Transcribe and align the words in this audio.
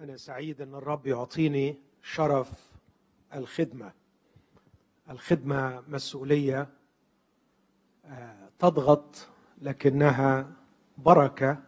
أنا 0.00 0.16
سعيد 0.16 0.60
أن 0.60 0.74
الرب 0.74 1.06
يعطيني 1.06 1.76
شرف 2.02 2.50
الخدمة. 3.34 3.92
الخدمة 5.10 5.82
مسؤولية 5.88 6.68
آه، 8.04 8.48
تضغط 8.58 9.28
لكنها 9.62 10.52
بركة 10.98 11.58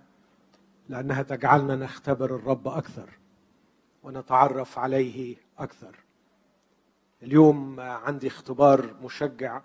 لأنها 0.89 1.23
تجعلنا 1.23 1.77
نختبر 1.77 2.37
الرب 2.37 2.69
أكثر 2.69 3.11
ونتعرف 4.03 4.79
عليه 4.79 5.37
أكثر. 5.58 5.97
اليوم 7.22 7.81
عندي 7.81 8.27
اختبار 8.27 8.95
مشجع 9.03 9.63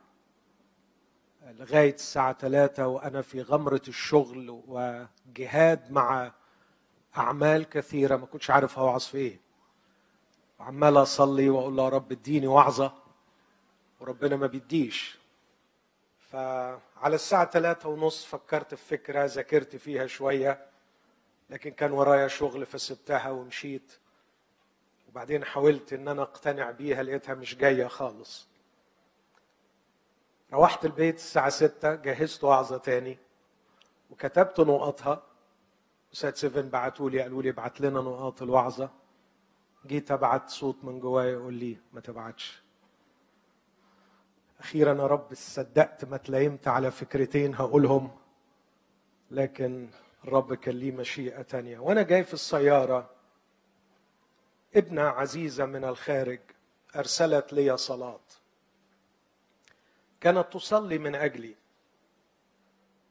لغاية 1.44 1.94
الساعة 1.94 2.34
ثلاثة 2.34 2.88
وأنا 2.88 3.22
في 3.22 3.42
غمرة 3.42 3.82
الشغل 3.88 4.62
وجهاد 4.68 5.92
مع 5.92 6.32
أعمال 7.18 7.70
كثيرة 7.70 8.16
ما 8.16 8.26
كنتش 8.26 8.50
عارف 8.50 8.80
هوعظ 8.80 9.02
في 9.02 9.18
إيه. 9.18 9.40
وعمال 10.60 10.98
أصلي 10.98 11.50
وأقول 11.50 11.76
له 11.76 11.84
يا 11.84 11.90
رب 11.90 12.12
اديني 12.12 12.48
وعظة 12.48 12.94
وربنا 14.00 14.36
ما 14.36 14.48
بيديش. 14.48 15.18
فعلى 16.30 17.16
الساعة 17.16 17.46
ثلاثة 17.50 17.90
ونص 17.90 18.26
فكرت 18.26 18.76
في 18.76 18.86
فكرة 18.86 19.26
ذاكرت 19.26 19.76
فيها 19.76 20.08
شوية 20.08 20.66
لكن 21.50 21.72
كان 21.72 21.92
ورايا 21.92 22.28
شغل 22.28 22.66
فسبتها 22.66 23.30
ومشيت. 23.30 23.94
وبعدين 25.10 25.46
حاولت 25.46 25.94
إن 25.94 26.08
أنا 26.08 26.22
أقتنع 26.22 26.72
بيها 26.72 27.04
لقيتها 27.04 27.36
مش 27.36 27.56
جاية 27.56 27.88
خالص. 27.88 28.48
روحت 30.54 30.86
البيت 30.86 31.16
الساعة 31.16 31.50
ستة 31.50 31.96
جهزت 31.96 32.44
وعظة 32.44 32.78
تاني 32.78 33.18
وكتبت 34.12 34.60
نقطها. 34.60 35.24
سات 36.12 36.38
سيفن 36.38 36.70
بعتوا 36.70 37.10
لي 37.10 37.22
قالوا 37.22 37.42
لي 37.42 37.50
ابعت 37.50 37.82
لنا 37.82 38.02
نقاط 38.02 38.42
الوعظة. 38.42 38.90
جيت 39.88 40.12
أبعت 40.12 40.50
صوت 40.50 40.78
من 40.84 41.00
جوايا 41.00 41.32
يقول 41.32 41.54
لي 41.54 41.78
ما 41.94 42.02
تبعتش. 42.02 42.62
أخيرا 44.60 45.02
يا 45.02 45.08
رب 45.08 45.34
صدقت 45.34 46.06
ما 46.06 46.18
تلايمت 46.18 46.68
على 46.68 46.92
فكرتين 46.92 47.56
هقولهم 47.56 48.18
لكن 49.32 49.90
الرب 50.24 50.54
كان 50.54 50.76
ليه 50.76 50.92
مشيئة 50.92 51.42
تانية. 51.42 51.80
وأنا 51.80 52.02
جاي 52.02 52.24
في 52.24 52.34
السيارة 52.34 53.10
ابنة 54.76 55.02
عزيزة 55.02 55.66
من 55.66 55.84
الخارج 55.84 56.40
أرسلت 56.96 57.54
لي 57.54 57.78
صلاة. 57.78 58.20
كانت 60.22 60.54
تصلي 60.54 60.98
من 60.98 61.16
أجلي 61.16 61.56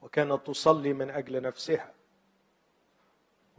وكانت 0.03 0.47
تصلي 0.47 0.93
من 0.93 1.11
أجل 1.11 1.43
نفسها. 1.43 1.93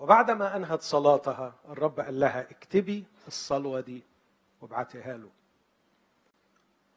وبعدما 0.01 0.55
أنهت 0.55 0.81
صلاتها 0.81 1.53
الرب 1.69 1.99
قال 1.99 2.19
لها 2.19 2.41
اكتبي 2.41 3.05
الصلوة 3.27 3.79
دي 3.81 4.03
وابعتيها 4.61 5.17
له. 5.17 5.29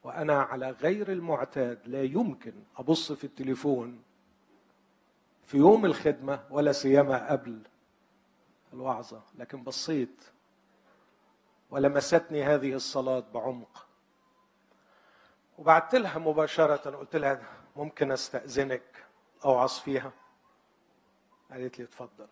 وأنا 0.04 0.42
على 0.42 0.70
غير 0.70 1.12
المعتاد 1.12 1.88
لا 1.88 2.02
يمكن 2.02 2.52
أبص 2.76 3.12
في 3.12 3.24
التليفون 3.24 4.02
في 5.46 5.56
يوم 5.56 5.84
الخدمة 5.86 6.44
ولا 6.50 6.72
سيما 6.72 7.30
قبل 7.30 7.62
الوعظة 8.72 9.22
لكن 9.38 9.62
بصيت 9.62 10.24
ولمستني 11.70 12.44
هذه 12.44 12.74
الصلاة 12.74 13.24
بعمق. 13.34 13.86
وبعت 15.58 15.94
لها 15.94 16.18
مباشرة 16.18 16.90
قلت 16.90 17.16
لها 17.16 17.42
ممكن 17.76 18.12
أستأذنك 18.12 19.04
اوعظ 19.44 19.70
فيها 19.70 20.12
قالت 21.50 21.78
لي 21.78 21.84
اتفضل. 21.84 22.26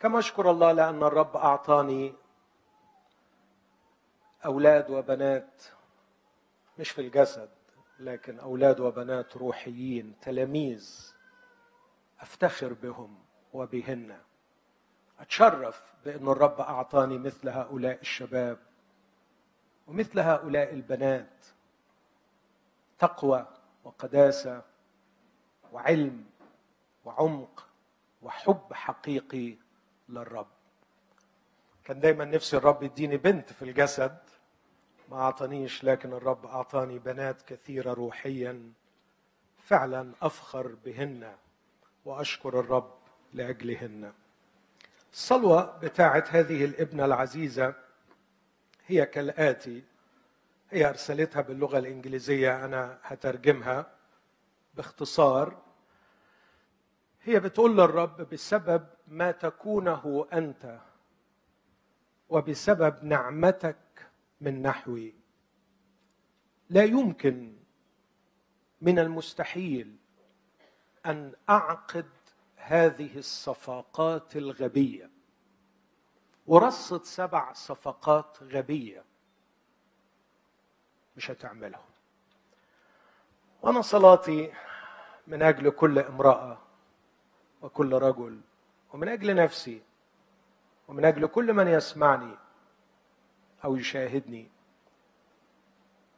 كما 0.00 0.18
اشكر 0.18 0.50
الله 0.50 0.72
لأن 0.72 1.02
الرب 1.02 1.36
أعطاني 1.36 2.14
أولاد 4.44 4.90
وبنات 4.90 5.62
مش 6.78 6.90
في 6.90 7.00
الجسد 7.00 7.48
لكن 7.98 8.38
أولاد 8.38 8.80
وبنات 8.80 9.36
روحيين 9.36 10.14
تلاميذ 10.22 11.12
أفتخر 12.20 12.72
بهم 12.72 13.18
وبهن. 13.52 14.18
أتشرف 15.20 15.94
بأن 16.04 16.28
الرب 16.28 16.60
أعطاني 16.60 17.18
مثل 17.18 17.48
هؤلاء 17.48 18.00
الشباب 18.00 18.58
ومثل 19.86 20.20
هؤلاء 20.20 20.74
البنات. 20.74 21.46
تقوى 22.98 23.46
وقداسة 23.84 24.62
وعلم 25.72 26.24
وعمق 27.04 27.68
وحب 28.22 28.72
حقيقي. 28.72 29.56
للرب. 30.08 30.46
كان 31.84 32.00
دايما 32.00 32.24
نفسي 32.24 32.56
الرب 32.56 32.82
يديني 32.82 33.16
بنت 33.16 33.52
في 33.52 33.62
الجسد 33.62 34.18
ما 35.10 35.16
أعطانيش 35.16 35.84
لكن 35.84 36.12
الرب 36.12 36.46
أعطاني 36.46 36.98
بنات 36.98 37.42
كثيرة 37.42 37.92
روحيا. 37.92 38.72
فعلا 39.58 40.12
أفخر 40.22 40.74
بهن 40.84 41.34
وأشكر 42.04 42.60
الرب 42.60 42.94
لأجلهن. 43.32 44.12
الصلوه 45.12 45.78
بتاعت 45.78 46.28
هذه 46.30 46.64
الابنة 46.64 47.04
العزيزة 47.04 47.74
هي 48.86 49.06
كالآتي. 49.06 49.84
هي 50.70 50.88
أرسلتها 50.88 51.42
باللغة 51.42 51.78
الإنجليزية 51.78 52.64
أنا 52.64 52.98
هترجمها 53.02 53.86
باختصار. 54.74 55.65
هي 57.26 57.40
بتقول 57.40 57.76
للرب 57.76 58.28
بسبب 58.32 58.86
ما 59.08 59.30
تكونه 59.30 60.26
أنت 60.32 60.80
وبسبب 62.28 63.04
نعمتك 63.04 63.76
من 64.40 64.62
نحوي. 64.62 65.14
لا 66.70 66.84
يمكن 66.84 67.56
من 68.80 68.98
المستحيل 68.98 69.96
أن 71.06 71.32
أعقد 71.50 72.06
هذه 72.56 73.18
الصفقات 73.18 74.36
الغبية. 74.36 75.10
ورصد 76.46 77.04
سبع 77.04 77.52
صفقات 77.52 78.38
غبية 78.42 79.04
مش 81.16 81.30
هتعملهم. 81.30 81.84
وأنا 83.62 83.80
صلاتي 83.80 84.52
من 85.26 85.42
أجل 85.42 85.70
كل 85.70 85.98
امرأة 85.98 86.65
وكل 87.62 87.92
رجل 87.92 88.40
ومن 88.92 89.08
أجل 89.08 89.34
نفسي 89.34 89.82
ومن 90.88 91.04
أجل 91.04 91.26
كل 91.26 91.52
من 91.52 91.68
يسمعني 91.68 92.34
أو 93.64 93.76
يشاهدني 93.76 94.48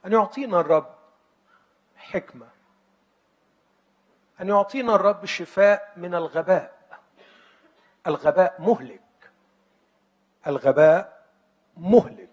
أن 0.06 0.12
يعطينا 0.12 0.60
الرب 0.60 0.94
حكمة 1.96 2.48
أن 4.40 4.48
يعطينا 4.48 4.94
الرب 4.94 5.24
شفاء 5.24 5.92
من 5.96 6.14
الغباء. 6.14 6.78
الغباء 8.06 8.62
مهلك. 8.62 9.30
الغباء 10.46 11.26
مهلك. 11.76 12.30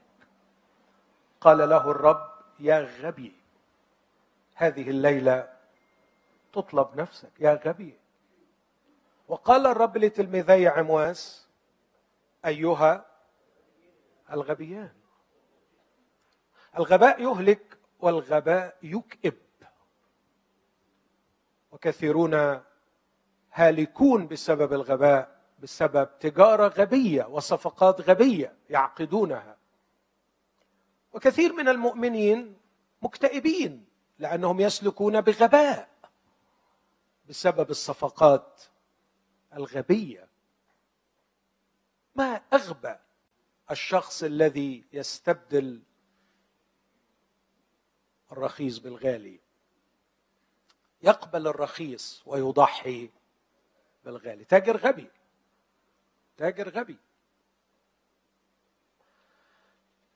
قال 1.41 1.57
له 1.69 1.91
الرب 1.91 2.29
يا 2.59 2.79
غبي 3.01 3.35
هذه 4.55 4.89
الليلة 4.89 5.53
تطلب 6.53 6.95
نفسك 6.95 7.31
يا 7.39 7.61
غبي. 7.65 7.97
وقال 9.27 9.67
الرب 9.67 9.97
لتلميذي 9.97 10.67
عمواس 10.67 11.47
أيها 12.45 13.05
الغبيان 14.31 14.93
الغباء 16.77 17.21
يهلك 17.21 17.77
والغباء 17.99 18.77
يكئب. 18.83 19.37
وكثيرون 21.71 22.61
هالكون 23.51 24.27
بسبب 24.27 24.73
الغباء 24.73 25.41
بسبب 25.59 26.09
تجارة 26.19 26.67
غبية 26.67 27.23
وصفقات 27.23 28.01
غبية 28.01 28.55
يعقدونها. 28.69 29.57
وكثير 31.13 31.53
من 31.53 31.67
المؤمنين 31.67 32.57
مكتئبين 33.01 33.85
لأنهم 34.19 34.59
يسلكون 34.59 35.21
بغباء 35.21 35.89
بسبب 37.29 37.69
الصفقات 37.69 38.61
الغبية. 39.55 40.27
ما 42.15 42.41
أغبى 42.53 42.95
الشخص 43.71 44.23
الذي 44.23 44.83
يستبدل 44.93 45.81
الرخيص 48.31 48.77
بالغالي؟ 48.77 49.39
يقبل 51.01 51.47
الرخيص 51.47 52.23
ويضحي 52.25 53.09
بالغالي. 54.03 54.43
تاجر 54.43 54.77
غبي. 54.77 55.09
تاجر 56.37 56.69
غبي. 56.69 56.97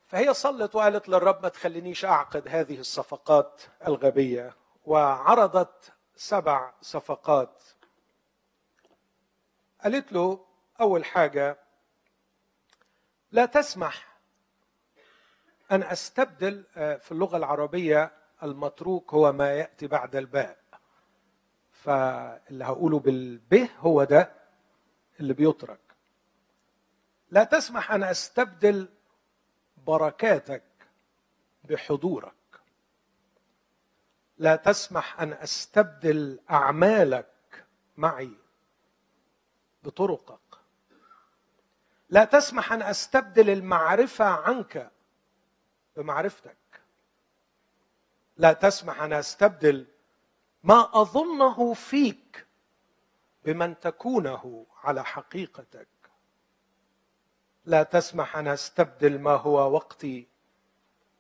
فهي 0.07 0.33
صلت 0.33 0.75
وقالت 0.75 1.09
للرب 1.09 1.43
ما 1.43 1.49
تخلينيش 1.49 2.05
أعقد 2.05 2.47
هذه 2.47 2.79
الصفقات 2.79 3.61
الغبية 3.87 4.55
وعرضت 4.85 5.93
سبع 6.15 6.73
صفقات 6.81 7.63
قالت 9.83 10.13
له 10.13 10.45
أول 10.81 11.05
حاجة 11.05 11.57
لا 13.31 13.45
تسمح 13.45 14.17
أن 15.71 15.83
أستبدل 15.83 16.63
آه، 16.77 16.95
في 16.97 17.11
اللغة 17.11 17.37
العربية 17.37 18.11
المتروك 18.43 19.13
هو 19.13 19.31
ما 19.31 19.51
يأتي 19.53 19.87
بعد 19.87 20.15
الباء. 20.15 20.59
فاللي 21.71 22.65
هقوله 22.65 22.99
بالبه 22.99 23.69
هو 23.79 24.03
ده 24.03 24.31
اللي 25.19 25.33
بيترك. 25.33 25.79
لا 27.31 27.43
تسمح 27.43 27.91
أن 27.91 28.03
أستبدل 28.03 28.89
بركاتك 29.77 30.63
بحضورك. 31.63 32.33
لا 34.37 34.55
تسمح 34.55 35.21
أن 35.21 35.33
أستبدل 35.33 36.39
أعمالك 36.51 37.65
معي 37.97 38.31
بطرقك. 39.83 40.39
لا 42.09 42.23
تسمح 42.25 42.73
أن 42.73 42.81
أستبدل 42.81 43.49
المعرفة 43.49 44.25
عنك 44.25 44.91
بمعرفتك. 45.95 46.57
لا 48.37 48.53
تسمح 48.53 49.01
أن 49.01 49.13
أستبدل 49.13 49.85
ما 50.63 51.01
أظنه 51.01 51.73
فيك 51.73 52.45
بمن 53.45 53.79
تكونه 53.79 54.65
على 54.83 55.05
حقيقتك. 55.05 55.87
لا 57.65 57.83
تسمح 57.83 58.37
أن 58.37 58.47
أستبدل 58.47 59.19
ما 59.19 59.35
هو 59.35 59.71
وقتي 59.71 60.27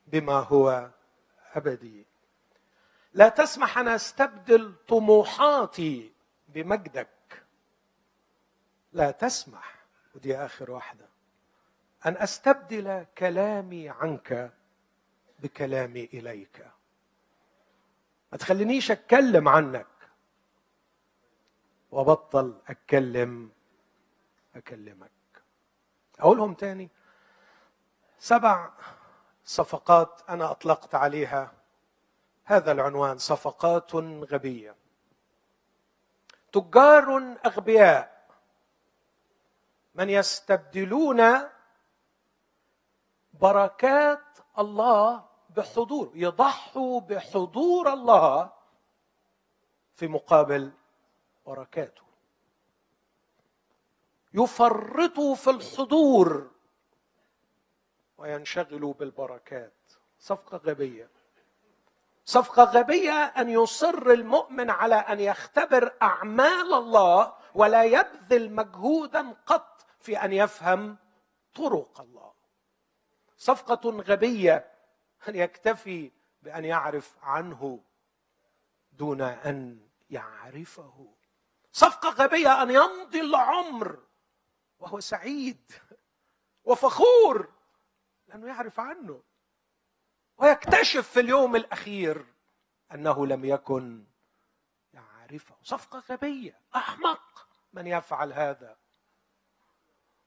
بما 0.07 0.39
هو 0.39 0.89
أبدي. 1.53 2.05
لا 3.13 3.29
تسمح 3.29 3.77
أن 3.77 3.87
أستبدل 3.87 4.73
طموحاتي 4.87 6.13
بمجدك. 6.47 7.09
لا 8.93 9.11
تسمح. 9.11 9.75
ودي 10.15 10.37
آخر 10.37 10.71
واحدة. 10.71 11.05
أن 12.05 12.17
أستبدل 12.17 13.05
كلامي 13.17 13.89
عنك 13.89 14.53
بكلامي 15.39 16.09
إليك. 16.13 16.67
ما 18.31 18.37
تخلينيش 18.37 18.91
أتكلم 18.91 19.47
عنك. 19.47 19.87
وبطل 21.91 22.61
أتكلم 22.67 23.51
أكلمك. 24.55 25.11
أقولهم 26.19 26.53
تاني. 26.53 26.89
سبع 28.19 28.69
صفقات 29.45 30.21
أنا 30.29 30.51
أطلقت 30.51 30.95
عليها. 30.95 31.51
هذا 32.45 32.71
العنوان 32.71 33.17
صفقات 33.17 33.95
غبية. 33.95 34.75
تجار 36.51 37.37
أغبياء. 37.45 38.18
من 39.99 40.09
يستبدلون 40.09 41.49
بركات 43.33 44.37
الله 44.59 45.25
بحضور 45.49 46.11
يضحوا 46.13 47.01
بحضور 47.01 47.93
الله 47.93 48.49
في 49.95 50.07
مقابل 50.07 50.71
بركاته. 51.45 52.01
يفرطوا 54.33 55.35
في 55.35 55.49
الحضور 55.49 56.51
وينشغلوا 58.17 58.93
بالبركات. 58.93 59.73
صفقة 60.19 60.57
غبية. 60.57 61.09
صفقة 62.25 62.63
غبية 62.63 63.23
أن 63.23 63.49
يصر 63.49 64.07
المؤمن 64.07 64.69
على 64.69 64.95
أن 64.95 65.19
يختبر 65.19 65.93
أعمال 66.01 66.73
الله 66.73 67.33
ولا 67.55 67.83
يبذل 67.83 68.51
مجهودا 68.51 69.35
قط 69.45 69.68
في 69.99 70.17
أن 70.17 70.33
يفهم 70.33 70.97
طرق 71.55 72.01
الله. 72.01 72.33
صفقة 73.37 73.89
غبية 73.89 74.71
أن 75.27 75.35
يكتفي 75.35 76.11
بأن 76.41 76.65
يعرف 76.65 77.17
عنه 77.21 77.83
دون 78.91 79.21
أن 79.21 79.87
يعرفه. 80.09 81.13
صفقة 81.71 82.09
غبية 82.09 82.61
أن 82.63 82.71
يمضي 82.71 83.21
العمر 83.21 83.99
وهو 84.79 84.99
سعيد 84.99 85.71
وفخور 86.63 87.51
لأنه 88.27 88.47
يعرف 88.47 88.79
عنه. 88.79 89.23
ويكتشف 90.37 91.09
في 91.09 91.19
اليوم 91.19 91.55
الأخير 91.55 92.25
أنه 92.93 93.27
لم 93.27 93.45
يكن 93.45 94.05
يعرفه. 94.93 95.55
صفقة 95.63 96.03
غبية 96.09 96.59
أحمق 96.75 97.47
من 97.73 97.87
يفعل 97.87 98.33
هذا. 98.33 98.77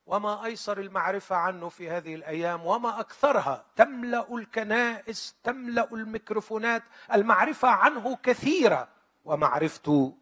وما 0.07 0.45
أيسر 0.45 0.81
المعرفة 0.81 1.37
عنه 1.37 1.69
في 1.69 1.91
هذه 1.91 2.15
الأيام 2.15 2.67
وما 2.67 3.01
أكثرها. 3.01 3.65
تملأ 3.77 4.35
الكنائس 4.35 5.37
تملأ 5.45 5.93
الميكروفونات. 5.93 6.83
المعرفة 7.13 7.69
عنه 7.69 8.17
كثيرة. 8.17 8.89
ومعرفته 9.25 10.17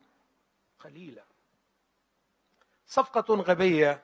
قليله 0.84 1.22
صفقة 2.86 3.34
غبية. 3.34 4.02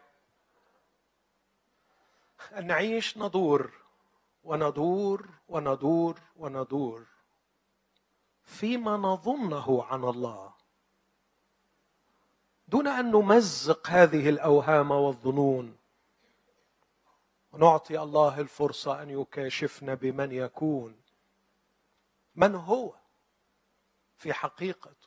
ان 2.58 2.66
نعيش 2.66 3.18
ندور 3.18 3.72
وندور 4.44 5.28
وندور 5.48 6.20
وندور. 6.36 7.04
فيما 8.44 8.96
نظنه 8.96 9.84
عن 9.84 10.04
الله. 10.04 10.55
دون 12.68 12.86
أن 12.86 13.10
نمزق 13.10 13.90
هذه 13.90 14.28
الأوهام 14.28 14.90
والظنون. 14.90 15.76
ونعطي 17.52 18.00
الله 18.00 18.40
الفرصة 18.40 19.02
أن 19.02 19.10
يكاشفنا 19.10 19.94
بمن 19.94 20.32
يكون. 20.32 20.96
من 22.34 22.54
هو 22.54 22.92
في 24.16 24.32
حقيقته 24.32 25.06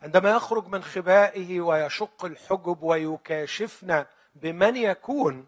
عندما 0.00 0.30
يخرج 0.30 0.66
من 0.66 0.82
خبائه 0.82 1.60
ويشق 1.60 2.24
الحجب 2.24 2.82
ويكاشفنا 2.82 4.06
بمن 4.34 4.76
يكون 4.76 5.46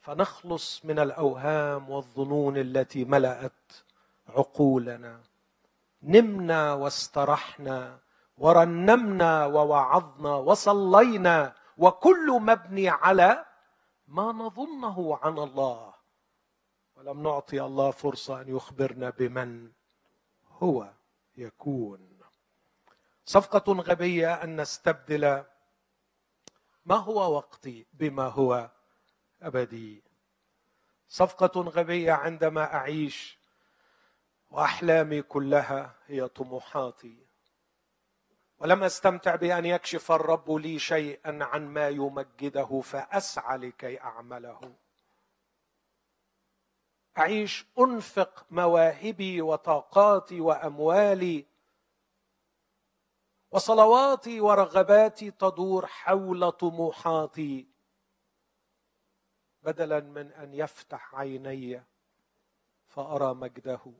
فنخلص 0.00 0.84
من 0.84 0.98
الأوهام 0.98 1.90
والظنون 1.90 2.56
التي 2.56 3.04
ملأت 3.04 3.72
عقولنا. 4.28 5.20
نمنا 6.02 6.72
واسترحنا. 6.72 7.98
ورنمنا 8.38 9.46
ووعظنا 9.46 10.34
وصلينا 10.34 11.54
وكل 11.78 12.26
مبني 12.40 12.88
على 12.88 13.44
ما 14.08 14.32
نظنه 14.32 15.18
عن 15.22 15.38
الله. 15.38 15.94
ولم 16.96 17.22
نعطي 17.22 17.62
الله 17.62 17.90
فرصة 17.90 18.40
أن 18.40 18.48
يخبرنا 18.56 19.10
بمن 19.10 19.70
هو 20.62 20.90
يكون. 21.36 22.18
صفقة 23.24 23.72
غبية 23.72 24.34
أن 24.34 24.60
نستبدل 24.60 25.44
ما 26.86 26.96
هو 26.96 27.36
وقتي 27.36 27.86
بما 27.92 28.28
هو 28.28 28.70
أبدي. 29.42 30.02
صفقة 31.08 31.60
غبية 31.60 32.12
عندما 32.12 32.74
أعيش 32.74 33.38
وأحلامي 34.50 35.22
كلها 35.22 35.94
هي 36.06 36.28
طموحاتي. 36.28 37.27
ولم 38.58 38.82
أستمتع 38.84 39.34
بأن 39.34 39.64
يكشف 39.66 40.12
الرب 40.12 40.50
لي 40.50 40.78
شيئا 40.78 41.44
عن 41.44 41.68
ما 41.68 41.88
يمجده 41.88 42.80
فأسعى 42.80 43.58
لكي 43.58 44.00
أعمله. 44.00 44.74
أعيش 47.18 47.66
أنفق 47.78 48.46
مواهبي 48.50 49.42
وطاقاتي 49.42 50.40
وأموالي 50.40 51.46
وصلواتي 53.50 54.40
ورغباتي 54.40 55.30
تدور 55.30 55.86
حول 55.86 56.52
طموحاتي 56.52 57.66
بدلا 59.62 60.00
من 60.00 60.32
أن 60.32 60.54
يفتح 60.54 61.14
عيني 61.14 61.82
فأرى 62.88 63.34
مجده 63.34 63.92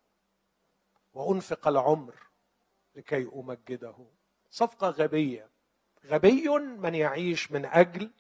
وأنفق 1.15 1.69
العمر 1.69 2.15
لكي 2.95 3.31
أمجده. 3.35 4.17
صفقة 4.50 4.88
غبية. 4.88 5.49
غبي 6.07 6.49
من 6.59 6.95
يعيش 6.95 7.52
من 7.52 7.64
أجل 7.64 8.11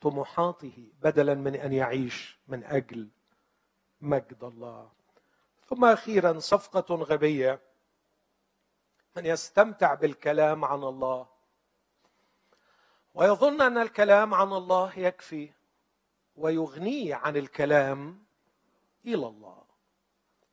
طموحاته 0.00 0.92
بدلا 1.02 1.34
من 1.34 1.54
أن 1.56 1.72
يعيش 1.72 2.38
من 2.48 2.64
أجل 2.64 3.08
مجد 4.00 4.44
الله. 4.44 4.90
ثم 5.68 5.84
أخيرا 5.84 6.38
صفقة 6.38 6.94
غبية. 6.94 7.60
من 9.16 9.26
يستمتع 9.26 9.94
بالكلام 9.94 10.64
عن 10.64 10.84
الله 10.84 11.26
ويظن 13.14 13.60
أن 13.60 13.78
الكلام 13.78 14.34
عن 14.34 14.52
الله 14.52 14.98
يكفي 14.98 15.50
ويغنيه 16.36 17.14
عن 17.14 17.36
الكلام 17.36 18.24
إلى 19.04 19.26
الله. 19.26 19.62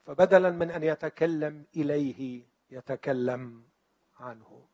فبدلا 0.05 0.50
من 0.50 0.72
أن 0.72 0.84
يتكلم 0.84 1.65
إليه 1.75 2.43
يتكلم 2.69 3.63
عنه. 4.19 4.64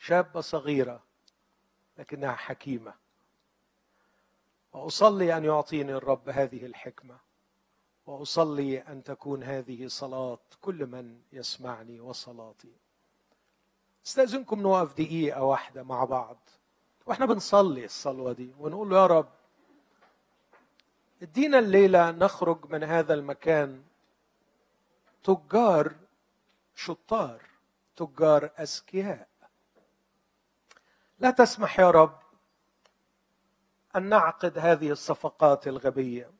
شابة 0.00 0.40
صغيرة 0.40 1.02
لكنها 1.98 2.32
حكيمة. 2.32 2.94
وأصلي 4.72 5.36
أن 5.36 5.44
يعطيني 5.44 5.92
الرب 5.94 6.28
هذه 6.28 6.66
الحكمة 6.66 7.18
وأصلي 8.06 8.78
أن 8.78 9.02
تكون 9.04 9.42
هذه 9.42 9.86
صلاة 9.86 10.38
كل 10.60 10.86
من 10.86 11.20
يسمعني 11.32 12.00
وصلاتي. 12.00 12.72
استأذنكم 14.06 14.62
نقف 14.62 14.92
دقيقة 14.92 15.42
واحدة 15.42 15.82
مع 15.82 16.04
بعض 16.04 16.36
وإحنا 17.06 17.26
بنصلي 17.26 17.84
الصلوة 17.84 18.32
دي 18.32 18.52
ونقول 18.58 18.90
له 18.90 18.96
يا 18.96 19.06
رب 19.06 19.28
ادينا 21.22 21.58
الليلة 21.58 22.10
نخرج 22.10 22.66
من 22.70 22.84
هذا 22.84 23.14
المكان 23.14 23.82
تجار 25.24 25.94
شطار 26.74 27.42
تجار 27.96 28.50
أذكياء. 28.58 29.29
لا 31.20 31.30
تسمح 31.30 31.80
يا 31.80 31.90
رب 31.90 32.18
أن 33.96 34.02
نعقد 34.02 34.58
هذه 34.58 34.90
الصفقات 34.90 35.68
الغبية. 35.68 36.30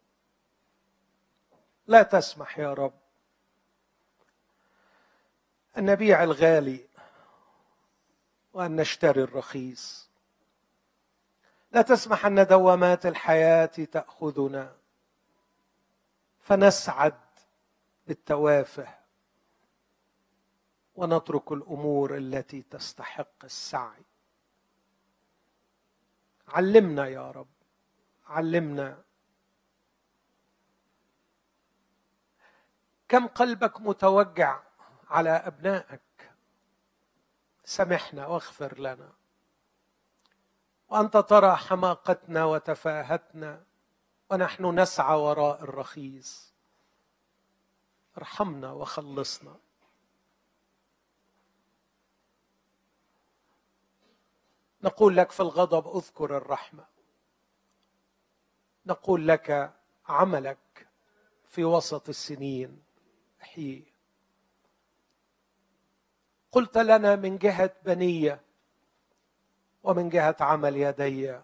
لا 1.87 2.03
تسمح 2.03 2.59
يا 2.59 2.75
رب 2.75 3.01
أن 5.79 5.85
نبيع 5.85 6.23
الغالي 6.23 6.89
وأن 8.53 8.77
نشتري 8.77 9.23
الرخيص. 9.23 10.11
لا 11.73 11.83
تسمح 11.83 12.27
أن 12.27 12.47
دوامات 12.47 13.07
الحياة 13.07 13.65
تأخذنا 13.67 14.77
فنسعد 16.41 17.21
بالتوافه 18.07 18.89
ونترك 20.95 21.53
الأمور 21.53 22.17
التي 22.17 22.63
تستحق 22.63 23.45
السعي. 23.45 24.10
علمنا 26.51 27.07
يا 27.07 27.31
رب. 27.31 27.49
علمنا. 28.27 29.03
كم 33.09 33.27
قلبك 33.27 33.81
متوجع 33.81 34.63
على 35.09 35.31
أبنائك؟ 35.31 36.01
سامحنا 37.65 38.27
واغفر 38.27 38.79
لنا. 38.79 39.13
وأنت 40.89 41.17
ترى 41.17 41.57
حماقتنا 41.57 42.45
وتفاهتنا 42.45 43.65
ونحن 44.31 44.79
نسعى 44.79 45.19
وراء 45.19 45.65
الرخيص. 45.65 46.53
ارحمنا 48.19 48.73
وخلصنا. 48.73 49.57
نقول 54.83 55.17
لك 55.17 55.31
في 55.31 55.41
الغضب 55.41 55.97
اذكر 55.97 56.37
الرحمة. 56.37 56.85
نقول 58.87 59.29
لك 59.29 59.75
عملك 60.09 60.89
في 61.49 61.65
وسط 61.65 62.09
السنين 62.09 62.83
احييه 63.43 63.85
قلت 66.53 66.79
لنا 66.79 67.17
من 67.17 67.39
جهة 67.39 67.75
بنية 67.85 68.41
ومن 69.83 70.09
جهة 70.09 70.37
عمل 70.41 70.77
يدي 70.77 71.41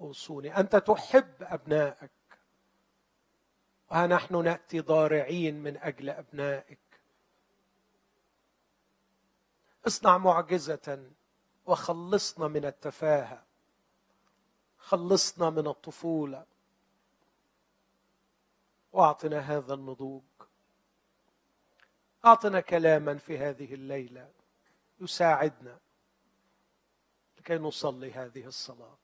أوصوني. 0.00 0.56
أنت 0.56 0.76
تحب 0.76 1.34
أبنائك 1.40 2.10
وها 3.90 4.06
نحن 4.06 4.44
نأتي 4.44 4.80
ضارعين 4.80 5.62
من 5.62 5.76
أجل 5.76 6.10
أبنائك. 6.10 6.78
اصنع 9.86 10.18
معجزة 10.18 11.10
وخلصنا 11.68 12.48
من 12.48 12.64
التفاهة 12.64 13.44
خلصنا 14.78 15.50
من 15.50 15.66
الطفولة. 15.66 16.46
وأعطنا 18.92 19.38
هذا 19.38 19.74
النضوج. 19.74 20.22
أعطنا 22.24 22.60
كلاما 22.60 23.18
في 23.18 23.38
هذه 23.38 23.74
الليلة 23.74 24.30
يساعدنا 25.00 25.78
لكي 27.38 27.58
نصلي 27.58 28.12
هذه 28.12 28.46
الصلاة. 28.46 28.98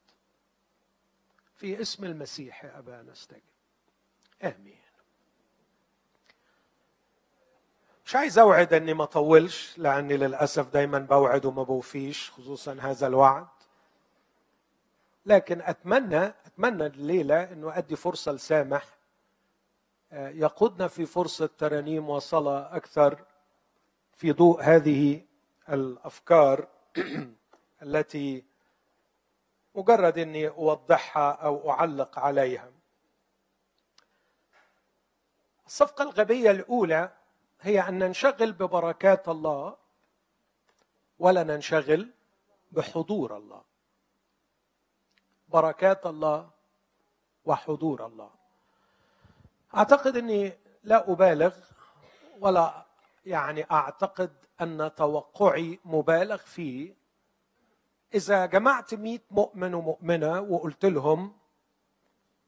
في 1.56 1.80
اسم 1.80 2.04
المسيح 2.04 2.64
يا 2.64 2.78
ابا 2.78 3.02
نستجب 3.02 3.42
آمين. 4.42 4.83
مش 8.06 8.16
عايز 8.16 8.38
أوعد 8.38 8.72
أني 8.74 8.94
ما 8.94 9.02
اطولش 9.04 9.78
لأني 9.78 10.16
للأسف 10.16 10.68
دايما 10.72 10.98
بوعد 10.98 11.44
وما 11.44 11.62
بوفيش 11.62 12.30
خصوصا 12.30 12.76
هذا 12.80 13.06
الوعد. 13.06 13.46
لكن 15.26 15.60
أتمنى 15.60 16.24
أتمنى 16.26 16.86
الليلة 16.86 17.52
إنه 17.52 17.78
أدي 17.78 17.96
فرصة 17.96 18.32
لسامح. 18.32 18.84
آه، 20.12 20.28
يقودنا 20.28 20.88
في 20.88 21.06
فرصة 21.06 21.50
ترانيم 21.58 22.08
وصلاه 22.10 22.76
أكثر 22.76 23.24
في 24.16 24.32
ضوء 24.32 24.62
هذه 24.62 25.22
الأفكار 25.68 26.68
التي 27.82 28.44
مجرد 29.74 30.18
أني 30.18 30.48
أوضحها 30.48 31.32
أو 31.32 31.70
أعلق 31.70 32.18
عليها. 32.18 32.70
الصفقة 35.66 36.02
الغبية 36.02 36.50
الأولى 36.50 37.23
هي 37.64 37.88
أن 37.88 37.98
ننشغل 37.98 38.52
ببركات 38.52 39.28
الله 39.28 39.76
ولا 41.18 41.42
ننشغل 41.42 42.10
بحضور 42.72 43.36
الله. 43.36 43.62
بركات 45.48 46.06
الله 46.06 46.50
وحضور 47.44 48.06
الله. 48.06 48.30
أعتقد 49.76 50.16
إني 50.16 50.52
لا 50.82 51.12
أبالغ 51.12 51.54
ولا 52.40 52.86
يعني 53.26 53.70
أعتقد 53.70 54.32
أن 54.60 54.90
توقعي 54.96 55.78
مبالغ 55.84 56.36
فيه. 56.36 56.94
إذا 58.14 58.46
جمعت 58.46 58.94
مئة 58.94 59.20
مؤمن 59.30 59.74
ومؤمنة 59.74 60.40
وقلت 60.40 60.84
لهم 60.84 61.36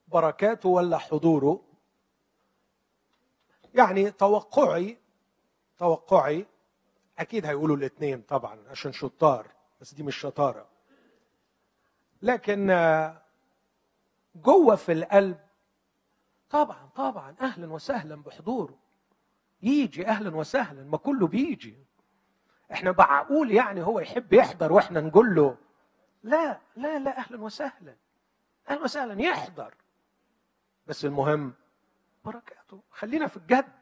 بركاته 0.09 0.69
ولا 0.69 0.99
حضوره 0.99 1.63
يعني 3.75 4.11
توقعي 4.11 5.06
توقعي 5.79 6.47
أكيد 7.19 7.47
هيقولوا 7.47 7.77
الاثنين 7.77 8.23
طبعا 8.23 8.59
عشان 8.69 8.93
شطار 8.93 9.47
بس 9.81 9.95
دي 9.95 10.03
مش 10.03 10.17
شطارة. 10.17 10.69
لكن 12.23 12.67
جوه 14.35 14.77
في 14.77 14.93
القلب 14.93 15.39
طبعا 16.51 16.89
طبعا 16.95 17.35
أهلا 17.41 17.73
وسهلا 17.73 18.23
بحضوره. 18.23 18.79
يجي 19.63 20.07
أهلا 20.07 20.37
وسهلا 20.37 20.85
ما 20.85 20.97
كله 20.97 21.27
بيجي. 21.27 21.87
إحنا 22.73 22.95
معقول 22.99 23.51
يعني 23.51 23.83
هو 23.83 24.01
يحب 24.01 24.33
يحضر 24.33 24.73
وإحنا 24.73 25.01
نقول 25.01 25.35
له 25.35 25.57
لا 26.23 26.61
لا 26.77 26.99
لا 26.99 27.19
أهلا 27.19 27.43
وسهلا. 27.43 27.97
أهلا 28.71 28.83
وسهلا 28.83 29.23
يحضر. 29.23 29.75
بس 30.87 31.05
المهم 31.05 31.55
بركاته. 32.25 32.83
خلينا 32.91 33.27
في 33.27 33.37
الجد. 33.37 33.73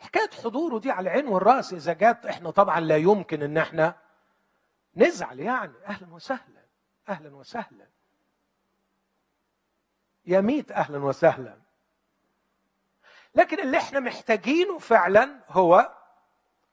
حكاية 0.00 0.30
حضوره 0.44 0.78
دي 0.78 0.90
على 0.90 1.10
العين 1.10 1.28
والرأس 1.28 1.72
إذا 1.72 1.92
جت 1.92 2.26
إحنا 2.26 2.50
طبعا 2.50 2.80
لا 2.80 2.96
يمكن 2.96 3.42
إن 3.42 3.58
إحنا 3.58 3.94
نزعل 4.96 5.40
يعني. 5.40 5.72
أهلا 5.86 6.14
وسهلا 6.14 6.62
أهلا 7.08 7.36
وسهلا. 7.36 7.86
يا 10.26 10.40
ميت 10.40 10.72
أهلا 10.72 10.98
وسهلا. 10.98 11.56
لكن 13.34 13.60
اللي 13.60 13.78
إحنا 13.78 14.00
محتاجينه 14.00 14.78
فعلا 14.78 15.40
هو 15.48 15.92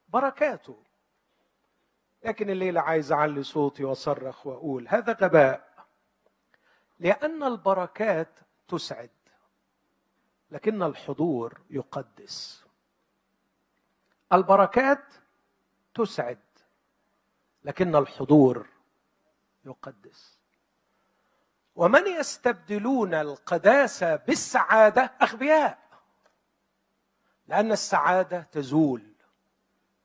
بركاته. 0.10 0.84
لكن 2.24 2.50
الليلة 2.50 2.82
عايز 2.82 3.12
أعلي 3.12 3.44
صوتي 3.44 3.84
وأصرخ 3.84 4.48
وأقول 4.48 4.88
هذا 4.88 5.13
غباء 5.13 5.74
لأن 7.00 7.44
البركات 7.44 8.30
تسعد 8.68 9.10
لكن 10.51 10.84
الحضور 10.84 11.62
يقدس. 11.70 12.62
البركات 14.34 15.13
تسعد 15.94 16.39
لكن 17.63 17.96
الحضور 17.96 18.68
يقدس. 19.65 20.38
ومن 21.75 22.08
يستبدلون 22.08 23.13
القداسه 23.13 24.15
بالسعادة؟ 24.15 25.01
أغبياء 25.22 25.80
لأن 27.48 27.72
السعادة 27.72 28.42
تزول 28.42 29.13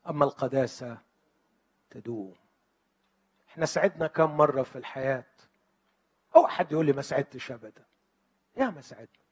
أما 0.06 0.25
القداسه 0.25 0.98
تدوم. 1.90 2.34
إحنا 3.48 3.66
سعدنا 3.66 4.06
كم 4.06 4.37
مرة 4.37 4.62
في 4.62 4.76
الحياة؟ 4.76 5.25
أو 6.37 6.46
حد 6.46 6.72
يقول 6.72 6.87
لي 6.87 6.92
ما 6.92 7.02
سعدتش 7.02 7.52
ابدا. 7.52 7.84
يا 8.56 8.70
ما 8.70 8.80
سعدنا. 8.80 9.25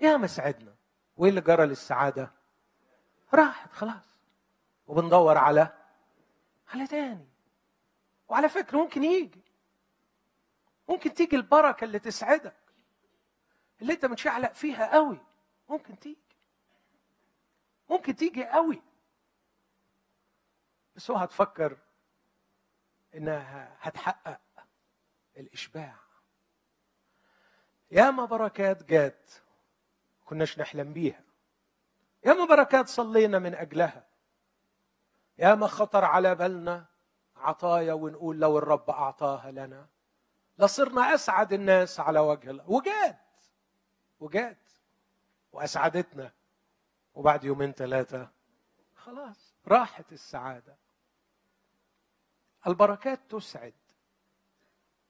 يا 0.00 0.16
ما 0.16 0.26
سعدنا. 0.26 0.74
وإيه 1.16 1.30
اللي 1.30 1.40
جرى 1.40 1.66
للسعادة؟ 1.66 2.30
راحت 3.34 3.72
خلاص. 3.72 4.18
وبندور 4.86 5.38
على 5.38 5.72
على 6.68 6.86
تاني. 6.86 7.28
وعلى 8.28 8.48
فكرة 8.48 8.78
ممكن 8.78 9.04
يجي. 9.04 9.42
ممكن 10.88 11.14
تيجي 11.14 11.36
البركة 11.36 11.84
اللي 11.84 11.98
تسعدك. 11.98 12.56
اللي 13.82 13.92
انت 13.92 14.04
متشعلق 14.04 14.52
فيها 14.52 14.94
قوي. 14.94 15.18
ممكن 15.68 15.98
تيجي. 15.98 16.18
ممكن 17.90 18.16
تيجي 18.16 18.44
قوي. 18.44 18.82
بس 20.96 21.10
هو 21.10 21.16
هتفكر 21.16 21.78
إنها 23.14 23.76
هتحقق 23.80 24.40
الإشباع. 25.36 25.94
ياما 27.90 28.24
بركات 28.24 28.84
جات 28.84 29.30
كناش 30.24 30.58
نحلم 30.58 30.92
بيها. 30.92 31.27
ياما 32.24 32.44
بركات 32.44 32.88
صلينا 32.88 33.38
من 33.38 33.54
أجلها. 33.54 34.06
ياما 35.38 35.66
خطر 35.66 36.04
على 36.04 36.34
بالنا 36.34 36.86
عطايا 37.36 37.92
ونقول 37.92 38.40
لو 38.40 38.58
الرب 38.58 38.90
أعطاها 38.90 39.50
لنا. 39.50 39.88
لصرنا 40.58 41.14
أسعد 41.14 41.52
الناس 41.52 42.00
على 42.00 42.20
وجه 42.20 42.50
الله 42.50 42.70
وجات 42.70 43.20
وجات 44.20 44.68
وأسعدتنا. 45.52 46.32
وبعد 47.14 47.44
يومين 47.44 47.72
ثلاثة 47.72 48.30
خلاص 48.94 49.54
راحت 49.68 50.12
السعادة. 50.12 50.76
البركات 52.66 53.20
تسعد 53.30 53.74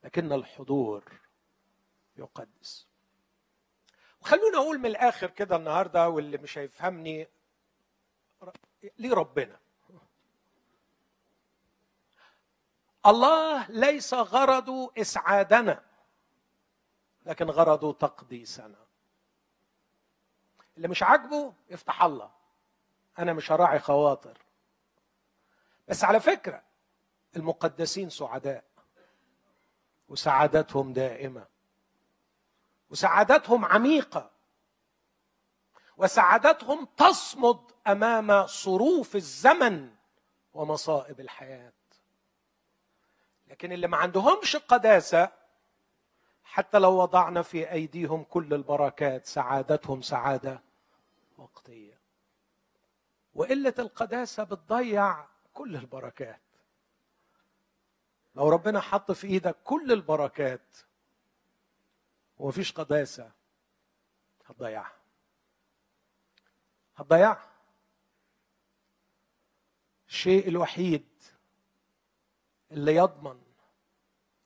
لكن 0.05 0.33
الحضور 0.33 1.05
يقدس. 2.17 2.88
وخلونا 4.21 4.59
أقول 4.59 4.79
من 4.79 4.87
الآخر 4.87 5.31
كده 5.31 5.57
النهارده 5.57 6.09
واللي 6.09 6.39
مش 6.39 6.59
هيفهمني 6.59 7.29
ليه 8.99 9.15
ربنا. 9.15 9.59
الله 13.07 13.71
ليس 13.71 14.15
غرضه 14.15 14.93
إسعادنا 14.99 15.85
لكن 17.27 17.51
غرضه 17.51 17.93
تقديسنا. 17.93 18.87
اللي 20.77 20.89
مش 20.89 21.03
عاجبه 21.03 21.55
يفتح 21.71 22.03
الله. 22.03 22.31
أنا 23.19 23.33
مش 23.33 23.53
هراعي 23.53 23.79
خواطر. 23.79 24.39
بس 25.89 26.05
على 26.05 26.21
فكرة 26.21 26.63
المقدسين 27.37 28.11
سعداء 28.11 28.65
وسعادتهم 30.09 30.93
دائمة. 30.93 31.47
وسعادتهم 32.91 33.65
عميقة. 33.65 34.31
وسعادتهم 35.97 36.89
تصمد 36.97 37.61
أمام 37.87 38.47
صروف 38.47 39.17
الزمن 39.17 39.91
ومصائب 40.55 41.21
الحياة. 41.21 41.73
لكن 43.47 43.73
اللي 43.73 43.87
ما 43.87 43.97
عندهمش 43.97 44.57
قداسة 44.57 45.33
حتى 46.45 46.79
لو 46.79 46.93
وضعنا 46.93 47.43
في 47.43 47.73
أيديهم 47.73 48.25
كل 48.25 48.55
البركات 48.55 49.27
سعادتهم 49.27 50.03
سعادة 50.03 50.63
وقتية. 51.39 51.99
وقلة 53.35 53.75
القداسة 53.79 54.45
بتضيع 54.45 55.25
كل 55.55 55.77
البركات. 55.77 56.41
لو 58.35 58.49
ربنا 58.49 58.81
حط 58.81 59.13
في 59.13 59.27
إيدك 59.27 59.57
كل 59.65 59.93
البركات 59.93 60.77
ومفيش 62.39 62.73
قداسة. 62.73 63.33
هتضيعها. 64.47 64.97
هتضيعها. 66.97 67.53
الشيء 70.09 70.49
الوحيد 70.49 71.09
اللي 72.71 72.95
يضمن 72.97 73.43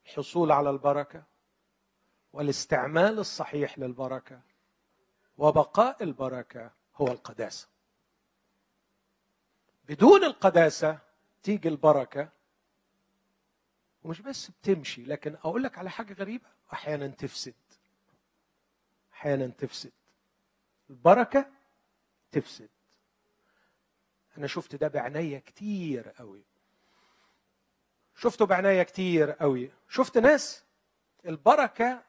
الحصول 0.07 0.53
على 0.53 0.71
البركة 0.71 1.25
والاستعمال 2.33 3.19
الصحيح 3.19 3.79
للبركة 3.79 4.41
وبقاء 5.37 6.03
البركة 6.03 6.71
هو 6.95 7.09
القداسة. 7.09 7.69
بدون 9.85 10.25
القداسة 10.25 10.99
تيجي 11.43 11.69
البركة. 11.69 12.29
ومش 14.03 14.21
بس 14.21 14.51
بتمشي 14.51 15.05
لكن 15.05 15.35
أقول 15.35 15.63
لك 15.63 15.79
على 15.79 15.91
حاجة 15.91 16.13
غريبة. 16.13 16.49
أحيانا 16.73 17.09
تفسد. 17.09 17.55
أحيانا 19.23 19.47
تفسد. 19.47 19.93
البركة 20.91 21.47
تفسد. 22.33 22.69
أنا 24.39 24.47
شفت 24.47 24.75
ده 24.77 24.89
بعناية 24.89 25.39
كتير 25.39 26.09
قوي. 26.09 26.43
شفته 28.17 28.47
بعناية 28.47 28.83
كتير 28.83 29.31
قوي. 29.31 29.71
شفت 29.89 30.19
ناس 30.19 30.65
البركة 31.27 32.03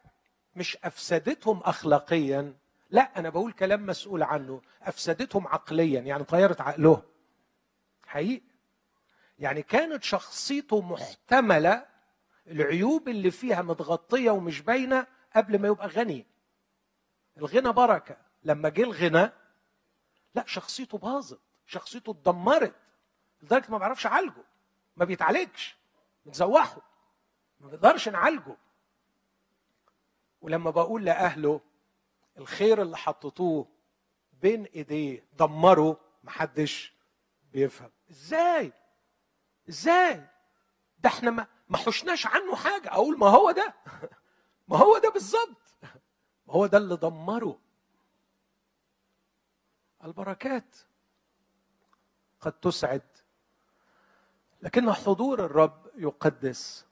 مش 0.56 0.78
أفسدتهم 0.84 1.60
اخلاقيا. 1.60 2.54
لا 2.90 3.20
أنا 3.20 3.30
بقول 3.30 3.52
كلام 3.54 3.86
مسؤول 3.86 4.24
عنه. 4.24 4.62
أفسدتهم 4.82 5.48
عقليا 5.48 6.02
يعني 6.02 6.24
طيرت 6.24 6.62
عقلهم. 6.62 7.02
حقيقي. 8.06 8.42
يعني 9.40 9.62
كانت 9.64 10.04
شخصيته 10.04 10.82
محتملة 10.82 11.86
العيوب 12.48 13.10
اللي 13.10 13.32
فيها 13.32 13.62
متغطية 13.62 14.32
ومش 14.32 14.62
باينة 14.62 15.08
قبل 15.36 15.60
ما 15.62 15.68
يبقى 15.68 15.88
غني. 15.88 16.33
الغنى 17.38 17.72
بركة. 17.72 18.18
لما 18.44 18.70
جه 18.70 18.84
الغنى 18.84 19.32
لا 20.36 20.44
شخصيته 20.46 20.98
باظت 20.98 21.40
شخصيته 21.66 22.12
اتدمرت 22.12 22.76
لدرجة 23.42 23.72
ما 23.72 23.78
بيعرفش 23.78 24.06
يعالجه 24.06 24.44
ما 24.98 25.06
بيتعالجش 25.06 25.78
بنزوحه 26.26 26.82
ما 27.60 27.68
بنقدرش 27.68 28.10
نعالجه. 28.10 28.58
ولما 30.42 30.72
بقول 30.72 31.06
لأهله 31.06 31.62
الخير 32.38 32.82
اللي 32.82 32.98
حطيتوه 32.98 33.68
بين 34.42 34.64
إيديه 34.66 35.26
دمره 35.34 36.00
محدش 36.24 36.94
بيفهم. 37.52 37.92
إزاي؟ 38.12 38.74
إزاي؟ 39.70 40.28
ده 41.00 41.10
إحنا 41.10 41.32
ما 41.32 41.48
ما 41.70 41.78
حشناش 41.78 42.28
عنه 42.28 42.56
حاجة. 42.56 42.90
أقول 42.90 43.18
ما 43.20 43.28
هو 43.28 43.52
ده. 43.52 43.74
ما 44.68 44.78
هو 44.78 44.98
ده 44.98 45.10
بالظبط. 45.10 45.63
هو 46.54 46.66
ده 46.66 46.78
اللي 46.78 46.98
دمره. 46.98 47.60
البركات 50.04 50.76
قد 52.42 52.52
تسعد 52.52 53.02
لكن 54.62 54.92
حضور 54.92 55.46
الرب 55.46 55.88
يقدس 55.96 56.86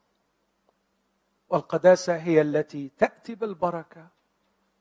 والقداسة 1.50 2.17
هي 2.17 2.41
التي 2.41 2.91
تأتي 2.97 3.36
بالبركة 3.36 4.08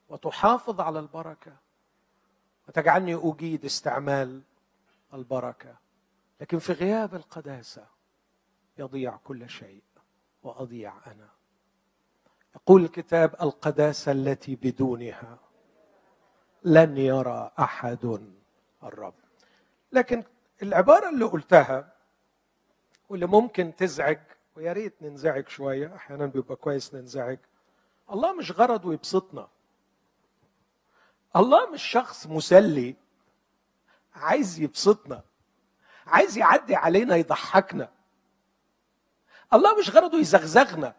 وتحافظ 0.09 0.81
على 0.81 0.99
البركة 0.99 1.57
وتجعلني 2.69 3.15
أجيد 3.15 3.65
استعمال 3.65 4.43
البركة. 5.15 5.77
لكن 6.41 6.59
في 6.59 6.73
غياب 6.73 7.15
القداسة 7.15 7.87
يضيع 8.79 9.17
كل 9.17 9.51
شيء 9.51 9.83
وأضيع 10.43 10.95
أنا. 11.07 11.40
يقول 12.57 12.85
الكتاب 12.85 13.35
القداسة 13.43 14.13
التي 14.13 14.57
بدونها. 14.57 15.39
لن 16.65 16.97
يرى 16.97 17.51
أحد 17.59 18.21
الرب. 18.83 19.15
لكن 19.93 20.25
العبارة 20.63 21.09
اللي 21.09 21.25
قلتها 21.25 21.93
واللي 23.09 23.27
ممكن 23.27 23.77
تزعج 23.77 24.19
ويا 24.57 24.73
ريت 24.73 25.03
ننزعج 25.03 25.49
شوية 25.49 25.95
أحيانا 25.97 26.27
بيبقى 26.27 26.57
كويس 26.57 26.95
ننزعج. 26.95 27.39
الله 28.11 28.33
مش 28.33 28.53
غرضه 28.53 28.93
يبسطنا. 28.93 29.49
الله 31.37 31.71
مش 31.71 31.83
شخص 31.83 32.27
مسلي 32.27 32.95
عايز 34.15 34.61
يبسطنا 34.61 35.23
عايز 36.07 36.39
يعدي 36.39 36.75
علينا 36.75 37.17
يضحكنا. 37.17 37.89
الله 39.53 39.79
مش 39.79 39.91
غرضه 39.91 40.19
يزغزغنا. 40.19 40.95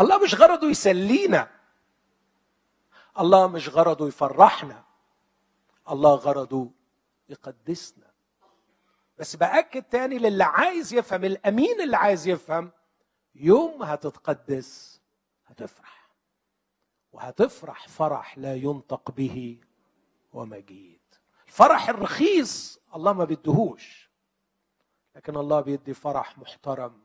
الله 0.00 0.18
مش 0.18 0.34
غرضه 0.34 0.70
يسلينا. 0.70 1.50
الله 3.18 3.46
مش 3.46 3.68
غرضه 3.68 4.08
يفرحنا. 4.08 4.84
الله 5.90 6.14
غرضه 6.14 6.70
يقدسنا. 7.28 8.10
بس 9.18 9.36
بأكد 9.36 9.82
تاني 9.82 10.18
للي 10.18 10.44
عايز 10.44 10.94
يفهم 10.94 11.24
الأمين 11.24 11.80
اللي 11.80 11.96
عايز 11.96 12.28
يفهم 12.28 12.70
يوم 13.34 13.82
هتتقدس 13.82 15.00
هتفرح. 15.46 16.08
وهتفرح 17.12 17.88
فرح 17.88 18.38
لا 18.38 18.54
ينطق 18.54 19.10
به 19.10 19.60
ومجيد. 20.32 21.00
الفرح 21.46 21.88
الرخيص 21.88 22.78
الله 22.94 23.12
ما 23.12 23.24
بيدهوش. 23.24 24.10
لكن 25.16 25.36
الله 25.36 25.60
بيدي 25.60 25.94
فرح 25.94 26.38
محترم. 26.38 27.01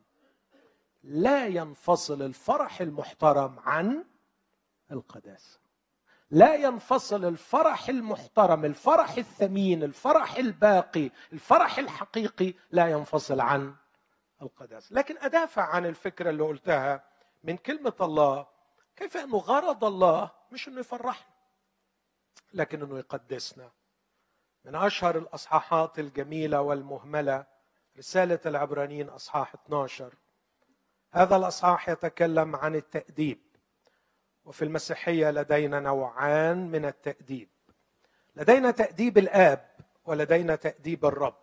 لا 1.03 1.47
ينفصل 1.47 2.21
الفرح 2.21 2.81
المحترم 2.81 3.59
عن 3.59 4.05
القداسة. 4.91 5.59
لا 6.31 6.55
ينفصل 6.55 7.25
الفرح 7.25 7.89
المحترم 7.89 8.65
الفرح 8.65 9.17
الثمين 9.17 9.83
الفرح 9.83 10.35
الباقي 10.35 11.09
الفرح 11.33 11.77
الحقيقي 11.77 12.53
لا 12.71 12.87
ينفصل 12.87 13.39
عن 13.39 13.75
القداسة. 14.41 14.95
لكن 14.95 15.17
أدافع 15.17 15.63
عن 15.63 15.85
الفكرة 15.85 16.29
اللي 16.29 16.43
قلتها 16.43 17.03
من 17.43 17.57
كلمة 17.57 17.93
الله. 18.01 18.47
كيف 18.95 19.17
انه 19.17 19.37
غرض 19.37 19.83
الله 19.83 20.31
مش 20.51 20.67
إنه 20.67 20.79
يفرحنا 20.79 21.33
لكن 22.53 22.81
إنه 22.81 22.97
يقدسنا. 22.97 23.71
من 24.65 24.75
أشهر 24.75 25.17
الأصحاحات 25.17 25.99
الجميلة 25.99 26.61
والمهملة 26.61 27.45
رسالة 27.97 28.39
العبرانيين 28.45 29.09
أصحاح 29.09 29.53
12 29.53 30.13
هذا 31.17 31.35
الاصحاح 31.35 31.89
يتكلم 31.89 32.55
عن 32.55 32.75
التأديب. 32.75 33.39
وفي 34.45 34.65
المسيحية 34.65 35.31
لدينا 35.31 35.79
نوعان 35.79 36.71
من 36.71 36.85
التأديب. 36.85 37.49
لدينا 38.35 38.71
تأديب 38.71 39.17
الآب 39.17 39.69
ولدينا 40.05 40.55
تأديب 40.55 41.05
الرب. 41.05 41.37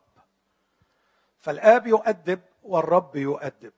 فالآب 1.38 1.86
يؤدب 1.86 2.40
والرب 2.62 3.16
يؤدب. 3.16 3.72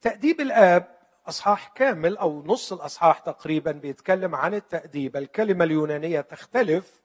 تأديب 0.00 0.40
الآب 0.40 0.98
أصحاح 1.26 1.68
كامل 1.68 2.16
أو 2.16 2.42
نص 2.46 2.72
الأصحاح 2.72 3.18
تقريبا 3.18 3.72
بيتكلم 3.72 4.34
عن 4.34 4.54
التأديب. 4.54 5.16
الكلمة 5.16 5.64
اليونانية 5.64 6.20
تختلف 6.20 7.02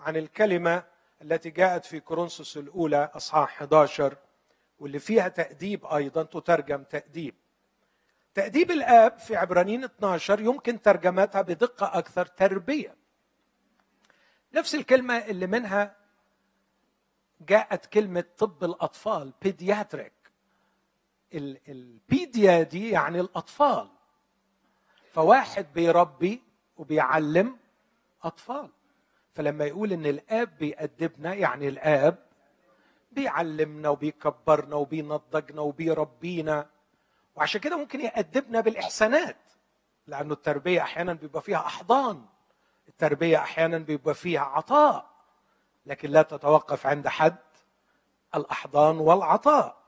عن 0.00 0.16
الكلمة 0.16 0.82
التي 1.22 1.50
جاءت 1.50 1.84
في 1.84 2.00
كورنثوس 2.00 2.56
الأولى 2.56 3.10
أصحاح 3.14 3.62
11 3.62 4.16
واللي 4.78 4.98
فيها 4.98 5.28
تأديب 5.28 5.86
أيضا 5.86 6.22
تترجم 6.22 6.82
تأديب. 6.82 7.41
تأديب 8.34 8.70
الآب 8.70 9.18
في 9.18 9.36
عبرانيين 9.36 9.84
12 9.84 10.40
يمكن 10.40 10.82
ترجمتها 10.82 11.42
بدقة 11.42 11.98
أكثر 11.98 12.26
تربية. 12.26 12.96
نفس 14.54 14.74
الكلمة 14.74 15.18
اللي 15.18 15.46
منها 15.46 15.96
جاءت 17.40 17.86
كلمة 17.86 18.24
طب 18.38 18.64
الأطفال 18.64 19.32
بيدياتريك 19.42 20.12
البيديا 21.68 22.62
دي 22.62 22.90
يعني 22.90 23.20
الأطفال. 23.20 23.88
فواحد 25.12 25.66
بيربي 25.74 26.42
وبيعلم 26.76 27.56
أطفال. 28.22 28.70
فلما 29.34 29.64
يقول 29.64 29.92
إن 29.92 30.06
الآب 30.06 30.58
بيأدبنا 30.58 31.34
يعني 31.34 31.68
الآب 31.68 32.18
بيعلمنا 33.12 33.88
وبيكبرنا 33.88 34.76
وبينضجنا 34.76 35.60
وبيربينا 35.60 36.66
وعشان 37.34 37.60
كده 37.60 37.76
ممكن 37.76 38.00
يأدبنا 38.00 38.60
بالإحسانات 38.60 39.36
لأنه 40.06 40.32
التربية 40.34 40.82
أحيانا 40.82 41.12
بيبقى 41.12 41.42
فيها 41.42 41.58
أحضان 41.66 42.24
التربية 42.88 43.38
أحيانا 43.38 43.78
بيبقى 43.78 44.14
فيها 44.14 44.40
عطاء 44.40 45.10
لكن 45.86 46.10
لا 46.10 46.22
تتوقف 46.22 46.86
عند 46.86 47.08
حد 47.08 47.36
الأحضان 48.34 48.96
والعطاء. 48.98 49.82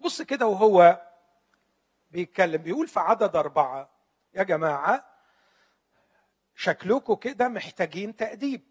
بص 0.00 0.22
كده 0.22 0.46
وهو 0.46 1.02
بيتكلم 2.10 2.62
بيقول 2.62 2.88
في 2.88 3.00
عدد 3.00 3.36
أربعة 3.36 3.88
يا 4.34 4.42
جماعة 4.42 5.04
شكلكم 6.56 7.14
كده 7.14 7.48
محتاجين 7.48 8.16
تأديب. 8.16 8.62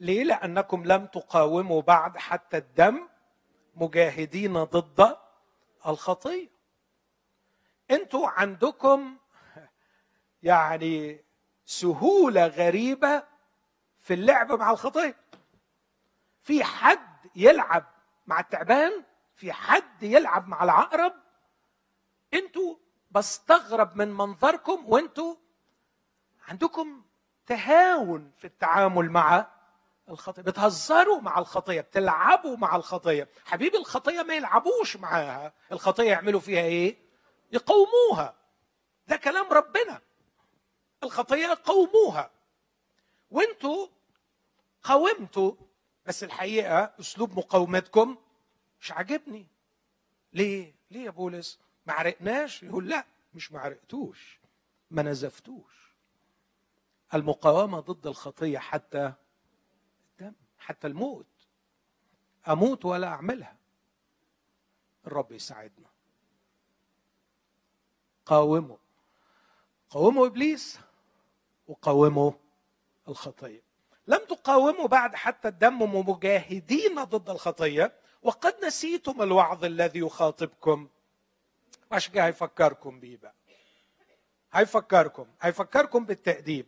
ليه؟ 0.00 0.24
لأنكم 0.24 0.84
لم 0.84 1.06
تقاوموا 1.06 1.82
بعد 1.82 2.16
حتى 2.16 2.56
الدم 2.56 3.08
مجاهدين 3.74 4.64
ضد 4.64 5.16
الخطية 5.86 6.57
أنتوا 7.90 8.28
عندكم 8.28 9.16
يعني 10.42 11.24
سهولة 11.64 12.46
غريبة 12.46 13.22
في 14.00 14.14
اللعب 14.14 14.52
مع 14.52 14.70
الخطية 14.70 15.16
في 16.42 16.64
حد 16.64 17.08
يلعب 17.36 17.84
مع 18.26 18.40
التعبان؟ 18.40 19.04
في 19.34 19.52
حد 19.52 20.02
يلعب 20.02 20.48
مع 20.48 20.64
العقرب؟ 20.64 21.12
أنتوا 22.34 22.76
بستغرب 23.10 23.96
من 23.96 24.08
منظركم 24.12 24.84
وانتوا 24.86 25.36
عندكم 26.48 27.02
تهاون 27.46 28.32
في 28.38 28.44
التعامل 28.46 29.10
مع 29.10 29.46
الخطيه 30.08 30.42
بتهزروا 30.42 31.20
مع 31.20 31.38
الخطيه 31.38 31.80
بتلعبوا 31.80 32.56
مع 32.56 32.76
الخطيه 32.76 33.28
حبيبي 33.46 33.76
الخطية 33.78 34.22
ما 34.22 34.34
يلعبوش 34.34 34.96
معاها. 34.96 35.52
الخطية 35.72 36.10
يعملوا 36.10 36.40
فيها 36.40 36.62
إيه؟ 36.62 37.07
يقوموها 37.52 38.34
ده 39.08 39.16
كلام 39.16 39.46
ربنا. 39.52 40.00
الخطيه 41.02 41.58
قوموها. 41.64 42.30
وانتوا 43.30 43.88
قاومتوا 44.82 45.54
بس 46.06 46.24
الحقيقة 46.24 46.94
أسلوب 47.00 47.38
مقاومتكم 47.38 48.16
مش 48.80 48.92
عاجبني. 48.92 49.46
ليه؟ 50.32 50.74
ليه 50.90 51.04
يا 51.04 51.10
بولس؟ 51.10 51.58
ما 51.86 51.92
عرقناش؟ 51.92 52.62
يقول 52.62 52.88
لا 52.88 53.04
مش 53.34 53.52
ما 53.52 53.60
عرقتوش 53.60 54.40
ما 54.90 55.02
نزفتوش. 55.02 55.94
المقاومة 57.14 57.80
ضد 57.80 58.06
الخطيه 58.06 58.58
حتى 58.58 59.12
الدم 60.20 60.32
حتى 60.58 60.86
الموت. 60.86 61.26
أموت 62.48 62.84
ولا 62.84 63.06
أعملها. 63.06 63.56
الرب 65.06 65.32
يساعدنا. 65.32 65.87
قاوموا 68.28 68.76
قاوموا 69.90 70.26
إبليس 70.26 70.78
وقاوموا 71.68 72.32
الخطية. 73.08 73.62
لم 74.06 74.18
تقاوموا 74.18 74.86
بعد 74.86 75.14
حتى 75.14 75.48
الدم 75.48 75.82
مجاهدين 76.08 77.04
ضد 77.04 77.30
الخطية. 77.30 77.92
وقد 78.22 78.64
نسيتم 78.64 79.22
الوعظ 79.22 79.64
الذي 79.64 79.98
يخاطبكم. 79.98 80.88
عشان 81.92 82.12
كده 82.12 82.26
هيفكركم 82.26 83.00
بيه 83.00 83.16
بقى. 83.16 83.34
هيفكركم. 84.52 85.26
هيفكركم 85.40 86.04
بالتأديب. 86.04 86.66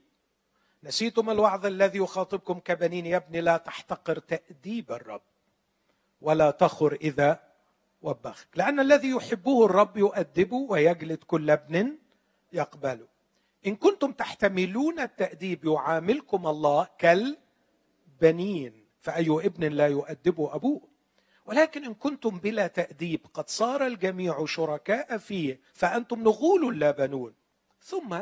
نسيتم 0.82 1.30
الوعظ 1.30 1.66
الذي 1.66 1.98
يخاطبكم 1.98 2.60
كبنين. 2.60 3.06
يا 3.06 3.16
ابني 3.16 3.40
لا 3.40 3.56
تحتقر 3.56 4.18
تأديب 4.18 4.92
الرب. 4.92 5.22
ولا 6.20 6.50
تخر 6.50 6.92
إذا 6.92 7.49
وبخك. 8.02 8.48
لأن 8.54 8.80
الذي 8.80 9.10
يحبه 9.10 9.66
الرب 9.66 9.96
يؤدبه 9.96 10.56
ويجلد 10.56 11.18
كل 11.24 11.50
ابن 11.50 11.98
يقبله. 12.52 13.06
إن 13.66 13.76
كنتم 13.76 14.12
تحتملون 14.12 15.00
التأديب 15.00 15.64
يعاملكم 15.64 16.46
الله 16.46 16.88
كالبنين 16.98 18.84
فأي 19.00 19.30
ابن 19.30 19.64
لا 19.64 19.86
يؤدبه 19.86 20.54
أبوه. 20.54 20.80
ولكن 21.46 21.84
إن 21.84 21.94
كنتم 21.94 22.38
بلا 22.38 22.66
تأديب 22.66 23.20
قد 23.34 23.48
صار 23.48 23.86
الجميع 23.86 24.44
شركاء 24.44 25.18
فيه 25.18 25.60
فأنتم 25.72 26.22
نغول 26.22 26.78
لا 26.78 26.90
بنون. 26.90 27.34
ثم 27.82 28.18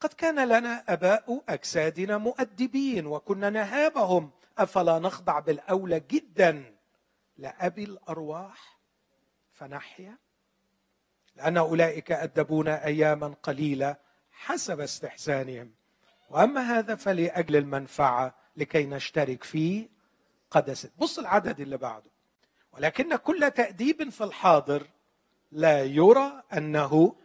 قد 0.00 0.12
كان 0.12 0.48
لنا 0.48 0.84
أباء 0.88 1.42
أجسادنا 1.48 2.18
مؤدبين 2.18 3.06
وكنا 3.06 3.50
نهابهم 3.50 4.30
أفلا 4.58 4.98
نخضع 4.98 5.38
بالأولى 5.38 6.00
جدا؟ 6.10 6.75
لأبي 7.38 7.84
الأرواح 7.84 8.78
فنحيا 9.52 10.18
لأن 11.36 11.56
أولئك 11.56 12.12
أدبونا 12.12 12.84
أياما 12.84 13.34
قليلة 13.42 13.96
حسب 14.30 14.80
استحسانهم. 14.80 15.74
وأما 16.30 16.60
هذا 16.60 16.94
فلأجل 16.94 17.56
المنفعة 17.56 18.34
لكي 18.56 18.86
نشترك 18.86 19.44
فيه 19.44 19.88
قدست 20.50 20.92
بص 20.98 21.18
العدد 21.18 21.60
اللي 21.60 21.76
بعده. 21.76 22.10
ولكن 22.72 23.16
كل 23.16 23.50
تأديب 23.50 24.08
في 24.08 24.24
الحاضر 24.24 24.86
لا 25.52 25.84
يرى 25.84 26.42
أنه 26.52 27.16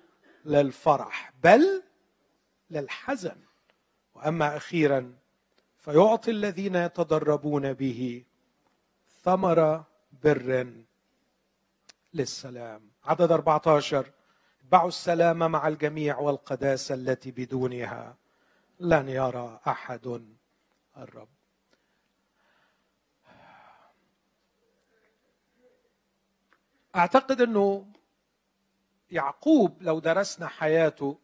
للفرح 0.45 1.33
بل 1.43 1.83
للحزن. 2.69 3.37
وأما 4.15 4.57
أخيرا 4.57 5.13
فيعطي 5.77 6.31
الذين 6.31 6.75
يتدربون 6.75 7.73
به 7.73 8.25
ثمر 9.23 9.83
بر 10.11 10.73
للسلام. 12.13 12.91
عدد 13.03 13.31
14 13.31 14.11
اتبعوا 14.61 14.87
السلام 14.87 15.37
مع 15.51 15.67
الجميع 15.67 16.19
والقداسة 16.19 16.95
التي 16.95 17.31
بدونها. 17.31 18.15
لن 18.79 19.09
يرى 19.09 19.59
أحد 19.67 20.21
الرب. 20.97 21.29
أعتقد 26.95 27.41
أنه 27.41 27.87
يعقوب 29.11 29.81
لو 29.81 29.99
درسنا 29.99 30.47
حياته 30.47 31.19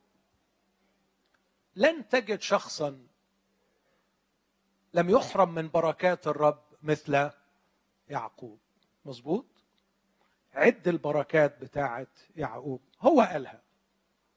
لن 1.76 2.10
تجد 2.10 2.42
شخصا 2.42 3.08
لم 4.94 5.10
يحرم 5.10 5.54
من 5.54 5.70
بركات 5.70 6.28
الرب 6.28 6.64
مثل 6.84 7.30
يعقوب. 8.10 8.60
مظبوط؟ 9.08 9.46
عد 10.54 10.88
البركات 10.88 11.62
بتاعت 11.62 12.20
يعقوب. 12.36 12.82
هو 13.02 13.22
قالها. 13.22 13.62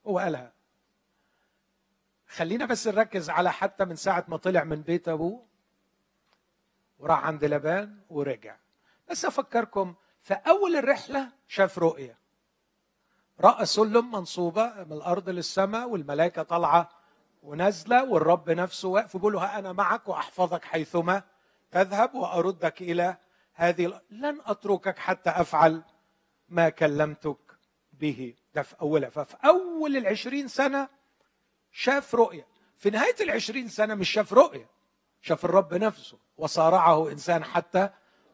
هو 0.07 0.19
قالها. 0.19 0.53
خلينا 2.27 2.65
بس 2.65 2.87
نركز 2.87 3.29
على 3.29 3.51
حتى 3.51 3.85
من 3.85 3.95
ساعة 3.95 4.25
ما 4.27 4.37
طلع 4.37 4.63
من 4.63 4.81
بيت 4.81 5.07
أبوه 5.09 5.45
وراح 6.99 7.25
عند 7.25 7.45
لبان 7.45 7.99
ورجع. 8.09 8.55
بس 9.09 9.25
أفكركم 9.25 9.95
في 10.21 10.33
أول 10.33 10.75
الرحلة 10.75 11.29
شاف 11.47 11.79
رؤية. 11.79 12.17
راى 13.39 13.65
سلم 13.65 14.11
منصوبة 14.11 14.83
من 14.83 14.93
الأرض 14.93 15.29
للسماء 15.29 15.89
والملائكة 15.89 16.43
طالعة 16.43 16.89
ونازلة 17.43 18.03
والرب 18.03 18.49
نفسه 18.49 18.87
واقف 18.87 19.17
بيقول 19.17 19.33
له 19.33 19.59
أنا 19.59 19.73
معك 19.73 20.07
وأحفظك 20.07 20.65
حيثما 20.65 21.23
تذهب 21.71 22.15
وأردك 22.15 22.81
إلى 22.81 23.17
هذه 23.53 24.01
لن 24.09 24.41
أتركك 24.45 24.97
حتى 24.97 25.29
أفعل 25.29 25.83
ما 26.49 26.69
كلمتك 26.69 27.37
به. 27.93 28.33
ده 28.55 28.61
في 28.61 28.75
أولها. 28.81 29.09
ففي 29.09 29.35
أول 29.45 29.97
العشرين 29.97 30.47
سنة 30.47 30.89
شاف 31.71 32.15
رؤية. 32.15 32.47
في 32.77 32.89
نهاية 32.89 33.15
العشرين 33.21 33.69
سنة 33.69 33.95
مش 33.95 34.09
شاف 34.09 34.33
رؤية 34.33 34.69
شاف 35.21 35.45
الرب 35.45 35.73
نفسه. 35.73 36.17
وصارعه 36.37 37.09
إنسان 37.11 37.43
حتى 37.43 37.89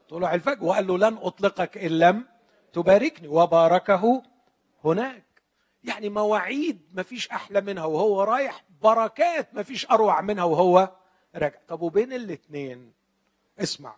طلوع 0.10 0.34
الفجر. 0.34 0.64
وقال 0.64 0.88
له 0.88 0.98
لن 0.98 1.18
أطلقك 1.22 1.78
إن 1.78 1.92
لم 2.00 2.28
تباركني. 2.74 3.28
وباركه 3.28 4.24
هناك. 4.84 5.26
يعني 5.84 6.10
مواعيد 6.10 6.82
ما 6.94 7.04
فيش 7.04 7.30
أحلى 7.30 7.62
منها. 7.62 7.86
وهو 7.86 8.24
رايح 8.24 8.64
بركات 8.82 9.54
ما 9.54 9.64
فيش 9.64 9.92
أروع 9.92 10.22
منها. 10.22 10.44
وهو 10.44 10.92
راجع. 11.36 11.60
طب 11.68 11.82
وبين 11.82 12.14
الاثنين 12.14 12.94
اسمع. 13.60 13.96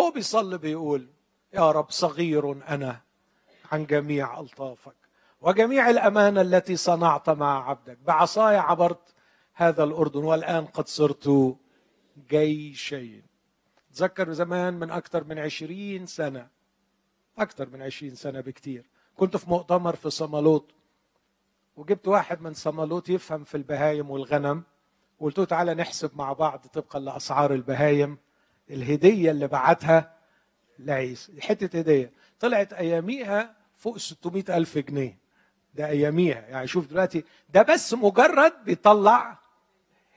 هو 0.00 0.10
بيصلي 0.10 0.58
بيقول 0.58 1.08
يا 1.54 1.70
رب 1.70 1.90
صغير 1.90 2.52
أنا 2.68 3.00
عن 3.72 3.86
جميع 3.86 4.40
ألطافك 4.40 5.02
وجميع 5.40 5.90
الأمانة 5.90 6.40
التي 6.40 6.76
صنعت 6.76 7.30
مع 7.30 7.68
عبدك. 7.68 7.98
بعصاي 7.98 8.56
عبرت 8.56 9.14
هذا 9.54 9.84
الأردن 9.84 10.24
والآن 10.24 10.64
قد 10.66 10.88
صرت 10.88 11.56
جيشين. 12.30 13.22
تذكر 13.94 14.32
زمان 14.32 14.74
من 14.74 14.90
أكثر 14.90 15.24
من 15.24 15.38
عشرين 15.38 16.06
سنة 16.06 16.48
أكثر 17.38 17.68
من 17.68 17.82
عشرين 17.82 18.14
سنة 18.14 18.40
بكتير. 18.40 18.90
كنت 19.16 19.36
في 19.36 19.50
مؤتمر 19.50 19.96
في 19.96 20.10
صمالوط 20.10 20.70
وجبت 21.76 22.08
واحد 22.08 22.42
من 22.42 22.54
صمالوط 22.54 23.08
يفهم 23.08 23.44
في 23.44 23.56
البهايم 23.56 24.10
والغنم 24.10 24.62
وقلت 25.18 25.38
له 25.38 25.44
تعالى 25.44 25.74
نحسب 25.74 26.10
مع 26.16 26.32
بعض 26.32 26.66
طبقا 26.66 26.98
لأسعار 26.98 27.54
البهايم. 27.54 28.18
الهدية 28.72 29.30
اللي 29.30 29.46
بعتها 29.46 30.16
لعيسى. 30.78 31.40
حتة 31.40 31.78
هدية. 31.78 32.12
طلعت 32.40 32.72
أياميها 32.72 33.56
فوق 33.76 33.98
600 33.98 34.44
ألف 34.56 34.78
جنيه. 34.78 35.18
ده 35.74 35.86
أياميها. 35.86 36.40
يعني 36.40 36.66
شوف 36.66 36.86
دلوقتي 36.86 37.24
ده 37.48 37.62
بس 37.62 37.94
مجرد 37.94 38.52
بيطلع 38.64 39.38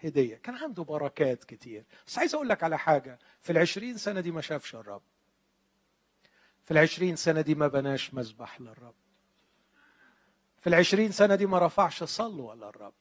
هدية. 0.04 0.36
كان 0.36 0.56
عنده 0.56 0.84
بركات 0.84 1.44
كتير. 1.44 1.84
بس 2.08 2.20
عايز 2.20 2.36
أقول 2.36 2.50
لك 2.50 2.64
على 2.64 2.78
حاجة. 2.78 3.20
في 3.40 3.52
العشرين 3.52 3.98
سنة 3.98 4.22
دي 4.22 4.32
ما 4.32 4.42
شافش 4.42 4.76
الرب. 4.76 5.02
في 6.66 6.72
العشرين 6.72 7.16
سنة 7.16 7.42
دي 7.42 7.56
ما 7.56 7.68
بناش 7.68 8.14
مذبح 8.14 8.62
للرب. 8.62 8.96
في 10.62 10.68
العشرين 10.68 11.12
سنة 11.12 11.36
دي 11.36 11.46
ما 11.46 11.60
رفعش 11.60 12.04
صلوة 12.04 12.56
للرب. 12.56 12.94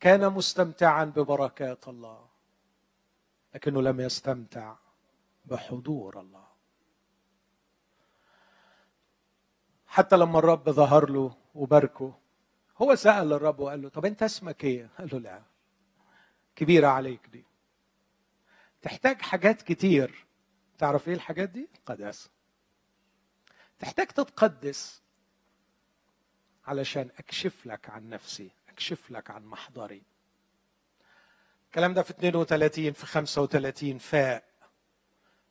كان 0.00 0.32
مستمتعا 0.32 1.04
ببركات 1.04 1.88
الله. 1.88 2.31
لكنه 3.54 3.82
لم 3.82 4.00
يستمتع 4.00 4.76
بحضور 5.44 6.20
الله. 6.20 6.46
حتى 9.86 10.16
لما 10.16 10.38
الرب 10.38 10.70
ظهر 10.70 11.10
له 11.10 11.36
وباركه 11.54 12.18
هو 12.76 12.94
سأل 12.94 13.32
الرب 13.32 13.60
وقال 13.60 13.82
له 13.82 13.88
طب 13.88 14.04
أنت 14.04 14.22
اسمك 14.22 14.64
إيه؟ 14.64 14.88
قال 14.98 15.08
له 15.12 15.18
لا 15.18 15.42
كبيرة 16.56 16.86
عليك 16.86 17.26
دي. 17.26 17.44
تحتاج 18.82 19.22
حاجات 19.22 19.62
كتير. 19.62 20.26
تعرف 20.78 21.08
إيه 21.08 21.14
الحاجات 21.14 21.48
دي؟ 21.48 21.68
قداسة 21.86 22.30
تحتاج 23.78 24.06
تتقدس 24.06 25.02
علشان 26.66 27.10
أكشف 27.18 27.66
لك 27.66 27.90
عن 27.90 28.08
نفسي 28.08 28.50
أكشف 28.68 29.10
لك 29.10 29.30
عن 29.30 29.44
محضري. 29.44 30.02
الكلام 31.72 31.94
ده 31.94 32.02
في 32.02 32.10
32 32.10 32.92
في 32.92 33.06
35 33.06 33.98
فاء 33.98 34.44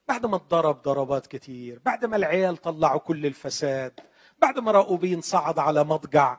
بعد 0.07 0.25
ما 0.25 0.35
اتضرب 0.35 0.81
ضربات 0.81 1.27
كتير 1.27 1.79
بعد 1.85 2.05
ما 2.05 2.15
العيال 2.15 2.57
طلعوا 2.57 2.99
كل 2.99 3.25
الفساد 3.25 3.99
بعد 4.41 4.59
ما 4.59 4.71
راؤوبين 4.71 5.21
صعد 5.21 5.59
على 5.59 5.83
مضجع 5.83 6.37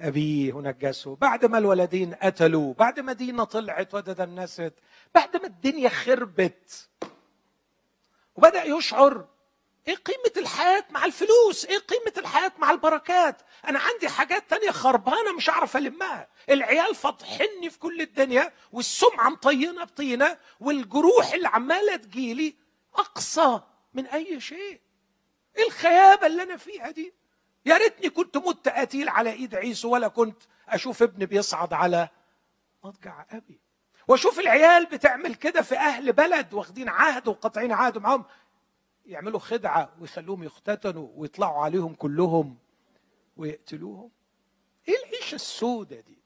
أبيه 0.00 0.52
ونجسه 0.52 1.16
بعد 1.16 1.44
ما 1.44 1.58
الولدين 1.58 2.14
قتلوا 2.14 2.74
بعد 2.74 3.00
ما 3.00 3.12
دينا 3.12 3.44
طلعت 3.44 3.94
وتدنست 3.94 4.74
بعد 5.14 5.36
ما 5.36 5.46
الدنيا 5.46 5.88
خربت 5.88 6.88
وبدأ 8.36 8.64
يشعر 8.64 9.26
إيه 9.88 9.94
قيمة 9.94 10.32
الحياة 10.36 10.84
مع 10.90 11.04
الفلوس؟ 11.04 11.64
إيه 11.64 11.78
قيمة 11.78 12.12
الحياة 12.18 12.52
مع 12.58 12.70
البركات؟ 12.70 13.42
أنا 13.68 13.78
عندي 13.78 14.08
حاجات 14.08 14.50
تانية 14.50 14.70
خربانة 14.70 15.32
مش 15.36 15.50
هعرف 15.50 15.76
ألمها، 15.76 16.28
العيال 16.50 16.94
فاضحني 16.94 17.70
في 17.70 17.78
كل 17.78 18.00
الدنيا 18.00 18.52
والسمعة 18.72 19.28
مطينة 19.30 19.84
بطينة 19.84 20.38
والجروح 20.60 21.32
اللي 21.32 21.48
عمالة 21.48 21.96
تجيلي 21.96 22.54
أقصى 22.94 23.60
من 23.94 24.06
أي 24.06 24.40
شيء. 24.40 24.80
إيه 25.56 25.66
الخيابة 25.66 26.26
اللي 26.26 26.42
أنا 26.42 26.56
فيها 26.56 26.90
دي؟ 26.90 27.14
يا 27.66 27.76
ريتني 27.76 28.10
كنت 28.10 28.36
مت 28.36 28.68
قتيل 28.68 29.08
على 29.08 29.32
إيد 29.32 29.54
عيسو 29.54 29.88
ولا 29.90 30.08
كنت 30.08 30.42
أشوف 30.68 31.02
ابني 31.02 31.26
بيصعد 31.26 31.72
على 31.72 32.08
مضجع 32.84 33.24
أبي 33.30 33.60
وأشوف 34.08 34.38
العيال 34.40 34.86
بتعمل 34.86 35.34
كده 35.34 35.62
في 35.62 35.76
أهل 35.76 36.12
بلد 36.12 36.54
واخدين 36.54 36.88
عهد 36.88 37.28
وقاطعين 37.28 37.72
عهد 37.72 37.98
معاهم 37.98 38.24
يعملوا 39.06 39.38
خدعة 39.38 39.92
ويخلوهم 40.00 40.42
يختتنوا 40.42 41.08
ويطلعوا 41.16 41.64
عليهم 41.64 41.94
كلهم 41.94 42.56
ويقتلوهم؟ 43.36 44.10
إيه 44.88 44.94
العيشة 45.04 45.34
السوداء 45.34 46.00
دي؟ 46.00 46.18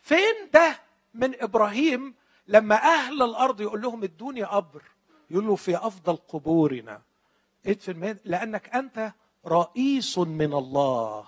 فين 0.00 0.50
ده 0.54 0.80
من 1.14 1.42
إبراهيم 1.42 2.14
لما 2.48 2.76
أهل 2.76 3.22
الأرض 3.22 3.60
يقول 3.60 3.82
لهم 3.82 4.02
ادوني 4.02 4.42
قبر 4.42 4.82
يقول 5.30 5.46
له 5.46 5.56
في 5.56 5.76
أفضل 5.76 6.16
قبورنا. 6.16 7.02
ادفن 7.66 8.16
لأنك 8.24 8.68
أنت 8.74 9.12
رئيس 9.46 10.18
من 10.18 10.52
الله 10.52 11.26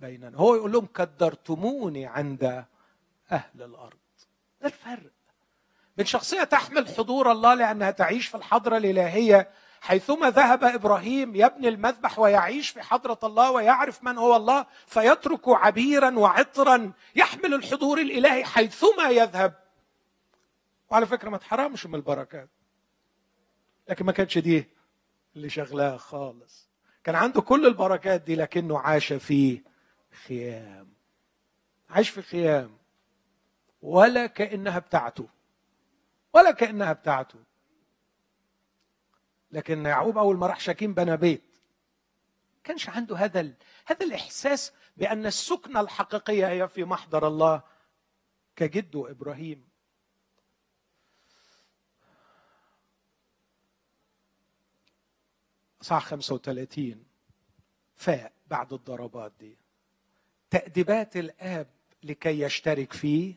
بيننا. 0.00 0.36
هو 0.36 0.54
يقول 0.54 0.72
لهم 0.72 0.86
كدرتموني 0.86 2.06
عند 2.06 2.64
أهل 3.32 3.62
الأرض. 3.62 3.98
ده 4.60 4.66
الفرق. 4.66 5.10
بين 5.98 6.06
شخصية 6.06 6.44
تحمل 6.44 6.88
حضور 6.88 7.32
الله 7.32 7.54
لأنها 7.54 7.90
تعيش 7.90 8.26
في 8.26 8.34
الحضرة 8.34 8.76
الإلهية 8.76 9.50
حيثما 9.80 10.30
ذهب 10.30 10.64
إبراهيم 10.64 11.36
يبني 11.36 11.68
المذبح 11.68 12.18
ويعيش 12.18 12.70
في 12.70 12.82
حضرة 12.82 13.18
الله 13.24 13.50
ويعرف 13.50 14.04
من 14.04 14.18
هو 14.18 14.36
الله 14.36 14.66
فيترك 14.86 15.48
عبيرا 15.48 16.18
وعطرا 16.18 16.92
يحمل 17.16 17.54
الحضور 17.54 18.00
الإلهي 18.00 18.44
حيثما 18.44 19.08
يذهب. 19.10 19.54
وعلى 20.90 21.06
فكرة 21.06 21.30
ما 21.30 21.36
تحرمش 21.36 21.86
من 21.86 21.94
البركات. 21.94 22.48
لكن 23.88 24.04
ما 24.04 24.12
كانتش 24.12 24.38
دي 24.38 24.68
اللي 25.36 25.50
شغلها 25.50 25.96
خالص. 25.96 26.68
كان 27.04 27.14
عنده 27.14 27.40
كل 27.40 27.66
البركات 27.66 28.20
دي 28.20 28.36
لكنه 28.36 28.78
عاش 28.78 29.12
في 29.12 29.62
خيام. 30.26 30.88
عاش 31.90 32.08
في 32.10 32.22
خيام. 32.22 32.78
ولا 33.82 34.26
كأنها 34.26 34.78
بتاعته. 34.78 35.37
ولا 36.32 36.50
كأنها 36.50 36.92
بتاعته. 36.92 37.38
لكن 39.52 39.86
يعقوب 39.86 40.18
أول 40.18 40.36
ما 40.36 40.46
راح 40.46 40.60
شاكيم 40.60 40.94
بنى 40.94 41.16
بيت 41.16 41.48
كانش 42.68 42.88
عنده 42.88 43.16
هذا 43.16 43.40
ال... 43.40 43.54
هذا 43.86 44.06
الإحساس 44.06 44.72
بأن 44.96 45.26
السكنة 45.26 45.80
الحقيقية 45.80 46.48
هي 46.48 46.68
في 46.68 46.84
محضر 46.84 47.26
الله 47.28 47.62
كجده 48.56 49.10
إبراهيم. 49.10 49.68
صح 55.80 56.04
35 56.04 57.04
فاء 57.96 58.32
بعد 58.46 58.72
الضربات 58.72 59.32
دي. 59.40 59.56
تأديبات 60.50 61.16
الآب 61.16 61.66
لكي 62.02 62.40
يشترك 62.40 62.92
في 62.92 63.34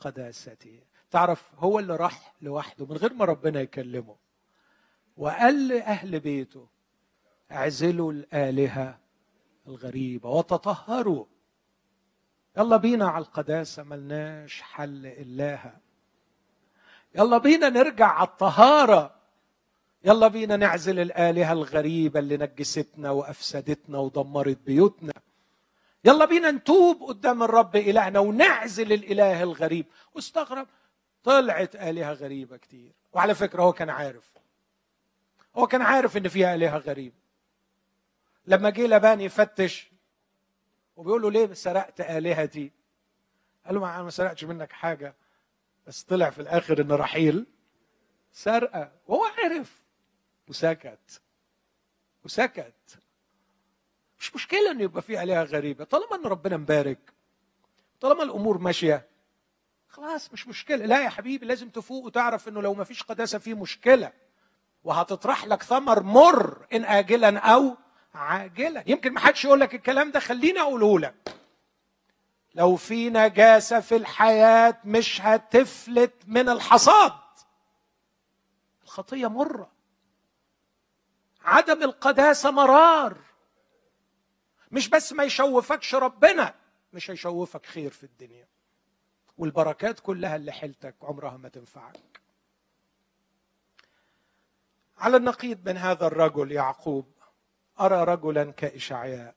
قداسته. 0.00 0.80
تعرف 1.10 1.50
هو 1.58 1.78
اللي 1.78 1.96
راح 1.96 2.34
لوحده 2.42 2.86
من 2.86 2.96
غير 2.96 3.12
ما 3.14 3.24
ربنا 3.24 3.60
يكلمه. 3.60 4.16
وقال 5.16 5.68
لأهل 5.68 6.20
بيته 6.20 6.68
اعزلوا 7.52 8.12
الآلهة 8.12 8.98
الغريبة 9.66 10.30
وتطهروا. 10.30 11.24
يلا 12.56 12.76
بينا 12.76 13.08
على 13.08 13.24
القداسة 13.24 13.82
ملناش 13.82 14.62
حل 14.62 15.06
إلاها. 15.06 15.80
يلا 17.14 17.38
بينا 17.38 17.68
نرجع 17.68 18.06
على 18.06 18.28
الطهارة. 18.28 19.14
يلا 20.04 20.28
بينا 20.28 20.56
نعزل 20.56 20.98
الآلهة 21.00 21.52
الغريبة 21.52 22.20
اللي 22.20 22.36
نجستنا 22.36 23.10
وأفسدتنا 23.10 23.98
ودمرت 23.98 24.58
بيوتنا. 24.66 25.12
يلا 26.04 26.24
بينا 26.24 26.50
نتوب 26.50 27.02
قدام 27.02 27.42
الرب 27.42 27.76
إلهنا 27.76 28.18
ونعزل 28.18 28.92
الإله 28.92 29.42
الغريب. 29.42 29.86
واستغرب 30.14 30.66
طلعت 31.26 31.76
آلهة 31.76 32.12
غريبة 32.12 32.56
كتير. 32.56 32.92
وعلى 33.12 33.34
فكرة 33.34 33.62
هو 33.62 33.72
كان 33.72 33.90
عارف. 33.90 34.32
هو 35.56 35.66
كان 35.66 35.82
عارف 35.82 36.16
إن 36.16 36.28
فيها 36.28 36.54
آلهة 36.54 36.78
غريبة. 36.78 37.16
لما 38.46 38.70
جه 38.70 38.86
لبان 38.86 39.20
يفتش 39.20 39.90
وبيقول 40.96 41.22
له 41.22 41.30
ليه 41.30 41.52
سرقت 41.54 42.00
آلهتي؟ 42.00 42.72
قال 43.66 43.74
له 43.74 43.80
ما 43.80 43.94
أنا 43.94 44.02
ما 44.02 44.10
سرقتش 44.10 44.44
منك 44.44 44.72
حاجة 44.72 45.14
بس 45.86 46.02
طلع 46.02 46.30
في 46.30 46.40
الآخر 46.40 46.80
إن 46.80 46.92
رحيل 46.92 47.46
سرقة. 48.32 48.92
وهو 49.06 49.24
عرف 49.24 49.82
وسكت. 50.48 51.20
وسكت. 52.24 52.98
مش 54.20 54.34
مشكلة 54.34 54.70
ان 54.70 54.80
يبقى 54.80 55.02
في 55.02 55.22
آلهة 55.22 55.42
غريبة. 55.42 55.84
طالما 55.84 56.16
إن 56.16 56.26
ربنا 56.26 56.56
مبارك 56.56 57.12
طالما 58.00 58.22
الأمور 58.22 58.58
ماشية 58.58 59.15
خلاص 59.96 60.32
مش 60.32 60.48
مشكلة. 60.48 60.86
لا 60.86 61.04
يا 61.04 61.08
حبيبي 61.08 61.46
لازم 61.46 61.68
تفوق 61.68 62.04
وتعرف 62.04 62.48
إنه 62.48 62.62
لو 62.62 62.74
ما 62.74 62.84
فيش 62.84 63.02
قداسة 63.02 63.38
في 63.38 63.54
مشكلة. 63.54 64.12
وهتطرح 64.84 65.44
لك 65.44 65.62
ثمر 65.62 66.02
مر 66.02 66.66
إن 66.72 66.84
اجلا 66.84 67.38
أو 67.38 67.76
عاجلا. 68.14 68.84
يمكن 68.86 69.12
ما 69.12 69.20
حدش 69.20 69.44
يقول 69.44 69.60
لك 69.60 69.74
الكلام 69.74 70.10
ده 70.10 70.20
خليني 70.20 70.60
أقوله 70.60 70.98
لك. 70.98 71.36
لو 72.54 72.76
في 72.76 73.10
نجاسة 73.10 73.80
في 73.80 73.96
الحياة 73.96 74.78
مش 74.84 75.20
هتفلت 75.20 76.14
من 76.26 76.48
الحصاد. 76.48 77.12
الخطية 78.82 79.26
مرة. 79.26 79.70
عدم 81.44 81.82
القداسة 81.82 82.50
مرار. 82.50 83.16
مش 84.70 84.88
بس 84.88 85.12
ما 85.12 85.24
يشوفكش 85.24 85.94
ربنا 85.94 86.54
مش 86.92 87.10
هيشوفك 87.10 87.66
خير 87.66 87.90
في 87.90 88.04
الدنيا. 88.04 88.55
والبركات 89.38 90.00
كلها 90.00 90.36
اللي 90.36 90.52
حيلتك 90.52 90.94
عمرها 91.02 91.36
ما 91.36 91.48
تنفعك. 91.48 92.20
على 94.98 95.16
النقيض 95.16 95.68
من 95.68 95.76
هذا 95.76 96.06
الرجل 96.06 96.52
يعقوب 96.52 97.12
أرى 97.80 98.04
رجلا 98.04 98.52
كإشعياء. 98.52 99.34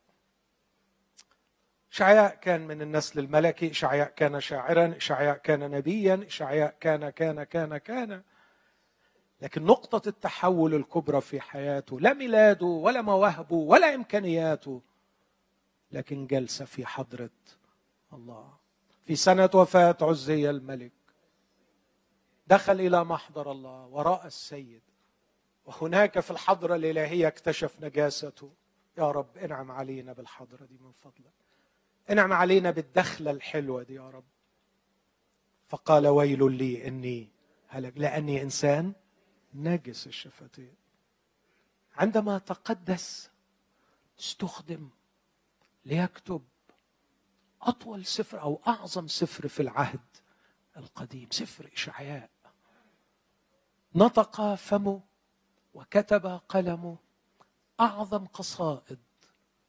إشعياء 1.92 2.36
كان 2.36 2.68
من 2.68 2.82
النسل 2.82 3.20
الملكي 3.20 3.72
إشعياء 3.72 4.10
كان 4.10 4.42
شاعرا 4.42 4.98
إشعياء 4.98 5.38
كان 5.38 5.72
نبيا 5.72 6.26
إشعياء 6.28 6.76
كان 6.80 7.10
كان 7.10 7.44
كان 7.44 7.78
كان. 7.78 8.24
لكن 9.42 9.64
نقطة 9.64 10.10
التحول 10.10 10.76
الكبرى 10.76 11.22
في 11.22 11.42
حياته 11.42 12.00
لا 12.00 12.14
ميلاده 12.14 12.66
ولا 12.66 13.02
مواهبه 13.02 13.56
ولا 13.56 13.96
إمكانياته 13.96 14.82
لكن 15.92 16.28
جلسة 16.28 16.66
في 16.66 16.86
حضرة 16.86 17.30
الله. 18.14 18.59
في 19.10 19.16
سنة 19.16 19.50
وفاة 19.54 19.98
عزي 20.02 20.50
الملك. 20.50 20.92
دخل 22.48 22.80
إلى 22.80 23.04
محضر 23.04 23.52
الله 23.52 23.86
وراء 23.86 24.28
السيد. 24.28 24.82
وهناك 25.66 26.20
في 26.20 26.32
الحضرة 26.32 26.76
الإلهية 26.76 27.28
اكتشف 27.28 27.76
نجاسته. 27.82 28.52
يا 28.98 29.12
رب 29.12 29.38
انعم 29.38 29.72
علينا 29.72 30.14
بالحضرة 30.14 30.66
دي 30.66 30.78
من 30.82 30.92
فضلك. 30.92 31.34
انعم 32.12 32.34
علينا 32.34 32.72
بالدخلة 32.72 33.32
الحلوة 33.32 33.84
دي 33.84 33.94
يا 33.94 34.10
رب. 34.10 34.24
فقال 35.68 36.08
ويل 36.08 36.52
لي 36.52 36.88
إني 36.88 37.30
هلك. 37.68 37.94
لأني 37.96 38.42
إنسان 38.42 38.94
نجس 39.54 40.08
الشفتين. 40.08 40.76
عندما 41.96 42.38
تقدس 42.38 43.30
استخدم 44.20 44.90
ليكتب 45.86 46.42
أطول 47.62 48.06
سفر 48.06 48.42
أو 48.42 48.62
أعظم 48.68 49.08
سفر 49.08 49.48
في 49.48 49.60
العهد 49.60 50.00
القديم 50.78 51.28
سفر 51.32 51.70
إشعياء. 51.74 52.30
نطق 53.96 54.56
فمه 54.56 55.02
وكتب 55.74 56.26
قلمه 56.50 56.98
أعظم 57.80 58.26
قصائد 58.26 59.00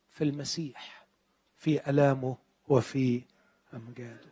في 0.09 0.25
المسيح 0.25 1.07
في 1.57 1.91
ألامه 1.91 2.37
وفي 2.69 3.23
أمجاده. 3.75 4.31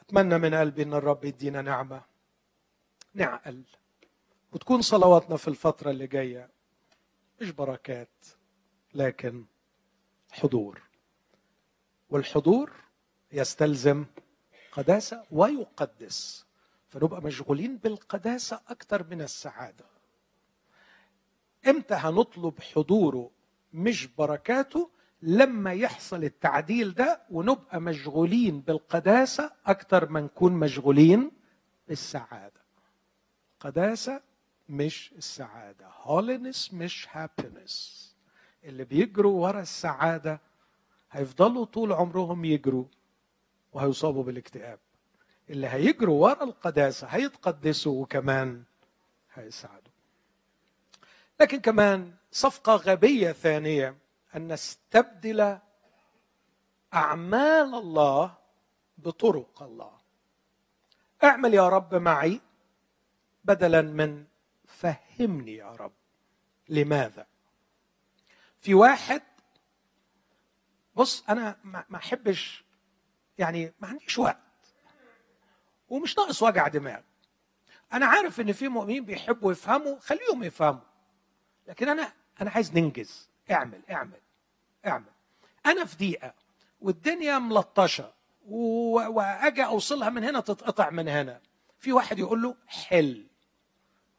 أتمنى 0.00 0.38
من 0.38 0.54
قلبي 0.54 0.82
إن 0.82 0.94
الرب 0.94 1.24
يدينا 1.24 1.62
نعمة 1.62 2.02
نعقل 3.14 3.62
وتكون 4.52 4.82
صلواتنا 4.82 5.36
في 5.36 5.48
الفترة 5.48 5.90
اللي 5.90 6.06
جاية 6.06 6.50
مش 7.40 7.50
بركات 7.50 8.26
لكن 8.94 9.44
حضور. 10.32 10.82
والحضور 12.10 12.72
يستلزم 13.32 14.04
قداسة 14.72 15.24
ويقدس. 15.30 16.44
فنبقى 16.88 17.22
مشغولين 17.22 17.76
بالقداسة 17.76 18.60
أكثر 18.68 19.06
من 19.10 19.22
السعادة. 19.22 19.84
إمتى 21.68 21.94
هنطلب 21.94 22.60
حضوره 22.60 23.30
مش 23.72 24.06
بركاته؟ 24.06 24.90
لما 25.22 25.72
يحصل 25.72 26.24
التعديل 26.24 26.94
ده 26.94 27.22
ونبقى 27.30 27.80
مشغولين 27.80 28.60
بالقداسة 28.60 29.52
أكثر 29.66 30.08
ما 30.08 30.20
نكون 30.20 30.52
مشغولين 30.52 31.30
بالسعادة. 31.88 32.60
قداسة 33.60 34.20
مش 34.68 35.12
السعادة. 35.16 35.86
Holiness 36.02 36.74
مش 36.74 37.08
happiness 37.10 37.99
اللي 38.64 38.84
بيجروا 38.84 39.46
ورا 39.46 39.60
السعادة 39.60 40.40
هيفضلوا 41.10 41.64
طول 41.64 41.92
عمرهم 41.92 42.44
يجروا 42.44 42.84
وهيصابوا 43.72 44.22
بالاكتئاب. 44.22 44.78
اللي 45.50 45.66
هيجروا 45.66 46.22
ورا 46.22 46.44
القداسة 46.44 47.06
هيتقدسوا 47.06 48.02
وكمان 48.02 48.62
هيسعدوا 49.34 49.92
لكن 51.40 51.60
كمان 51.60 52.14
صفقة 52.32 52.76
غبية 52.76 53.32
ثانية 53.32 53.96
أن 54.36 54.52
نستبدل 54.52 55.58
أعمال 56.94 57.74
الله 57.74 58.34
بطرق 58.98 59.62
الله. 59.62 59.92
اعمل 61.24 61.54
يا 61.54 61.68
رب 61.68 61.94
معي 61.94 62.40
بدلا 63.44 63.82
من 63.82 64.24
فهمني 64.66 65.54
يا 65.54 65.70
رب. 65.70 65.92
لماذا؟ 66.68 67.26
في 68.60 68.74
واحد 68.74 69.22
بص 70.94 71.24
أنا 71.28 71.58
ما 71.64 71.96
أحبش 71.96 72.64
يعني 73.38 73.72
ما 73.80 73.88
عنديش 73.88 74.18
وقت 74.18 74.36
ومش 75.88 76.18
ناقص 76.18 76.42
وجع 76.42 76.68
دماغ. 76.68 77.00
أنا 77.92 78.06
عارف 78.06 78.40
إن 78.40 78.52
في 78.52 78.68
مؤمنين 78.68 79.04
بيحبوا 79.04 79.52
يفهموا 79.52 79.98
خليهم 79.98 80.42
يفهموا. 80.42 80.80
لكن 81.68 81.88
أنا 81.88 82.12
أنا 82.40 82.50
عايز 82.50 82.74
ننجز. 82.78 83.28
اعمل 83.50 83.82
اعمل 83.90 84.20
اعمل. 84.86 85.12
أنا 85.66 85.84
في 85.84 85.96
دقيقة 85.96 86.34
والدنيا 86.80 87.38
ملطشة 87.38 88.12
وأجي 88.46 89.64
أوصلها 89.64 90.08
من 90.10 90.24
هنا 90.24 90.40
تتقطع 90.40 90.90
من 90.90 91.08
هنا. 91.08 91.40
في 91.78 91.92
واحد 91.92 92.18
يقول 92.18 92.42
له 92.42 92.56
حل. 92.66 93.26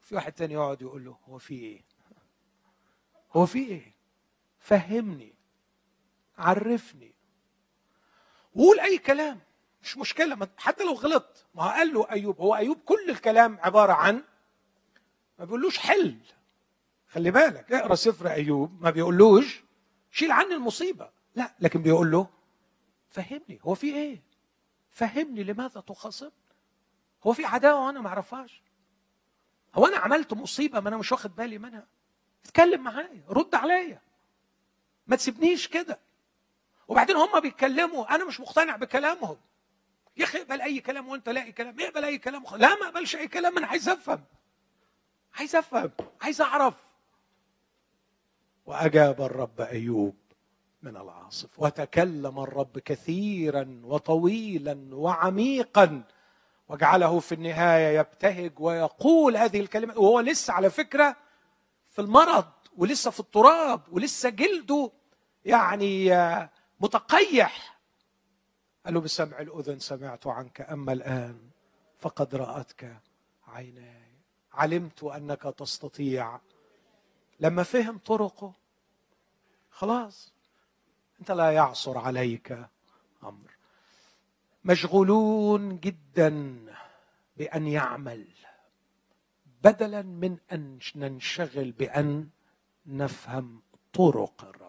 في 0.00 0.14
واحد 0.14 0.32
تاني 0.32 0.54
يقعد 0.54 0.82
يقول 0.82 1.04
له 1.04 1.18
هو 1.28 1.38
في 1.38 1.54
إيه؟ 1.54 1.84
هو 3.32 3.46
في 3.46 3.58
إيه؟ 3.58 3.91
فهمني 4.62 5.34
عرفني. 6.38 7.14
وقول 8.54 8.80
أي 8.80 8.98
كلام 8.98 9.40
مش 9.82 9.98
مشكلة. 9.98 10.48
حتى 10.56 10.84
لو 10.84 10.92
غلط 10.92 11.46
ما 11.54 11.62
قال 11.62 11.94
له 11.94 12.10
أيوب. 12.10 12.40
هو 12.40 12.56
أيوب 12.56 12.78
كل 12.84 13.10
الكلام 13.10 13.58
عبارة 13.60 13.92
عن 13.92 14.24
ما 15.38 15.44
بيقولوش 15.44 15.78
حل. 15.78 16.18
خلي 17.08 17.30
بالك 17.30 17.72
اقرأ 17.72 17.94
سفر 17.94 18.30
أيوب 18.30 18.82
ما 18.82 18.90
بيقولوش 18.90 19.62
شيل 20.10 20.32
عني 20.32 20.54
المصيبة. 20.54 21.10
لا 21.34 21.54
لكن 21.60 21.82
بيقول 21.82 22.10
له 22.10 22.28
فهمني. 23.08 23.60
هو 23.62 23.74
في 23.74 23.94
إيه؟ 23.94 24.22
فهمني 24.90 25.44
لماذا 25.44 25.80
تخاصم 25.80 26.30
هو 27.26 27.32
في 27.32 27.44
عداوة 27.44 27.86
وأنا 27.86 28.00
ما 28.00 28.08
أعرفهاش. 28.08 28.62
هو 29.74 29.86
أنا 29.86 29.96
عملت 29.96 30.32
مصيبة 30.32 30.80
ما 30.80 30.88
أنا 30.88 30.96
مش 30.96 31.12
واخد 31.12 31.36
بالي 31.36 31.58
منها؟ 31.58 31.86
اتكلم 32.44 32.84
معايا 32.84 33.24
رد 33.28 33.54
عليا. 33.54 34.00
ما 35.12 35.16
تسيبنيش 35.16 35.68
كده. 35.68 35.98
وبعدين 36.88 37.16
هم 37.16 37.40
بيتكلموا 37.40 38.14
أنا 38.14 38.24
مش 38.24 38.40
مقتنع 38.40 38.76
بكلامهم. 38.76 39.36
يا 40.16 40.24
أخي 40.24 40.38
اقبل 40.38 40.60
أي 40.60 40.80
كلام 40.80 41.08
وأنت 41.08 41.28
لاقي 41.28 41.52
كلام 41.52 41.80
اقبل 41.80 42.04
أي 42.04 42.18
كلام. 42.18 42.44
لا 42.56 42.74
ما 42.74 42.86
اقبلش 42.86 43.16
أي 43.16 43.28
كلام 43.28 43.58
أنا 43.58 43.66
عايز 43.66 43.88
أفهم. 43.88 44.24
عايز 45.34 45.56
أفهم 45.56 45.90
عايز 46.20 46.40
أعرف. 46.40 46.74
وأجاب 48.66 49.22
الرب 49.22 49.60
أيوب 49.60 50.16
من 50.82 50.96
العاصف 50.96 51.48
وتكلم 51.58 52.38
الرب 52.38 52.78
كثيرا 52.78 53.80
وطويلا 53.84 54.88
وعميقا. 54.92 56.02
وجعله 56.68 57.20
في 57.20 57.34
النهاية 57.34 57.98
يبتهج 57.98 58.60
ويقول 58.60 59.36
هذه 59.36 59.60
الكلمة. 59.60 59.98
وهو 59.98 60.20
لسه 60.20 60.52
على 60.52 60.70
فكرة 60.70 61.16
في 61.90 62.00
المرض 62.00 62.44
ولسه 62.76 63.10
في 63.10 63.20
التراب 63.20 63.80
ولسه 63.90 64.28
جلده. 64.28 64.90
يعني 65.44 66.10
متقيح. 66.80 67.78
قال 68.84 68.94
له 68.94 69.00
بسمع 69.00 69.40
الأذن 69.40 69.78
سمعت 69.78 70.26
عنك 70.26 70.60
أما 70.60 70.92
الآن 70.92 71.50
فقد 71.98 72.34
رأتك 72.34 72.96
عيناي. 73.46 74.12
علمت 74.52 75.04
أنك 75.04 75.42
تستطيع. 75.42 76.40
لما 77.40 77.62
فهم 77.62 77.98
طرقه 77.98 78.52
خلاص 79.70 80.32
أنت 81.20 81.30
لا 81.30 81.52
يعصر 81.52 81.98
عليك 81.98 82.68
أمر. 83.22 83.50
مشغولون 84.64 85.78
جدا 85.80 86.64
بأن 87.36 87.66
يعمل 87.66 88.26
بدلا 89.64 90.02
من 90.02 90.38
أن 90.52 90.78
ننشغل 90.96 91.72
بأن 91.72 92.28
نفهم 92.86 93.62
طرق 93.92 94.44
الرب 94.44 94.61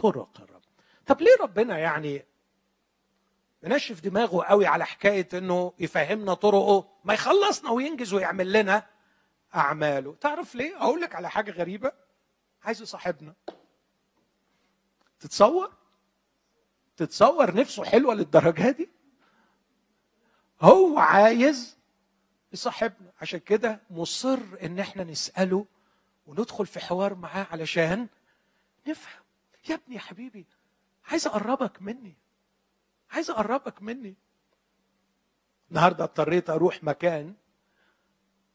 طرق 0.00 0.40
الرب 0.40 0.62
طب 1.06 1.20
ليه 1.20 1.36
ربنا 1.40 1.78
يعني 1.78 2.24
منشف 3.62 4.00
دماغه 4.00 4.44
قوي 4.44 4.66
على 4.66 4.86
حكاية 4.86 5.28
إنه 5.34 5.72
يفهمنا 5.78 6.34
طرقه 6.34 6.88
ما 7.04 7.14
يخلصنا 7.14 7.70
وينجز 7.70 8.12
ويعمل 8.14 8.52
لنا 8.52 8.86
أعماله؟ 9.54 10.14
تعرف 10.20 10.54
ليه؟ 10.54 10.76
أقول 10.82 11.00
لك 11.00 11.14
على 11.14 11.30
حاجة 11.30 11.50
غريبة. 11.50 11.92
عايز 12.64 12.82
يصاحبنا 12.82 13.34
تتصور؟ 15.20 15.72
تتصور 16.96 17.54
نفسه 17.54 17.84
حلوة 17.84 18.14
للدرجة 18.14 18.70
دي؟ 18.70 18.88
هو 20.60 20.98
عايز 20.98 21.76
يصاحبنا. 22.52 23.12
عشان 23.20 23.40
كده 23.40 23.80
مصر 23.90 24.38
إن 24.62 24.78
إحنا 24.78 25.04
نسأله 25.04 25.66
وندخل 26.26 26.66
في 26.66 26.80
حوار 26.80 27.14
معاه 27.14 27.46
علشان 27.50 28.06
نفهم. 28.86 29.19
يا 29.68 29.74
ابني 29.74 29.94
يا 29.94 30.00
حبيبي 30.00 30.46
عايز 31.04 31.26
أقربك 31.26 31.82
مني 31.82 32.14
عايز 33.10 33.30
أقربك 33.30 33.82
مني. 33.82 34.14
النهارده 35.70 36.04
اضطريت 36.04 36.50
أروح 36.50 36.84
مكان 36.84 37.34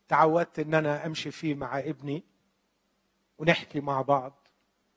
تعودت 0.08 0.60
إن 0.60 0.74
أنا 0.74 1.06
أمشي 1.06 1.32
فيه 1.32 1.56
مع 1.56 1.80
ابني 1.80 2.24
ونحكي 3.38 3.80
مع 3.80 4.02
بعض 4.02 4.48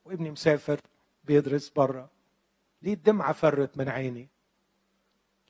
وابني 0.05 0.31
مسافر 0.31 0.79
بيدرس 1.23 1.69
بره 1.69 2.09
ليه 2.81 2.93
الدمعة 2.93 3.33
فرت 3.33 3.77
من 3.77 3.89
عيني؟ 3.89 4.27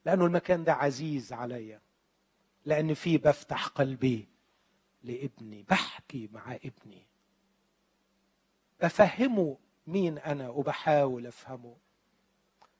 لأنه 0.05 0.25
المكان 0.25 0.63
ده 0.63 0.73
عزيز 0.73 1.33
عليا 1.33 1.81
لأن 2.65 2.93
فيه 2.93 3.17
بفتح 3.17 3.67
قلبي 3.67 4.27
لابني 5.03 5.63
بحكي 5.63 6.29
مع 6.33 6.55
ابني. 6.55 7.05
بفهمه 8.83 9.57
مين 9.89 10.17
أنا 10.17 10.49
وبحاول 10.49 11.27
أفهمه؟ 11.27 11.75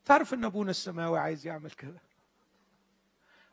تعرف 0.06 0.34
إن 0.34 0.46
أبونا 0.46 0.72
السماوي 0.72 1.20
عايز 1.20 1.48
يعمل 1.48 1.72
كده؟ 1.72 2.02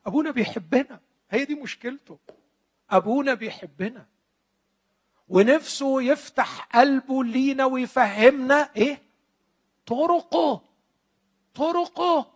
أبونا 0.06 0.30
بيحبنا 0.30 1.00
هي 1.30 1.44
دي 1.44 1.54
مشكلته. 1.54 2.18
أبونا 2.90 3.34
بيحبنا. 3.34 4.06
ونفسه 5.28 6.02
يفتح 6.02 6.64
قلبه 6.64 7.24
لينا 7.24 7.64
ويفهمنا 7.64 8.70
إيه؟ 8.76 9.02
طرقه. 9.86 10.62
طرقه. 11.54 12.32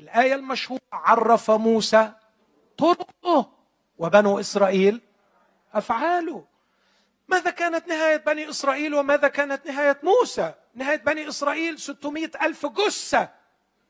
الآية 0.00 0.34
المشهورة 0.34 0.80
عرف 0.92 1.50
موسى 1.50 2.12
طرقه. 2.78 3.52
وبنو 3.98 4.40
إسرائيل 4.40 5.00
أفعاله. 5.72 6.44
ماذا 7.28 7.50
كانت 7.50 7.88
نهاية 7.88 8.16
بني 8.16 8.50
إسرائيل 8.50 8.94
وماذا 8.94 9.28
كانت 9.28 9.66
نهاية 9.66 10.00
موسى؟ 10.02 10.54
نهاية 10.74 10.96
بني 10.96 11.28
إسرائيل 11.28 11.78
600 11.78 12.30
ألف 12.42 12.66
جثة 12.66 13.28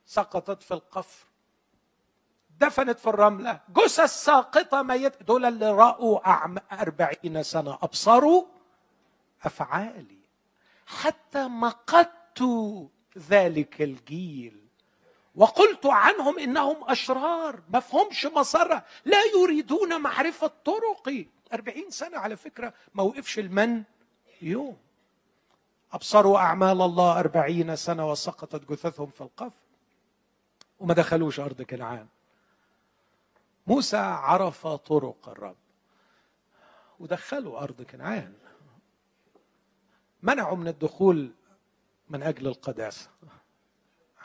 سقطت 0.05 0.63
في 0.63 0.73
القفر. 0.73 1.25
دفنت 2.59 2.99
في 2.99 3.07
الرملة. 3.07 3.59
جثث 3.69 4.23
ساقطة 4.23 4.81
ميت. 4.81 5.23
دول 5.23 5.45
اللي 5.45 5.71
رأوا 5.71 6.19
أربعين 6.71 7.43
سنة. 7.43 7.77
أبصروا 7.81 8.45
أفعالي. 9.43 10.19
حتى 10.85 11.47
مقدت 11.47 12.43
ذلك 13.29 13.81
الجيل. 13.81 14.65
وقلت 15.35 15.85
عنهم 15.85 16.39
إنهم 16.39 16.89
أشرار. 16.89 17.61
مفهومش 17.69 18.25
مسرة 18.25 18.85
لا 19.05 19.23
يريدون 19.35 20.01
معرفة 20.01 20.51
طرقي. 20.65 21.25
أربعين 21.53 21.89
سنة 21.89 22.17
على 22.17 22.35
فكرة 22.35 22.73
ما 22.93 23.03
وقفش 23.03 23.39
المن 23.39 23.83
يوم. 24.41 24.77
أبصروا 25.91 26.37
أعمال 26.37 26.81
الله 26.81 27.19
أربعين 27.19 27.75
سنة 27.75 28.11
وسقطت 28.11 28.71
جثثهم 28.71 29.09
في 29.09 29.21
القفر 29.21 29.59
وما 30.79 30.93
دخلوش 30.93 31.39
أرض 31.39 31.61
كنعان. 31.61 32.07
موسى 33.67 33.97
عرف 33.97 34.67
طرق 34.67 35.29
الرب 35.29 35.55
ودخلوا 36.99 37.63
أرض 37.63 37.81
كنعان. 37.81 38.33
منعوا 40.23 40.57
من 40.57 40.67
الدخول 40.67 41.31
من 42.09 42.23
أجل 42.23 42.47
القداسة 42.47 43.09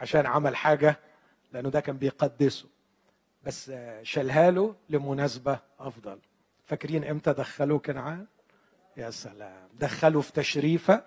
عشان 0.01 0.27
عمل 0.27 0.57
حاجة 0.57 1.01
لأنه 1.53 1.68
ده 1.68 1.81
كان 1.81 1.99
بيقدسه 1.99 2.68
بس 3.45 3.72
شالها 4.03 4.51
له 4.51 4.77
لمناسبة 4.89 5.59
أفضل. 5.81 6.18
فاكرين 6.67 7.05
إمتى 7.05 7.33
دخلوه 7.33 7.79
كنعان؟ 7.79 8.27
يا 8.97 9.11
سلام. 9.11 9.69
دخلوا 9.75 10.23
في 10.23 10.33
تشريفة 10.33 11.05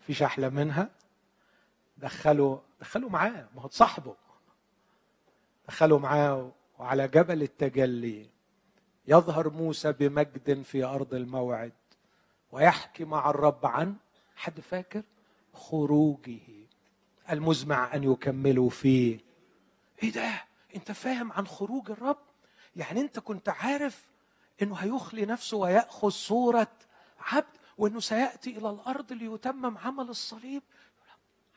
فيش 0.00 0.22
أحلى 0.22 0.50
منها. 0.50 0.90
دخلوا 1.98 2.58
دخلوا 2.80 3.10
معاه 3.10 3.48
ما 3.54 3.62
هو 3.62 3.68
صاحبه 3.68 4.16
دخلوا 5.68 5.98
معاه 5.98 6.52
وعلى 6.78 7.08
جبل 7.08 7.42
التجلي. 7.42 8.30
يظهر 9.06 9.50
موسى 9.50 9.92
بمجد 9.92 10.62
في 10.62 10.84
أرض 10.84 11.14
الموعد 11.14 11.72
ويحكي 12.52 13.04
مع 13.04 13.30
الرب 13.30 13.66
عن 13.66 13.96
حد 14.36 14.60
فاكر؟ 14.60 15.02
خروجه 15.54 16.40
المزمع 17.30 17.94
أن 17.94 18.04
يكملوا 18.12 18.70
فيه. 18.70 19.18
إيه 20.02 20.12
ده؟ 20.12 20.44
أنت 20.76 20.92
فاهم 20.92 21.32
عن 21.32 21.46
خروج 21.46 21.90
الرب؟ 21.90 22.18
يعني 22.76 23.00
أنت 23.00 23.18
كنت 23.18 23.48
عارف 23.48 24.06
إنه 24.62 24.74
هيخلي 24.74 25.26
نفسه 25.26 25.56
ويأخذ 25.56 26.08
صورة 26.08 26.70
عبد 27.20 27.46
وإنه 27.78 28.00
سيأتي 28.00 28.50
إلى 28.50 28.70
الأرض 28.70 29.12
ليتمم 29.12 29.78
عمل 29.78 30.08
الصليب. 30.08 30.62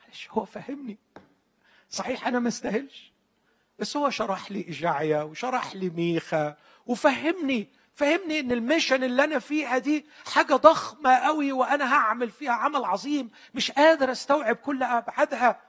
معلش 0.04 0.28
هو 0.30 0.44
فهمني. 0.44 0.98
صحيح 1.90 2.26
أنا 2.26 2.38
ما 2.38 2.48
استاهلش 2.48 3.12
بس 3.78 3.96
هو 3.96 4.10
شرح 4.10 4.50
لي 4.52 4.60
إجاعية 4.68 5.24
وشرح 5.24 5.74
لي 5.74 5.90
ميخا 5.90 6.56
وفهمني 6.86 7.68
فهمني 7.94 8.40
إن 8.40 8.52
الميشن 8.52 9.04
اللي 9.04 9.24
أنا 9.24 9.38
فيها 9.38 9.78
دي 9.78 10.06
حاجة 10.26 10.54
ضخمة 10.54 11.14
قوي 11.14 11.52
وأنا 11.52 11.94
هعمل 11.94 12.30
فيها 12.30 12.52
عمل 12.52 12.84
عظيم 12.84 13.30
مش 13.54 13.70
قادر 13.70 14.12
أستوعب 14.12 14.56
كل 14.56 14.82
أبعادها. 14.82 15.60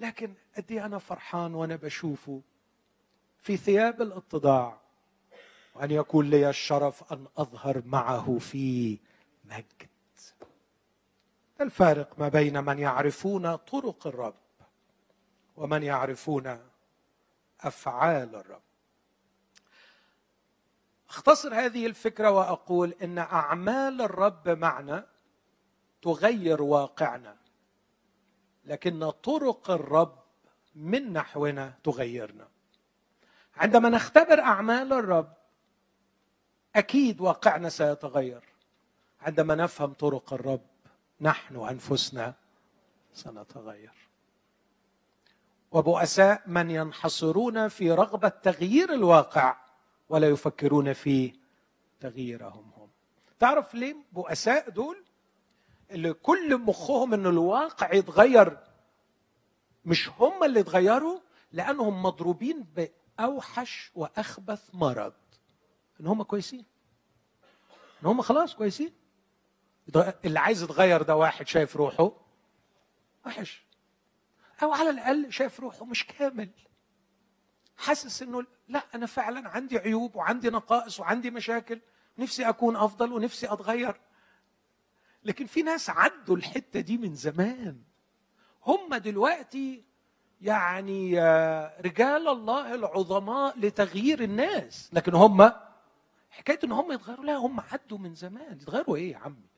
لكن 0.00 0.34
قد 0.56 0.72
إيه 0.72 0.86
أنا 0.86 0.98
فرحان 0.98 1.54
وأنا 1.54 1.76
بشوفه 1.76 2.42
في 3.42 3.56
ثياب 3.56 4.02
الإتضاع. 4.02 4.80
وأن 5.78 5.90
يكون 5.90 6.30
لي 6.30 6.48
الشرف 6.48 7.12
أن 7.12 7.26
أظهر 7.36 7.82
معه 7.86 8.38
في 8.38 8.98
مجد. 9.44 9.88
الفارق 11.60 12.18
ما 12.18 12.28
بين 12.28 12.64
من 12.64 12.78
يعرفون 12.78 13.56
طرق 13.56 14.06
الرب 14.06 14.34
ومن 15.56 15.82
يعرفون 15.82 16.58
أفعال 17.60 18.34
الرب؟ 18.34 18.60
أختصر 21.08 21.54
هذه 21.54 21.86
الفكرة 21.86 22.30
وأقول 22.30 22.94
إن 23.02 23.18
أعمال 23.18 24.02
الرب 24.02 24.48
معنا 24.48 25.06
تغير 26.02 26.62
واقعنا 26.62 27.36
لكن 28.64 29.10
طرق 29.10 29.70
الرب 29.70 30.18
من 30.74 31.12
نحونا 31.12 31.74
تغيرنا. 31.84 32.48
عندما 33.56 33.88
نختبر 33.88 34.40
أعمال 34.40 34.92
الرب 34.92 35.37
أكيد 36.76 37.20
واقعنا 37.20 37.68
سيتغير. 37.68 38.42
عندما 39.20 39.54
نفهم 39.54 39.92
طرق 39.92 40.32
الرب 40.32 40.60
نحن 41.20 41.56
أنفسنا 41.56 42.34
سنتغير. 43.14 43.92
وبؤساء 45.72 46.42
من 46.46 46.70
ينحصرون 46.70 47.68
في 47.68 47.92
رغبة 47.92 48.28
تغيير 48.28 48.92
الواقع 48.92 49.56
ولا 50.08 50.28
يفكرون 50.28 50.92
في 50.92 51.32
تغييرهم 52.00 52.70
هم. 52.76 52.88
تعرف 53.38 53.74
ليه 53.74 53.96
بؤساء 54.12 54.70
دول؟ 54.70 55.04
اللي 55.90 56.12
كل 56.12 56.58
مخهم 56.58 57.14
ان 57.14 57.26
الواقع 57.26 57.94
يتغير. 57.94 58.58
مش 59.84 60.08
هم 60.08 60.44
اللي 60.44 60.60
اتغيروا 60.60 61.18
لأنهم 61.52 62.02
مضروبين 62.02 62.66
بأوحش 63.18 63.90
وأخبث 63.94 64.70
مرض. 64.74 65.12
إن 66.00 66.06
هم 66.06 66.22
كويسين. 66.22 66.64
إن 68.02 68.06
هم 68.06 68.22
خلاص 68.22 68.54
كويسين. 68.54 68.92
اللي 70.24 70.38
عايز 70.38 70.62
يتغير 70.62 71.02
ده 71.02 71.16
واحد 71.16 71.46
شايف 71.46 71.76
روحه. 71.76 72.12
وحش. 73.26 73.64
أو 74.62 74.72
على 74.72 74.90
الأقل 74.90 75.32
شايف 75.32 75.60
روحه 75.60 75.84
مش 75.84 76.06
كامل. 76.06 76.50
حاسس 77.76 78.22
إنه 78.22 78.44
لا 78.68 78.84
أنا 78.94 79.06
فعلا 79.06 79.48
عندي 79.48 79.78
عيوب 79.78 80.16
وعندي 80.16 80.50
نقائص 80.50 81.00
وعندي 81.00 81.30
مشاكل. 81.30 81.80
نفسي 82.18 82.48
أكون 82.48 82.76
أفضل 82.76 83.12
ونفسي 83.12 83.52
أتغير. 83.52 84.00
لكن 85.24 85.46
في 85.46 85.62
ناس 85.62 85.90
عدوا 85.90 86.36
الحتة 86.36 86.80
دي 86.80 86.98
من 86.98 87.14
زمان. 87.14 87.82
هم 88.66 88.94
دلوقتي 88.94 89.84
يعني 90.40 91.20
آه، 91.20 91.80
رجال 91.80 92.28
الله 92.28 92.74
العظماء 92.74 93.58
لتغيير 93.58 94.22
الناس. 94.22 94.90
لكن 94.92 95.14
هم 95.14 95.52
حكاية 96.38 96.58
إن 96.64 96.72
هم 96.72 96.92
يتغيروا 96.92 97.24
لا 97.24 97.36
هم 97.36 97.60
عدوا 97.60 97.98
من 97.98 98.14
زمان. 98.14 98.52
يتغيروا 98.62 98.96
إيه 98.96 99.12
يا 99.12 99.16
عمي؟ 99.18 99.48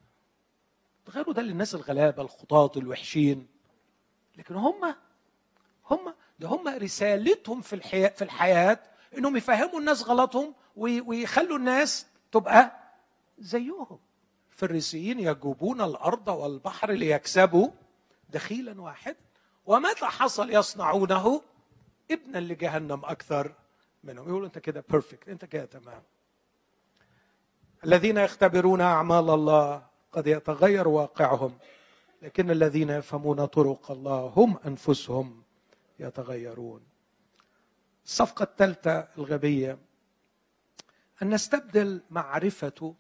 يتغيروا 1.03 1.35
ده 1.35 1.43
للناس 1.43 1.74
الغلابة 1.74 2.22
الخطاط 2.22 2.76
الوحشين. 2.76 3.47
لكن 4.37 4.55
هم 4.55 4.95
هم 5.91 6.14
ده 6.39 6.49
هم 6.49 6.68
رسالتهم 6.68 7.61
في 7.61 7.72
الحياة 7.72 8.09
في 8.09 8.24
الحياة 8.24 8.78
إنهم 9.18 9.37
يفهموا 9.37 9.81
الناس 9.81 10.03
غلطهم 10.03 10.55
ويخلوا 10.76 11.59
الناس 11.59 12.07
تبقى 12.33 12.72
زيهم. 13.39 13.99
الفريسيين 14.53 15.20
يجوبون 15.20 15.81
الأرض 15.81 16.28
والبحر 16.28 16.91
ليكسبوا 16.93 17.70
دخيلا 18.31 18.81
واحدا. 18.81 19.16
ومتى 19.66 20.07
حصل 20.07 20.51
يصنعونه؟ 20.51 21.43
ابنا 22.11 22.39
لجهنم 22.39 23.05
أكثر 23.05 23.55
منهم. 24.05 24.28
يقولوا 24.28 24.47
أنت 24.47 24.59
كده 24.59 24.85
بيرفكت 24.89 25.28
أنت 25.28 25.45
كده 25.45 25.64
تمام. 25.64 26.03
الذين 27.85 28.16
يختبرون 28.16 28.81
أعمال 28.81 29.31
الله 29.31 29.87
قد 30.12 30.26
يتغير 30.26 30.89
واقعهم 30.89 31.59
لكن 32.22 32.51
الذين 32.51 32.91
يفهمون 32.91 33.45
طرق 33.47 33.91
الله 33.91 34.33
هم 34.37 34.59
أنفسهم 34.66 35.43
يتغيرون. 35.99 36.83
الصفقة 38.05 38.43
الثالثة 38.43 39.09
الغبية 39.18 39.78
أن 41.22 41.31
نستبدل 41.31 42.03
معرفته 42.11 42.95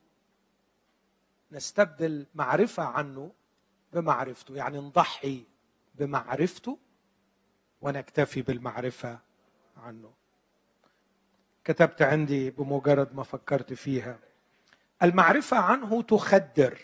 نستبدل 1.52 2.26
معرفة 2.34 2.82
عنه 2.82 3.32
بمعرفته 3.92 4.54
يعني 4.54 4.78
نضحي 4.78 5.44
بمعرفته 5.94 6.78
ونكتفي 7.80 8.42
بالمعرفة 8.42 9.18
عنه. 9.76 10.12
كتبت 11.64 12.02
عندي 12.02 12.50
بمجرد 12.50 13.14
ما 13.14 13.22
فكرت 13.22 13.72
فيها. 13.72 14.18
المعرفة 15.02 15.56
عنه 15.56 16.02
تخدر 16.02 16.78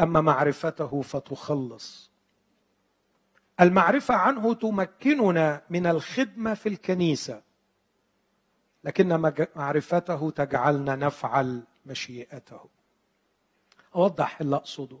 أما 0.00 0.20
معرفته 0.20 1.02
فتخلص. 1.02 2.10
المعرفة 3.60 4.14
عنه 4.14 4.54
تمكننا 4.54 5.62
من 5.70 5.86
الخدمة 5.86 6.54
في 6.54 6.68
الكنيسة 6.68 7.42
لكن 8.84 9.32
معرفته 9.56 10.30
تجعلنا 10.30 10.96
نفعل 10.96 11.62
مشيئته. 11.86 12.60
أوضح 13.94 14.40
اللي 14.40 14.56
أقصده. 14.56 14.98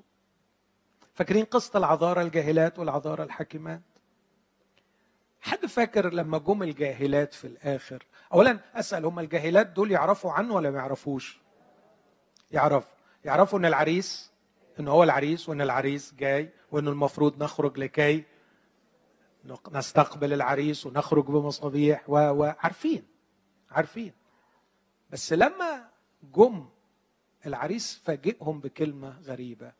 فاكرين 1.14 1.44
قصة 1.44 1.78
العذارى 1.78 2.22
الجاهلات 2.22 2.78
والعذارى 2.78 3.22
الحكيمات 3.22 3.80
حد 5.40 5.66
فاكر 5.66 6.12
لما 6.12 6.38
جم 6.38 6.62
الجاهلات 6.62 7.34
في 7.34 7.46
الآخر؟ 7.46 8.06
اولا 8.32 8.58
أسأل 8.74 9.04
هم 9.04 9.18
الجاهلات 9.18 9.66
دول 9.66 9.90
يعرفوا 9.90 10.32
عنه 10.32 10.54
ولا 10.54 10.70
ما 10.70 10.78
يعرفوش؟ 10.78 11.40
يعرفوا. 12.50 12.92
يعرفوا 13.24 13.58
إن 13.58 13.64
العريس 13.64 14.32
إن 14.80 14.88
هو 14.88 15.02
العريس 15.04 15.48
وإن 15.48 15.60
العريس 15.60 16.14
جاي 16.14 16.50
وإن 16.70 16.88
المفروض 16.88 17.42
نخرج 17.42 17.78
لكي 17.78 18.24
نستقبل 19.72 20.32
العريس 20.32 20.86
ونخرج 20.86 21.24
بمصابيح 21.24 22.10
وعارفين 22.10 23.06
عارفين. 23.70 24.12
بس 25.10 25.32
لما 25.32 25.88
جم 26.22 26.68
العريس 27.46 28.00
فاجئهم 28.04 28.60
بكلمة 28.60 29.20
غريبة. 29.20 29.72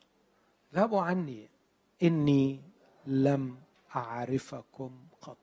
ذهبوا 0.74 1.00
عني. 1.02 1.48
إني 2.02 2.62
لم 3.06 3.58
أعرفكم 3.96 5.06
قط. 5.20 5.38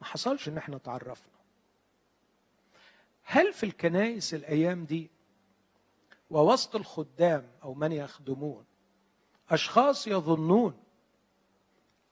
ما 0.00 0.06
حصلش 0.06 0.48
إن 0.48 0.56
إحنا 0.56 0.78
تعرفنا. 0.78 1.38
هل 3.22 3.52
في 3.52 3.64
الكنائس 3.66 4.34
الأيام 4.34 4.84
دي 4.84 5.10
ووسط 6.30 6.76
الخدام 6.76 7.50
أو 7.62 7.74
من 7.74 7.92
يخدمون 7.92 8.64
أشخاص 9.50 10.06
يظنون 10.06 10.82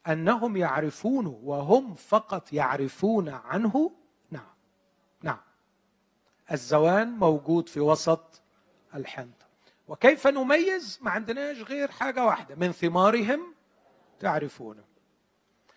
أنهم 0.08 0.56
يعرفونه 0.56 1.40
وهم 1.42 1.94
فقط 1.94 2.52
يعرفون 2.52 3.28
عنه. 3.28 3.92
نعم 4.30 4.54
نعم. 5.22 5.40
الزوان 6.52 7.08
موجود 7.08 7.68
في 7.68 7.80
وسط 7.80 8.42
الحنطة 8.94 9.46
وكيف 9.88 10.26
نميز؟ 10.26 10.98
ما 11.02 11.10
عندناش 11.10 11.62
غير 11.62 11.90
حاجة 11.90 12.24
واحدة 12.24 12.54
من 12.54 12.72
ثمارهم 12.72 13.54
تعرفون 14.20 14.84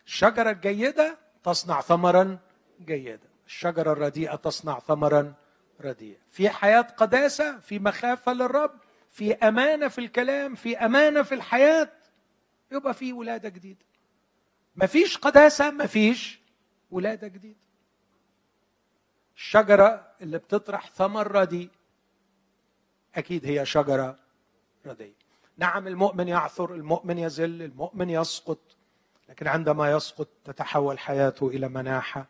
الشجرة 0.05 0.51
الجيدة 0.51 1.17
تصنع 1.43 1.81
ثمرا 1.81 2.39
جيدا. 2.81 3.29
الشجرة 3.45 3.91
الرديئة 3.91 4.35
تصنع 4.35 4.79
ثمرا 4.79 5.33
رديئا 5.81 6.17
في 6.31 6.49
حياة 6.49 6.81
قداسة 6.81 7.59
في 7.59 7.79
مخافة 7.79 8.33
للرب 8.33 8.71
في 9.11 9.33
أمانة 9.33 9.87
في 9.87 9.99
الكلام 9.99 10.55
في 10.55 10.77
أمانة 10.77 11.21
في 11.23 11.35
الحياة 11.35 11.89
يبقى 12.71 12.93
في 12.93 13.13
ولادة 13.13 13.49
جديدة. 13.49 13.85
مفيش 14.75 15.17
قداسة 15.17 15.71
مفيش 15.71 16.39
ولادة 16.91 17.27
جديدة. 17.27 17.59
الشجرة 19.35 20.07
اللي 20.21 20.37
بتطرح 20.37 20.89
ثمر 20.91 21.31
رديء 21.31 21.69
أكيد 23.15 23.45
هي 23.45 23.65
شجرة 23.65 24.15
رديئة 24.85 25.13
نعم 25.57 25.87
المؤمن 25.87 26.27
يعثر 26.27 26.75
المؤمن 26.75 27.17
يزل 27.17 27.61
المؤمن 27.61 28.09
يسقط 28.09 28.59
لكن 29.29 29.47
عندما 29.47 29.91
يسقط 29.91 30.27
تتحول 30.45 30.99
حياته 30.99 31.47
إلى 31.47 31.67
مناحة. 31.69 32.25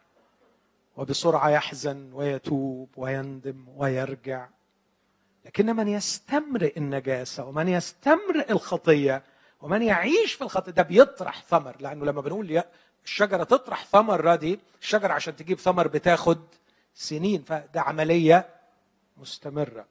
وبسرعة 1.00 1.50
يحزن 1.50 2.14
ويتوب 2.14 2.90
ويندم 2.98 3.66
ويرجع. 3.76 4.48
لكن 5.46 5.76
من 5.76 5.88
يستمرئ 5.88 6.78
النجاسة 6.78 7.46
ومن 7.46 7.68
يستمرئ 7.68 8.52
الخطية 8.52 9.24
ومن 9.62 9.82
يعيش 9.82 10.34
في 10.34 10.42
الخطية 10.42 10.72
ده 10.72 10.84
بيطرح 10.84 11.44
ثمر. 11.44 11.76
لأنه 11.80 12.06
لما 12.06 12.22
بنقول 12.22 12.64
الشجرة 13.06 13.44
تطرح 13.44 13.86
ثمر 13.86 14.26
ردي 14.26 14.60
الشجرة 14.82 15.14
عشان 15.14 15.36
تجيب 15.36 15.60
ثمر 15.60 15.88
بتاخد 15.88 16.40
سنين. 16.96 17.42
فده 17.44 17.82
عملية 17.82 18.50
مستمرة. 19.18 19.86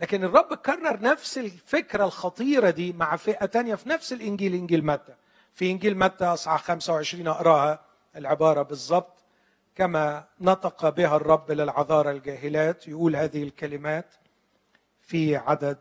لكن 0.00 0.24
الرب 0.24 0.54
كرر 0.54 1.00
نفس 1.00 1.38
الفكرة 1.38 2.04
الخطيرة 2.04 2.70
دي 2.70 2.92
مع 2.92 3.16
فئة 3.16 3.46
تانية 3.46 3.74
في 3.74 3.88
نفس 3.88 4.12
الإنجيل 4.12 4.54
إنجيل 4.54 4.84
متى؟ 4.86 5.14
في 5.54 5.70
إنجيل 5.70 5.98
متى 5.98 6.24
أصحاح 6.24 6.62
25 6.64 7.28
أقراها؟ 7.28 7.87
العبارة 8.18 8.62
بالضبط 8.62 9.24
كما 9.74 10.28
نطق 10.40 10.88
بها 10.88 11.16
الرب 11.16 11.50
للعذارى 11.50 12.10
الجاهلات 12.10 12.88
يقول 12.88 13.16
هذه 13.16 13.42
الكلمات 13.42 14.14
في 15.00 15.36
عدد. 15.36 15.78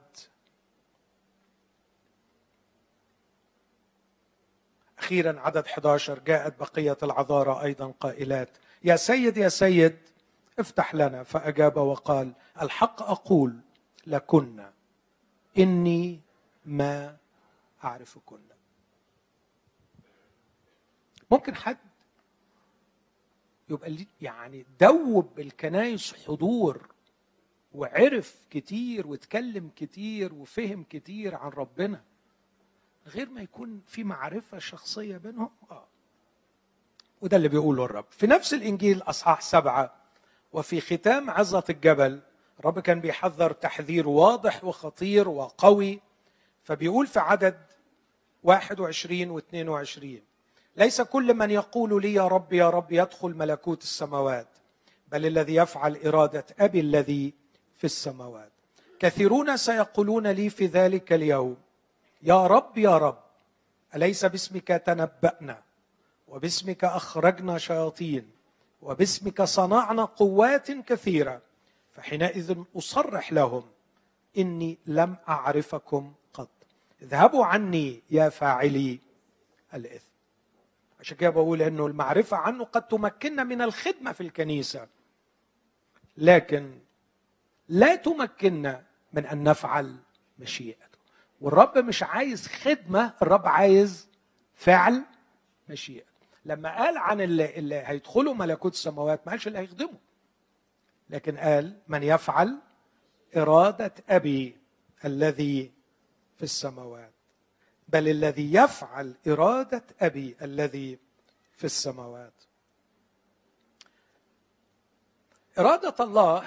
أخيرا 4.99 5.39
عدد 5.39 5.65
11 5.65 6.19
جاءت 6.19 6.59
بقية 6.59 6.97
العذارى 7.03 7.61
أيضا 7.63 7.93
قائلات 7.99 8.49
يا 8.83 8.95
سيد 8.95 9.37
يا 9.37 9.49
سيد 9.49 9.97
افتح 10.59 10.95
لنا. 10.95 11.23
فأجاب 11.23 11.77
وقال 11.77 12.33
الحق 12.61 13.01
أقول 13.01 13.59
لكن 14.07 14.65
إني 15.57 16.21
ما 16.65 17.17
أعرفكن. 17.83 18.39
ممكن 21.31 21.55
حد 21.55 21.77
يبقى 23.69 23.95
يعني 24.21 24.65
دوب 24.79 25.39
الكنايس 25.39 26.13
حضور 26.27 26.87
وعرف 27.73 28.35
كتير 28.49 29.07
واتكلم 29.07 29.71
كتير 29.75 30.33
وفهم 30.33 30.83
كتير 30.89 31.35
عن 31.35 31.49
ربنا 31.49 32.01
غير 33.07 33.29
ما 33.29 33.41
يكون 33.41 33.81
في 33.87 34.03
معرفة 34.03 34.59
شخصية 34.59 35.17
بينهم 35.17 35.49
آه. 35.71 35.87
وده 37.21 37.37
اللي 37.37 37.47
بيقوله 37.47 37.85
الرب 37.85 38.05
في 38.09 38.27
نفس 38.27 38.53
الإنجيل 38.53 39.01
أصحاح 39.01 39.41
سبعة 39.41 39.95
وفي 40.53 40.81
ختام 40.81 41.29
عظة 41.29 41.63
الجبل 41.69 42.21
الرب 42.59 42.79
كان 42.79 42.99
بيحذر 42.99 43.51
تحذير 43.51 44.07
واضح 44.07 44.63
وخطير 44.63 45.29
وقوي 45.29 45.99
فبيقول 46.63 47.07
في 47.07 47.19
عدد 47.19 47.57
21 48.43 49.29
و 49.29 49.37
22 49.37 50.21
ليس 50.77 51.01
كل 51.01 51.33
من 51.33 51.51
يقول 51.51 52.01
لي 52.01 52.13
يا 52.13 52.27
رب 52.27 52.53
يا 52.53 52.69
رب 52.69 52.91
يدخل 52.91 53.29
ملكوت 53.29 53.83
السماوات 53.83 54.47
بل 55.11 55.25
الذي 55.25 55.55
يفعل 55.55 55.97
إرادة 56.05 56.45
أبي 56.59 56.79
الذي 56.79 57.33
في 57.77 57.83
السماوات. 57.83 58.51
كثيرون 58.99 59.57
سيقولون 59.57 60.27
لي 60.27 60.49
في 60.49 60.65
ذلك 60.65 61.13
اليوم 61.13 61.57
يا 62.23 62.47
رب 62.47 62.77
يا 62.77 62.97
رب 62.97 63.17
أليس 63.95 64.25
باسمك 64.25 64.67
تنبأنا؟ 64.67 65.61
وباسمك 66.27 66.83
أخرجنا 66.83 67.57
شياطين؟ 67.57 68.31
وباسمك 68.81 69.41
صنعنا 69.41 70.05
قوات 70.05 70.71
كثيرة؟ 70.71 71.41
فحينئذ 71.91 72.63
أصرح 72.77 73.33
لهم 73.33 73.63
إني 74.37 74.77
لم 74.85 75.15
أعرفكم 75.29 76.13
قط. 76.33 76.49
اذهبوا 77.01 77.45
عني 77.45 78.01
يا 78.09 78.29
فاعلي 78.29 78.99
الإثم. 79.73 80.16
عشان 81.07 81.17
كده 81.17 81.29
بقول 81.29 81.61
انه 81.61 81.85
المعرفة 81.85 82.37
عنه 82.37 82.63
قد 82.63 82.87
تمكننا 82.87 83.43
من 83.43 83.61
الخدمة 83.61 84.11
في 84.11 84.21
الكنيسة. 84.21 84.87
لكن 86.17 86.79
لا 87.69 87.95
تمكننا 87.95 88.83
من 89.13 89.25
أن 89.25 89.43
نفعل 89.43 89.95
مشيئته. 90.39 90.97
والرب 91.41 91.77
مش 91.77 92.03
عايز 92.03 92.47
خدمة 92.47 93.13
الرب 93.21 93.47
عايز 93.47 94.09
فعل 94.53 95.03
مشيئته. 95.69 96.07
لما 96.45 96.77
قال 96.77 96.97
عن 96.97 97.21
اللي, 97.21 97.57
اللي 97.57 97.83
هيدخلوا 97.85 98.33
ملكوت 98.33 98.73
السماوات 98.73 99.21
ما 99.25 99.31
قالش 99.31 99.47
اللي 99.47 99.59
هيخدموا. 99.59 99.99
لكن 101.09 101.37
قال 101.37 101.77
من 101.87 102.03
يفعل 102.03 102.57
إرادة 103.37 103.93
أبي 104.09 104.57
الذي 105.05 105.71
في 106.37 106.43
السماوات. 106.43 107.16
بل 107.87 108.07
الذي 108.07 108.53
يفعل 108.53 109.15
إرادة 109.27 109.83
أبي 110.01 110.35
الذي 110.41 110.99
في 111.57 111.63
السماوات. 111.63 112.33
إرادة 115.59 116.03
الله 116.03 116.43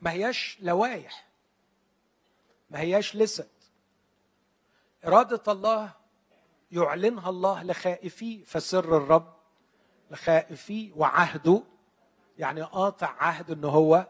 ما 0.00 0.10
هياش 0.12 0.58
لوايح 0.60 1.26
ما 2.70 2.80
هياش 2.80 3.16
لسد 3.16 3.48
إرادة 5.06 5.52
الله 5.52 5.92
يعلنها 6.72 7.30
الله 7.30 7.62
لخائفيه 7.62 8.44
فسر 8.44 8.96
الرب 8.96 9.36
لخائفيه 10.10 10.92
وعهده 10.92 11.62
يعني 12.38 12.62
قاطع 12.62 13.06
عهد 13.06 13.50
إن 13.50 13.64
هو 13.64 14.06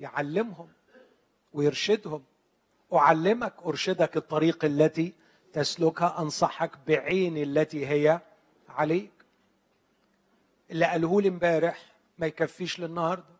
يعلمهم 0.00 0.72
ويرشدهم. 1.52 2.24
أعلمك 2.92 3.54
أرشدك 3.66 4.16
الطريق 4.16 4.64
التي 4.64 5.14
تسلكها 5.52 6.20
أنصحك 6.20 6.70
بعين 6.86 7.36
التي 7.36 7.86
هي 7.86 8.20
عليك. 8.68 9.12
اللي 10.70 10.86
قاله 10.86 11.20
لي 11.20 11.28
امبارح 11.28 11.82
ما 12.18 12.26
يكفيش 12.26 12.80
للنهاردة. 12.80 13.38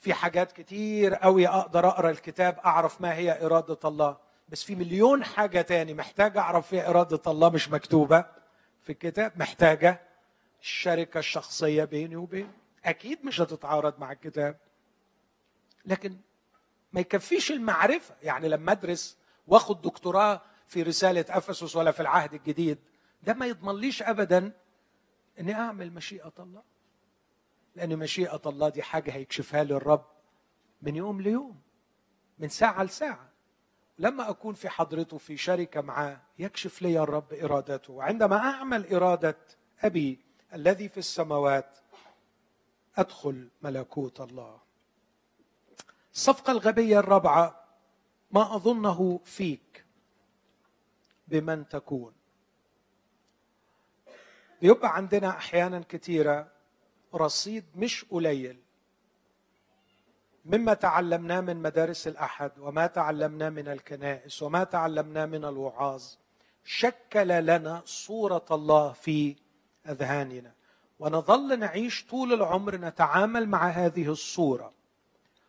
في 0.00 0.14
حاجات 0.14 0.52
كتير 0.52 1.14
قوي 1.14 1.48
أقدر 1.48 1.88
أقرأ 1.88 2.10
الكتاب 2.10 2.58
أعرف 2.58 3.00
ما 3.00 3.14
هي 3.14 3.46
إرادة 3.46 3.78
الله. 3.84 4.16
بس 4.48 4.64
في 4.64 4.74
مليون 4.74 5.24
حاجة 5.24 5.60
تاني 5.60 5.94
محتاج 5.94 6.36
أعرف 6.36 6.68
فيها 6.68 6.88
إرادة 6.90 7.30
الله 7.32 7.48
مش 7.50 7.70
مكتوبة 7.70 8.24
في 8.80 8.92
الكتاب. 8.92 9.32
محتاجة 9.36 10.00
الشركة 10.62 11.18
الشخصيه 11.18 11.84
بيني 11.84 12.16
وبينه 12.16 12.52
أكيد 12.84 13.24
مش 13.24 13.40
هتتعارض 13.40 13.98
مع 13.98 14.12
الكتاب. 14.12 14.56
لكن 15.86 16.16
ما 16.92 17.00
يكفيش 17.00 17.50
المعرفة. 17.52 18.14
يعني 18.22 18.48
لما 18.48 18.72
أدرس 18.72 19.18
وأخد 19.46 19.82
دكتوراه 19.82 20.42
في 20.66 20.82
رسالة 20.82 21.24
أفسس 21.28 21.76
ولا 21.76 21.90
في 21.90 22.00
العهد 22.00 22.34
الجديد 22.34 22.78
ده 23.22 23.34
ما 23.34 23.46
يضمنليش 23.46 24.02
ابدا 24.02 24.52
إني 25.40 25.54
أعمل 25.54 25.92
مشيئة 25.92 26.32
الله. 26.38 26.62
لأن 27.76 27.96
مشيئة 27.98 28.40
الله 28.46 28.68
دي 28.68 28.82
حاجة 28.82 29.10
هيكشفها 29.10 29.64
لي 29.64 29.74
الرب 29.74 30.04
من 30.82 30.96
يوم 30.96 31.20
ليوم 31.20 31.60
من 32.38 32.48
ساعة 32.48 32.82
لساعة. 32.82 33.28
لما 33.98 34.30
أكون 34.30 34.54
في 34.54 34.68
حضرته 34.68 35.18
في 35.18 35.36
شركة 35.36 35.80
معاه 35.80 36.20
يكشف 36.38 36.82
لي 36.82 36.98
الرب 36.98 37.32
إرادته. 37.32 37.92
وعندما 37.92 38.36
أعمل 38.36 38.94
إرادة 38.94 39.36
أبي 39.82 40.20
الذي 40.54 40.88
في 40.88 40.98
السماوات 40.98 41.78
أدخل 42.96 43.48
ملكوت 43.62 44.20
الله. 44.20 44.60
الصفقه 46.18 46.50
الغبيه 46.50 46.98
الرابعه 46.98 47.64
ما 48.30 48.56
أظنه 48.56 49.20
فيك 49.24 49.84
بمن 51.28 51.68
تكون. 51.68 52.12
بيبقى 54.60 54.96
عندنا 54.96 55.28
أحيانا 55.28 55.84
كثيره 55.88 56.48
رصيد 57.14 57.64
مش 57.74 58.04
قليل. 58.04 58.58
مما 60.44 60.74
تعلمناه 60.74 61.40
من 61.40 61.56
مدارس 61.62 62.08
الأحد 62.08 62.52
وما 62.58 62.86
تعلمناه 62.86 63.48
من 63.48 63.68
الكنائس 63.68 64.42
وما 64.42 64.64
تعلمناه 64.64 65.26
من 65.26 65.44
الوعاظ 65.44 66.04
شكل 66.64 67.28
لنا 67.28 67.82
صورة 67.84 68.46
الله 68.50 68.92
في 68.92 69.36
أذهاننا. 69.88 70.52
ونظل 70.98 71.58
نعيش 71.58 72.06
طول 72.06 72.32
العمر 72.32 72.76
نتعامل 72.76 73.48
مع 73.48 73.68
هذه 73.68 74.08
الصورة. 74.08 74.77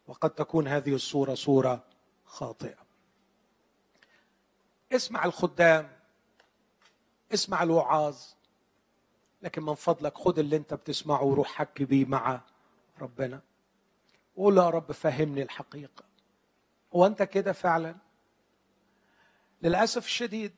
وقد 0.10 0.30
تكون 0.30 0.68
هذه 0.68 0.96
الصورة 0.96 1.34
صورة 1.34 1.84
خاطئة. 2.26 2.78
اسمع 4.92 5.26
الخدام 5.26 5.90
اسمع 7.34 7.64
الوعاظ 7.64 8.18
لكن 9.42 9.64
من 9.64 9.74
فضلك 9.74 10.18
خد 10.18 10.40
اللي 10.40 10.56
انت 10.56 10.74
بتسمعه 10.74 11.24
وروح 11.24 11.48
حكي 11.48 11.86
بيه 11.86 12.06
مع 12.06 12.42
ربنا. 13.02 13.42
قول 14.36 14.58
يا 14.58 14.70
رب 14.70 14.92
فهمني 14.92 15.42
الحقيقة. 15.42 16.04
هو 16.96 17.06
انت 17.06 17.24
كده 17.24 17.52
فعلا؟ 17.52 17.96
للأسف 19.62 20.06
الشديد 20.06 20.56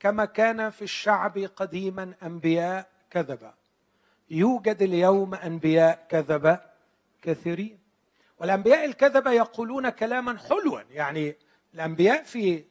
كما 0.00 0.24
كان 0.24 0.70
في 0.70 0.82
الشعب 0.82 1.38
قديما 1.38 2.14
أنبياء 2.22 2.90
كذبة. 3.10 3.54
يوجد 4.30 4.82
اليوم 4.82 5.34
أنبياء 5.34 6.06
كذبة 6.08 6.60
كثيرين. 7.22 7.77
والأنبياء 8.40 8.84
الكذبه 8.84 9.30
يقولون 9.30 9.88
كلاما 9.88 10.38
حلوا. 10.38 10.80
يعني 10.90 11.36
الأنبياء 11.74 12.22
في 12.22 12.64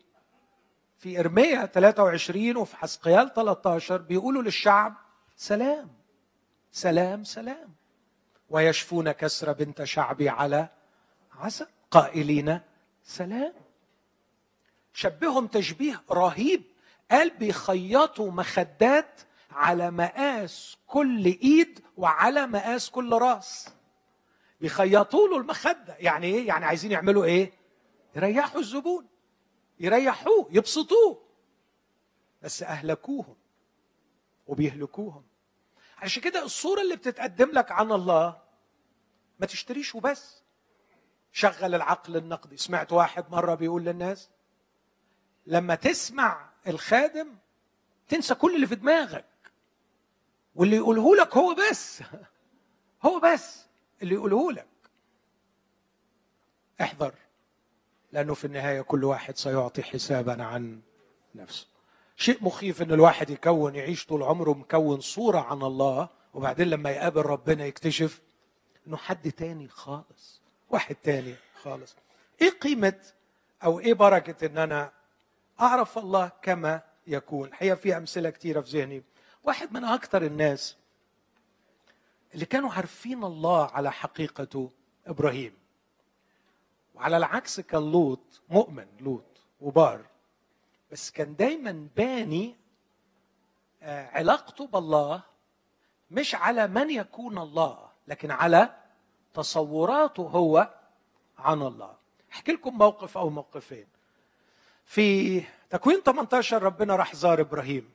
في 0.97 1.19
إرميا 1.19 1.65
23 1.65 2.57
وفي 2.57 2.75
حسقيال 2.77 3.33
13 3.33 3.97
بيقولوا 3.97 4.41
للشعب 4.41 4.95
سلام 5.35 5.89
سلام 6.71 7.23
سلام. 7.23 7.75
ويشفون 8.49 9.11
كسر 9.11 9.53
بنت 9.53 9.83
شعبي 9.83 10.29
على 10.29 10.69
عسى 11.31 11.65
قائلين 11.91 12.59
سلام. 13.03 13.53
شبههم 14.93 15.47
تشبيه 15.47 16.03
رهيب. 16.11 16.63
قال 17.11 17.29
بيخيطوا 17.29 18.31
مخدات 18.31 19.21
على 19.51 19.91
مقاس 19.91 20.77
كل 20.87 21.25
إيد 21.25 21.79
وعلى 21.97 22.47
مقاس 22.47 22.89
كل 22.89 23.13
رأس. 23.13 23.76
بيخيطوا 24.61 25.27
له 25.27 25.37
المخدة. 25.37 25.95
يعني 25.99 26.27
إيه؟ 26.27 26.47
يعني 26.47 26.65
عايزين 26.65 26.91
يعملوا 26.91 27.25
إيه؟ 27.25 27.53
يريحوا 28.15 28.61
الزبون. 28.61 29.07
يريحوه 29.79 30.47
يبسطوه. 30.51 31.23
بس 32.41 32.63
أهلكوهم 32.63 33.35
وبيهلكوهم. 34.47 35.23
عشان 35.97 36.21
كده 36.21 36.43
الصورة 36.43 36.81
اللي 36.81 36.95
بتتقدم 36.95 37.51
لك 37.51 37.71
عن 37.71 37.91
الله 37.91 38.41
ما 39.39 39.45
تشتريش 39.45 39.95
وبس 39.95 40.43
شغل 41.31 41.75
العقل 41.75 42.17
النقدي. 42.17 42.57
سمعت 42.57 42.93
واحد 42.93 43.31
مرة 43.31 43.55
بيقول 43.55 43.83
للناس 43.83 44.29
لما 45.45 45.75
تسمع 45.75 46.49
الخادم 46.67 47.35
تنسى 48.07 48.35
كل 48.35 48.55
اللي 48.55 48.67
في 48.67 48.75
دماغك 48.75 49.25
واللي 50.55 50.75
يقوله 50.75 51.15
لك 51.15 51.37
هو 51.37 51.55
بس. 51.55 52.01
هو 53.05 53.19
بس. 53.19 53.66
اللي 54.01 54.15
يقوله 54.15 54.51
لك. 54.51 54.67
احذر 56.81 57.13
لأنه 58.11 58.33
في 58.33 58.45
النهاية 58.45 58.81
كل 58.81 59.03
واحد 59.03 59.37
سيعطي 59.37 59.83
حسابا 59.83 60.43
عن 60.43 60.81
نفسه. 61.35 61.67
شيء 62.15 62.43
مخيف 62.43 62.81
إن 62.81 62.91
الواحد 62.91 63.29
يكون 63.29 63.75
يعيش 63.75 64.05
طول 64.05 64.23
عمره 64.23 64.53
مكون 64.53 64.99
صورة 64.99 65.39
عن 65.39 65.61
الله 65.63 66.09
وبعدين 66.33 66.69
لما 66.69 66.89
يقابل 66.89 67.21
ربنا 67.21 67.65
يكتشف 67.65 68.21
إنه 68.87 68.97
حد 68.97 69.31
تاني 69.31 69.67
خالص. 69.67 70.41
واحد 70.69 70.95
تاني 70.95 71.35
خالص. 71.61 71.95
إيه 72.41 72.49
قيمة 72.49 72.99
أو 73.63 73.79
إيه 73.79 73.93
بركة 73.93 74.45
إن 74.45 74.57
أنا 74.57 74.91
أعرف 75.61 75.97
الله 75.97 76.31
كما 76.41 76.81
يكون؟ 77.07 77.49
هي 77.53 77.75
في 77.75 77.97
أمثلة 77.97 78.29
كثيره 78.29 78.61
في 78.61 78.79
ذهني. 78.79 79.03
واحد 79.43 79.73
من 79.73 79.83
أكثر 79.83 80.21
الناس 80.23 80.77
اللي 82.33 82.45
كانوا 82.45 82.71
عارفين 82.73 83.23
الله 83.23 83.65
على 83.65 83.91
حقيقته 83.91 84.71
إبراهيم. 85.07 85.53
وعلى 86.95 87.17
العكس 87.17 87.59
كان 87.59 87.91
لوط 87.91 88.41
مؤمن 88.49 88.87
لوط 88.99 89.23
وبار. 89.61 90.05
بس 90.91 91.11
كان 91.11 91.35
دايما 91.35 91.87
باني 91.95 92.55
آه، 93.81 94.09
علاقته 94.09 94.67
بالله 94.67 95.21
مش 96.11 96.35
على 96.35 96.67
من 96.67 96.89
يكون 96.89 97.37
الله 97.37 97.87
لكن 98.07 98.31
على 98.31 98.75
تصوراته 99.33 100.23
هو 100.23 100.73
عن 101.37 101.61
الله. 101.61 101.95
أحكي 102.33 102.51
لكم 102.51 102.77
موقف 102.77 103.17
أو 103.17 103.29
موقفين. 103.29 103.87
في 104.85 105.43
تكوين 105.69 106.01
18 106.01 106.63
ربنا 106.63 106.95
راح 106.95 107.15
زار 107.15 107.41
إبراهيم. 107.41 107.89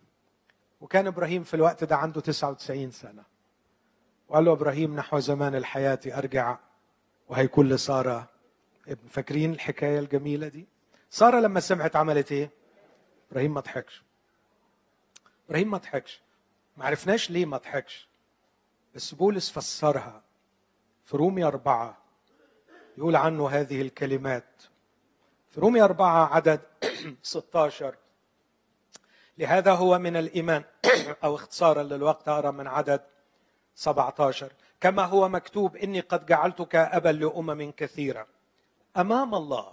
وكان 0.81 1.07
إبراهيم 1.07 1.43
في 1.43 1.55
الوقت 1.55 1.85
ده 1.85 1.97
عنده 1.97 2.21
99 2.21 2.91
سنة. 2.91 3.32
وقال 4.33 4.45
له 4.45 4.53
إبراهيم 4.53 4.97
نحو 4.97 5.19
زمان 5.19 5.55
الحياة 5.55 6.01
أرجع. 6.07 6.59
وهيكون 7.29 7.69
لساره 7.69 8.29
ابن 8.89 9.09
فاكرين 9.09 9.53
الحكاية 9.53 9.99
الجميلة 9.99 10.49
دي؟ 10.49 10.67
سارة 11.11 11.41
لما 11.41 11.61
سمعت 11.61 11.97
عملت 11.97 12.33
إيه؟ 12.33 12.51
إبراهيم 13.31 13.55
ما 13.55 13.61
ضحكش. 13.61 14.03
إبراهيم 15.47 15.71
ما 15.71 15.79
ضحكش. 15.79 16.21
ما 16.77 16.85
عرفناش 16.85 17.31
ليه 17.31 17.47
ما 17.47 17.57
ضحكش. 17.57 18.09
بس 18.95 19.15
بولس 19.15 19.51
فسرها 19.51 20.23
في 21.05 21.17
رومي 21.17 21.45
أربعة. 21.45 21.99
يقول 22.99 23.17
عنه 23.17 23.49
هذه 23.49 23.83
الكلمات. 23.83 24.63
في 25.51 25.61
رومي 25.61 25.83
أربعة 25.83 26.35
عدد 26.35 26.61
16 27.23 27.95
لهذا 29.39 29.73
هو 29.73 29.99
من 29.99 30.17
الإيمان 30.17 30.65
أو 31.25 31.35
اختصارا 31.35 31.83
للوقت 31.83 32.29
أرى 32.29 32.53
من 32.53 32.67
عدد 32.67 33.12
17 33.75 34.53
كما 34.81 35.05
هو 35.05 35.29
مكتوب 35.29 35.77
إني 35.77 36.01
قد 36.01 36.27
جعلتك 36.27 36.77
أبا 36.77 37.09
لأمم 37.09 37.71
كثيرة. 37.71 38.27
أمام 38.97 39.35
الله. 39.35 39.73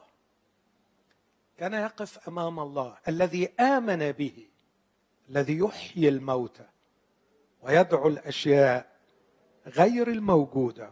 كان 1.57 1.73
يقف 1.73 2.27
أمام 2.27 2.59
الله. 2.59 2.97
الذي 3.07 3.47
آمن 3.59 4.11
به. 4.11 4.47
الذي 5.29 5.57
يحيي 5.57 6.09
الموتى 6.09 6.65
ويدعو 7.61 8.07
الأشياء 8.07 8.89
غير 9.67 10.07
الموجودة. 10.07 10.91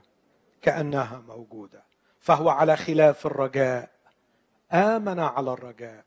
كأنها 0.61 1.23
موجودة. 1.27 1.83
فهو 2.19 2.49
على 2.49 2.77
خلاف 2.77 3.25
الرجاء. 3.25 3.89
آمن 4.71 5.19
على 5.19 5.53
الرجاء. 5.53 6.05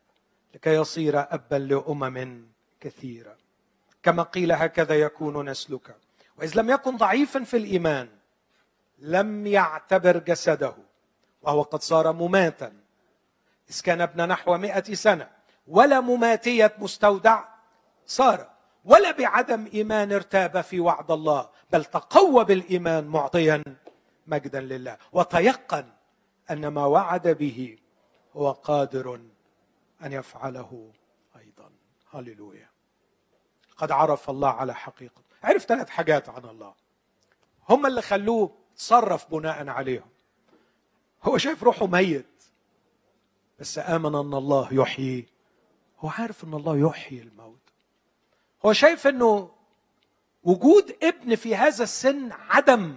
لكي 0.55 0.74
يصير 0.74 1.20
أبا 1.20 1.57
لأمم 1.57 2.46
كثيرة. 2.80 3.36
كما 4.03 4.22
قيل 4.22 4.53
هكذا 4.53 4.94
يكون 4.94 5.51
نسلك. 5.51 5.96
وإذ 6.41 6.59
لم 6.59 6.70
يكن 6.70 6.97
ضعيفا 6.97 7.45
في 7.45 7.57
الإيمان 7.57 8.09
لم 8.99 9.47
يعتبر 9.47 10.18
جسده 10.18 10.74
وهو 11.43 11.62
قد 11.62 11.82
صار 11.82 12.12
مماتا 12.12 12.72
إذ 13.70 13.80
كان 13.80 14.01
ابن 14.01 14.28
نحو 14.28 14.57
مئة 14.57 14.95
سنة 14.95 15.30
ولا 15.66 16.01
مماتية 16.01 16.74
مستودع 16.78 17.45
صار 18.07 18.51
ولا 18.84 19.11
بعدم 19.11 19.66
إيمان 19.74 20.12
ارتاب 20.12 20.61
في 20.61 20.80
وعد 20.80 21.11
الله 21.11 21.49
بل 21.72 21.84
تقوى 21.84 22.45
بالإيمان 22.45 23.07
معطيا 23.07 23.62
مجدا 24.26 24.61
لله. 24.61 24.97
وتيقن 25.12 25.84
أن 26.51 26.68
ما 26.68 26.84
وعد 26.84 27.28
به 27.28 27.78
هو 28.36 28.51
قادر 28.51 29.20
أن 30.05 30.12
يفعله 30.12 30.93
أيضا. 31.36 31.70
هللويا. 32.11 32.68
قد 33.76 33.93
عرف 33.93 34.30
الله 34.30 34.49
على 34.49 34.74
حقيقته. 34.74 35.30
عرف 35.43 35.64
ثلاث 35.64 35.88
حاجات 35.88 36.28
عن 36.28 36.45
الله. 36.45 36.74
هم 37.68 37.86
اللي 37.86 38.03
خلوه 38.03 38.51
تصرف 38.76 39.30
بناء 39.30 39.68
عليهم. 39.68 40.09
هو 41.22 41.38
شايف 41.38 41.62
روحه 41.62 41.86
ميت 41.86 42.26
بس 43.59 43.78
آمن 43.78 44.14
أن 44.14 44.34
الله 44.34 44.68
يحيي. 44.72 45.26
هو 46.01 46.09
عارف 46.09 46.45
أن 46.45 46.55
الله 46.55 46.78
يحيي 46.78 47.22
الموت. 47.22 47.59
هو 48.66 48.72
شايف 48.72 49.07
أنه 49.07 49.51
وجود 50.45 50.97
ابن 51.03 51.34
في 51.34 51.57
هذا 51.57 51.84
السن 51.84 52.32
عدم 52.32 52.97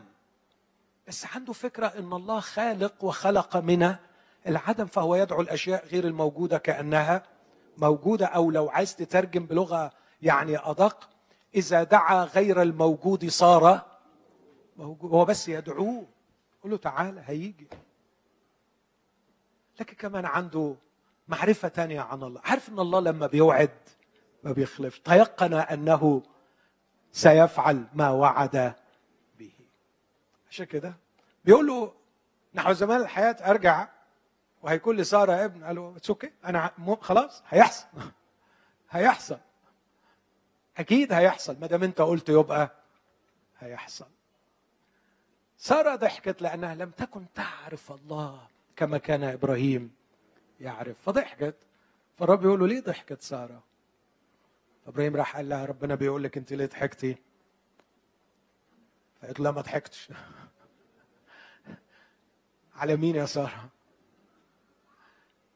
بس 1.07 1.25
عنده 1.35 1.53
فكرة 1.53 1.87
أن 1.87 2.13
الله 2.13 2.39
خالق 2.39 3.03
وخلق 3.03 3.57
من 3.57 3.95
العدم 4.47 4.85
فهو 4.85 5.15
يدعو 5.15 5.41
الأشياء 5.41 5.87
غير 5.87 6.07
الموجودة 6.07 6.57
كأنها 6.57 7.23
موجودة 7.77 8.25
أو 8.25 8.51
لو 8.51 8.69
عايز 8.69 8.95
تترجم 8.95 9.45
بلغة 9.45 9.91
يعني 10.21 10.57
أدق 10.57 11.09
إذا 11.55 11.83
دعا 11.83 12.23
غير 12.23 12.61
الموجود 12.61 13.29
صار 13.29 13.81
موجود 14.77 15.11
هو 15.11 15.25
بس 15.25 15.49
يدعوه 15.49 16.07
يقول 16.59 16.71
له 16.71 16.77
تعالى 16.77 17.23
هيجي. 17.25 17.67
لكن 19.79 19.95
كمان 19.95 20.25
عنده 20.25 20.75
معرفة 21.27 21.67
تانية 21.67 22.01
عن 22.01 22.23
الله. 22.23 22.41
عارف 22.43 22.69
أن 22.69 22.79
الله 22.79 22.99
لما 22.99 23.27
بيوعد 23.27 23.71
ما 24.43 24.51
بيخلفش 24.51 24.99
تيقن 24.99 25.53
أنه 25.53 26.23
سيفعل 27.11 27.85
ما 27.93 28.09
وعد 28.09 28.73
به. 29.39 29.53
عشان 30.49 30.65
كده 30.65 30.93
بيقول 31.45 31.67
له 31.67 31.93
نحو 32.53 32.73
زمان 32.73 33.01
الحياة 33.01 33.37
أرجع. 33.41 33.87
وهيكون 34.61 34.95
لي 34.95 35.03
سارة 35.03 35.45
ابن. 35.45 35.63
قال 35.63 35.75
له 35.75 35.95
أوكي 36.09 36.31
أنا 36.45 36.71
خلاص 37.01 37.43
هيحصل. 37.47 37.87
هيحصل. 38.89 39.37
أكيد 40.77 41.13
هيحصل 41.13 41.59
ما 41.59 41.67
دام 41.67 41.83
أنت 41.83 42.01
قلت 42.01 42.29
يبقى 42.29 42.75
هيحصل. 43.59 44.07
سارة 45.57 45.95
ضحكت 45.95 46.41
لأنها 46.41 46.75
لم 46.75 46.89
تكن 46.89 47.25
تعرف 47.35 47.91
الله 47.91 48.47
كما 48.75 48.97
كان 48.97 49.23
إبراهيم 49.23 49.95
يعرف. 50.59 51.01
فضحكت. 51.01 51.55
فالرب 52.17 52.45
يقول 52.45 52.59
له 52.59 52.67
ليه 52.67 52.81
ضحكت 52.81 53.21
سارة؟ 53.21 53.63
إبراهيم 54.87 55.15
راح 55.15 55.35
قال 55.35 55.49
لها 55.49 55.65
ربنا 55.65 55.95
بيقول 55.95 56.23
لك 56.23 56.37
أنت 56.37 56.53
ليه 56.53 56.65
ضحكتي؟ 56.65 57.17
فقالت 59.21 59.39
له 59.39 59.51
ما 59.51 59.61
ضحكتش. 59.61 60.09
على 62.75 62.95
مين 62.95 63.15
يا 63.15 63.25
سارة؟ 63.25 63.69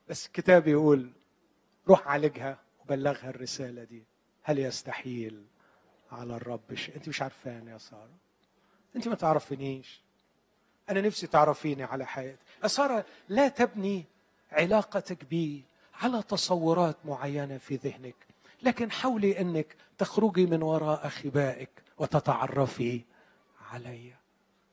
بس 0.09 0.27
الكتاب 0.27 0.67
يقول 0.67 1.11
روح 1.87 2.07
عالجها 2.07 2.59
وبلغها 2.79 3.29
الرسالة 3.29 3.83
دي. 3.83 4.03
هل 4.47 4.59
يستحيل 4.59 5.43
على 6.11 6.35
الرب 6.35 6.73
شيء؟ 6.75 6.95
أنت 6.95 7.09
مش 7.09 7.21
عارفاني 7.21 7.71
يا 7.71 7.77
سارة. 7.77 8.09
أنت 8.95 9.07
ما 9.07 9.15
تعرفينيش 9.15 10.01
أنا 10.89 11.01
نفسي 11.01 11.27
تعرفيني 11.27 11.83
على 11.83 12.05
حياتي. 12.05 12.37
أسارة 12.63 13.05
لا 13.29 13.47
تبني 13.47 14.05
علاقتك 14.51 15.25
بي 15.25 15.63
على 16.01 16.23
تصورات 16.23 16.95
معينة 17.05 17.57
في 17.57 17.75
ذهنك 17.75 18.15
لكن 18.63 18.91
حاولي 18.91 19.41
أنك 19.41 19.75
تخرجي 19.97 20.45
من 20.45 20.63
وراء 20.63 21.09
خبائك 21.09 21.69
وتتعرفي 21.97 23.01
علي. 23.71 24.13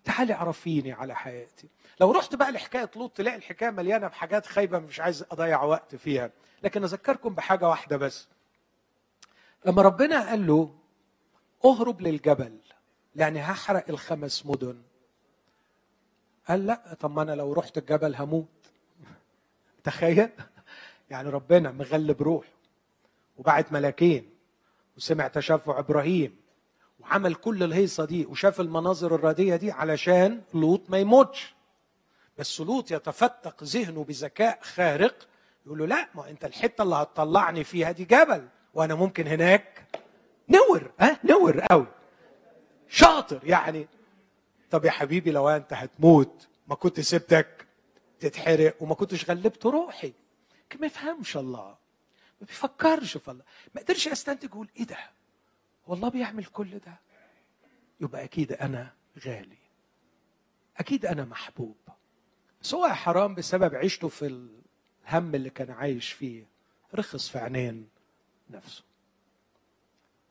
تعالي 0.04 0.32
عرفيني 0.32 0.92
على 0.92 1.14
حياتي. 1.16 1.68
لو 2.00 2.12
رحت 2.12 2.34
بقى 2.34 2.52
لحكاية 2.52 2.90
لوط 2.96 3.16
تلاقي 3.16 3.36
الحكاية 3.36 3.70
مليانة 3.70 4.08
بحاجات 4.08 4.46
خايبة 4.46 4.78
مش 4.78 5.00
عايز 5.00 5.24
أضيع 5.30 5.62
وقت 5.62 5.94
فيها. 5.96 6.30
لكن 6.62 6.84
أذكركم 6.84 7.34
بحاجة 7.34 7.68
واحدة 7.68 7.96
بس. 7.96 8.28
لما 9.64 9.82
ربنا 9.82 10.28
قال 10.28 10.46
له 10.46 10.74
اهرب 11.64 12.00
للجبل 12.00 12.58
لأني 13.14 13.40
هحرق 13.40 13.84
الخمس 13.88 14.46
مدن. 14.46 14.82
قال 16.48 16.66
لا 16.66 16.96
طب 17.00 17.10
ما 17.10 17.22
أنا 17.22 17.32
لو 17.32 17.52
رحت 17.52 17.78
الجبل 17.78 18.14
هموت. 18.14 18.46
تخيل؟ 19.84 20.28
يعني 21.10 21.28
ربنا 21.28 21.72
مغلب 21.72 22.22
روح 22.22 22.46
وبعت 23.36 23.72
ملاكين 23.72 24.30
وسمع 24.96 25.28
تشفع 25.28 25.78
إبراهيم 25.78 26.36
وعمل 27.00 27.34
كل 27.34 27.62
الهيصة 27.62 28.04
دي 28.04 28.26
وشاف 28.26 28.60
المناظر 28.60 29.14
الرديه 29.14 29.56
دي 29.56 29.70
علشان 29.70 30.42
لوط 30.54 30.90
ما 30.90 30.98
يموتش. 30.98 31.54
بس 32.38 32.60
لوط 32.60 32.90
يتفتق 32.90 33.64
ذهنه 33.64 34.04
بذكاء 34.04 34.58
خارق 34.62 35.28
يقول 35.66 35.78
له 35.78 35.86
لا 35.86 36.08
ما 36.14 36.30
أنت 36.30 36.44
الحتة 36.44 36.82
اللي 36.82 36.94
هتطلعني 36.94 37.64
فيها 37.64 37.92
دي 37.92 38.04
جبل. 38.04 38.48
وأنا 38.74 38.94
ممكن 38.94 39.26
هناك 39.26 39.86
نور 40.48 40.92
ها؟ 41.00 41.20
نور 41.24 41.60
قوي 41.60 41.86
شاطر 42.88 43.40
يعني. 43.44 43.88
طب 44.70 44.84
يا 44.84 44.90
حبيبي 44.90 45.30
لو 45.30 45.48
أنت 45.48 45.72
هتموت 45.72 46.48
ما 46.68 46.74
كنت 46.74 47.00
سبتك 47.00 47.66
تتحرق 48.20 48.82
وما 48.82 48.94
كنتش 48.94 49.30
غلبت 49.30 49.66
روحي. 49.66 50.12
ما 50.80 50.86
يفهمش 50.86 51.36
الله. 51.36 51.76
ما 52.40 52.46
بيفكرش 52.46 53.16
في 53.16 53.30
الله. 53.30 53.44
ما 53.74 53.80
قدرش 53.80 54.06
يستنتج 54.06 54.48
يقول 54.48 54.68
إيه 54.76 54.84
ده؟ 54.84 54.98
والله 55.86 56.08
بيعمل 56.08 56.44
كل 56.44 56.70
ده. 56.78 56.94
يبقى 58.00 58.24
أكيد 58.24 58.52
أنا 58.52 58.92
غالي. 59.26 59.58
أكيد 60.76 61.06
أنا 61.06 61.24
محبوب. 61.24 61.76
بس 62.62 62.74
هو 62.74 62.88
حرام 62.88 63.34
بسبب 63.34 63.74
عيشته 63.74 64.08
في 64.08 64.26
الهم 65.06 65.34
اللي 65.34 65.50
كان 65.50 65.70
عايش 65.70 66.12
فيه. 66.12 66.46
رخص 66.94 67.28
في 67.28 67.38
عينين. 67.38 67.88
نفسه. 68.50 68.82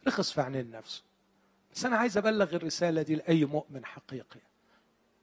رخص 0.07 0.31
في 0.31 0.41
عينين 0.41 0.71
نفسه 0.71 1.03
بس 1.73 1.85
أنا 1.85 1.97
عايز 1.97 2.17
أبلغ 2.17 2.55
الرسالة 2.55 3.01
دي 3.01 3.15
لأي 3.15 3.45
مؤمن 3.45 3.85
حقيقي. 3.85 4.39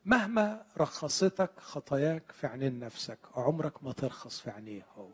مهما 0.05 0.67
رخصتك 0.79 1.61
خطاياك 1.61 2.33
في 2.33 2.47
عينين 2.47 2.81
نفسك 2.81 3.19
عمرك 3.35 3.85
ما 3.85 3.93
ترخص 3.93 4.41
في 4.41 4.51
عينيه 4.51 4.87
هو. 4.97 5.09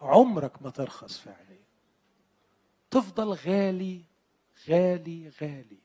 عمرك 0.00 0.62
ما 0.62 0.70
ترخص 0.70 1.18
في 1.18 1.30
عينيه. 1.30 1.64
تفضل 2.90 3.32
غالي 3.32 4.02
غالي 4.68 5.32
غالي. 5.40 5.78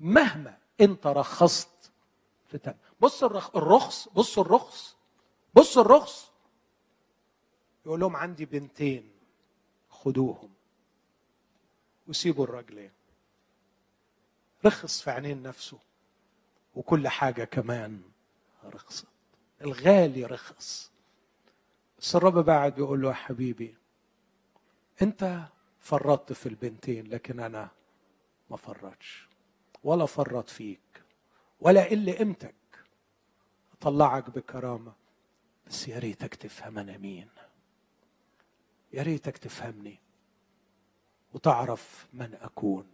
مهما 0.00 0.58
أنت 0.80 1.06
رخصت 1.06 1.92
في 2.48 2.58
تم. 2.58 2.74
بص 3.00 3.24
الرخص 3.24 4.08
بص 4.08 4.38
الرخص 4.38 4.96
بص 5.54 5.78
الرخص. 5.78 6.30
يقول 7.86 8.00
لهم 8.00 8.16
عندي 8.16 8.44
بنتين. 8.44 9.15
خدوهم. 10.06 10.50
وسيبوا 12.08 12.44
الراجلين 12.44 12.90
رخص 14.64 15.02
في 15.02 15.10
عينين 15.10 15.42
نفسه. 15.42 15.78
وكل 16.74 17.08
حاجة 17.08 17.44
كمان 17.44 18.02
رخصت. 18.64 19.06
الغالي 19.60 20.24
رخص. 20.24 20.90
بس 21.98 22.16
الرب 22.16 22.38
بعد 22.38 22.74
بيقول 22.74 23.02
له 23.02 23.08
يا 23.08 23.14
حبيبي 23.14 23.74
أنت 25.02 25.42
فرطت 25.80 26.32
في 26.32 26.48
البنتين 26.48 27.06
لكن 27.06 27.40
أنا 27.40 27.70
ما 28.50 28.56
فرطش. 28.56 29.28
ولا 29.84 30.06
فرط 30.06 30.48
فيك 30.48 31.02
ولا 31.60 31.84
قل 31.84 32.10
قيمتك 32.10 32.54
أطلعك 33.72 34.30
بكرامة. 34.30 34.92
بس 35.66 35.88
يا 35.88 35.98
ريتك 35.98 36.34
تفهم 36.34 36.78
أنا 36.78 36.98
مين. 36.98 37.28
يا 38.96 39.02
ريتك 39.02 39.38
تفهمني 39.38 39.98
وتعرف 41.34 42.06
من 42.12 42.34
أكون. 42.42 42.86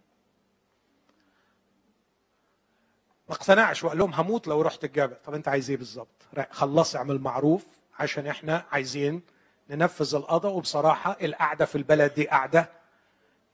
ما 3.28 3.34
اقتنعش 3.34 3.84
وقال 3.84 3.98
لهم 3.98 4.14
هموت 4.14 4.48
لو 4.48 4.62
رحت 4.62 4.84
الجبل. 4.84 5.16
طب 5.24 5.34
أنت 5.34 5.48
عايز 5.48 5.70
إيه 5.70 5.76
بالظبط؟ 5.76 6.08
خلص 6.50 6.96
اعمل 6.96 7.18
معروف 7.20 7.66
عشان 7.98 8.26
إحنا 8.26 8.66
عايزين 8.70 9.22
ننفذ 9.70 10.14
القضاء. 10.14 10.52
وبصراحة 10.52 11.16
القعدة 11.22 11.64
في 11.64 11.78
البلد 11.78 12.14
دي 12.14 12.28
قعدة 12.28 12.70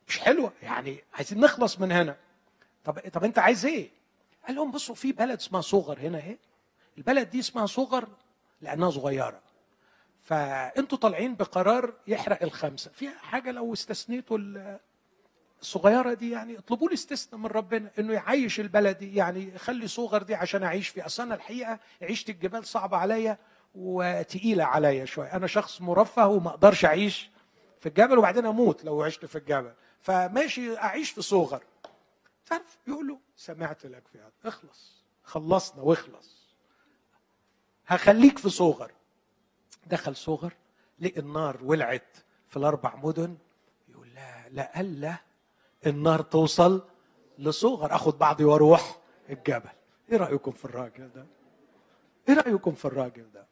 مش 0.08 0.18
حلوة. 0.18 0.52
يعني 0.62 1.04
عايزين 1.14 1.40
نخلص 1.40 1.80
من 1.80 1.92
هنا. 1.92 2.16
طب 2.84 2.98
طب 2.98 3.24
أنت 3.24 3.38
عايز 3.38 3.66
إيه؟ 3.66 3.90
قال 4.46 4.56
لهم 4.56 4.70
بصوا 4.70 4.94
في 4.94 5.12
بلد 5.12 5.38
اسمها 5.38 5.60
صغر 5.60 5.98
هنا 5.98 6.18
اهي 6.18 6.38
البلد 6.98 7.30
دي 7.30 7.40
اسمها 7.40 7.66
صغر 7.66 8.08
لأنها 8.60 8.90
صغيرة. 8.90 9.47
فأنتوا 10.28 10.98
طالعين 10.98 11.34
بقرار 11.34 11.94
يحرق 12.06 12.42
الخمسة. 12.42 12.90
فيها 12.90 13.18
حاجة 13.18 13.50
لو 13.50 13.72
استثنيتوا 13.72 14.38
الصغيرة 15.62 16.14
دي 16.14 16.30
يعني 16.30 16.58
اطلبوا 16.58 16.88
لي 16.88 16.94
استثناء 16.94 17.40
من 17.40 17.46
ربنا 17.46 17.90
إنه 17.98 18.12
يعيش 18.12 18.60
البلد 18.60 18.98
دي 18.98 19.16
يعني 19.16 19.54
يخلي 19.54 19.88
صغر 19.88 20.22
دي 20.22 20.34
عشان 20.34 20.62
أعيش 20.62 20.88
فيها. 20.88 21.06
أصل 21.06 21.22
أنا 21.22 21.34
الحقيقة 21.34 21.78
عيشة 22.02 22.30
الجبال 22.30 22.66
صعبة 22.66 22.96
عليا 22.96 23.38
وتقيلة 23.74 24.64
عليا 24.64 25.04
شوية. 25.04 25.36
أنا 25.36 25.46
شخص 25.46 25.80
مرفه 25.80 26.28
وما 26.28 26.50
أقدرش 26.50 26.84
أعيش 26.84 27.30
في 27.80 27.88
الجبل 27.88 28.18
وبعدين 28.18 28.46
أموت 28.46 28.84
لو 28.84 29.02
عشت 29.02 29.24
في 29.24 29.38
الجبل. 29.38 29.72
فماشي 30.00 30.78
أعيش 30.78 31.10
في 31.10 31.22
صغر. 31.22 31.62
تعرف 32.46 32.78
يقول 32.86 33.08
له 33.08 33.18
سمعت 33.36 33.86
لك 33.86 34.08
في 34.12 34.18
هذا. 34.18 34.32
اخلص 34.44 35.02
خلصنا 35.24 35.82
واخلص. 35.82 36.38
هخليك 37.86 38.38
في 38.38 38.50
صغر. 38.50 38.92
دخل 39.88 40.16
صغر 40.16 40.52
لقي 41.00 41.20
النار 41.20 41.58
ولعت 41.62 42.16
في 42.48 42.56
الأربع 42.56 42.96
مدن 42.96 43.38
يقول 43.88 44.14
لا 44.14 44.48
لألا 44.48 45.16
النار 45.86 46.22
توصل 46.22 46.88
لصغر 47.38 47.94
أخد 47.94 48.18
بعضي 48.18 48.44
وأروح 48.44 48.98
الجبل. 49.30 49.70
إيه 50.12 50.16
رأيكم 50.16 50.50
في 50.50 50.64
الراجل 50.64 51.10
ده؟ 51.12 51.26
إيه 52.28 52.34
رأيكم 52.34 52.72
في 52.74 52.84
الراجل 52.84 53.30
ده؟ 53.32 53.46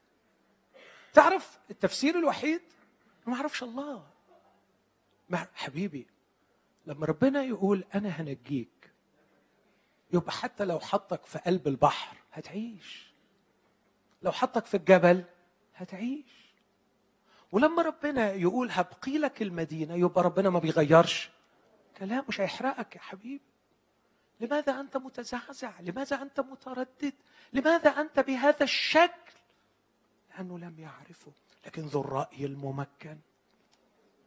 تعرف 1.13 1.59
التفسير 1.71 2.19
الوحيد؟ 2.19 2.61
ما 3.27 3.35
أعرفش 3.35 3.63
الله. 3.63 4.07
ما 5.29 5.47
حبيبي 5.55 6.07
لما 6.87 7.07
ربنا 7.07 7.43
يقول 7.43 7.85
أنا 7.95 8.09
هنجيك 8.09 8.93
يبقى 10.13 10.33
حتى 10.33 10.65
لو 10.65 10.81
حطك 10.81 11.25
في 11.27 11.39
قلب 11.39 11.69
البحر 11.69 12.17
هتعيش. 12.33 13.13
لو 14.23 14.33
حطك 14.33 14.67
في 14.67 14.77
الجبل 14.77 15.25
هتعيش. 15.77 16.55
ولما 17.53 17.83
ربنا 17.83 18.33
يقول 18.33 18.71
هبقي 18.71 19.19
لك 19.19 19.43
المدينة 19.43 19.95
يبقى 19.95 20.23
ربنا 20.25 20.51
ما 20.51 20.59
بيغيرش. 20.59 21.31
كلام 21.99 22.25
مش 22.29 22.41
هيحرقك 22.41 22.97
يا 22.97 23.01
حبيبي. 23.01 23.45
لماذا 24.41 24.81
أنت 24.81 24.97
متزعزع؟ 24.97 25.81
لماذا 25.81 26.23
أنت 26.23 26.41
متردد؟ 26.41 27.13
لماذا 27.53 27.91
أنت 27.91 28.21
بهذا 28.21 28.63
الشكل؟ 28.63 29.33
لأنه 30.31 30.59
لم 30.59 30.79
يعرفه 30.79 31.33
لكن 31.67 31.83
ذو 31.83 32.01
الرأي 32.01 32.45
الممكن. 32.47 33.19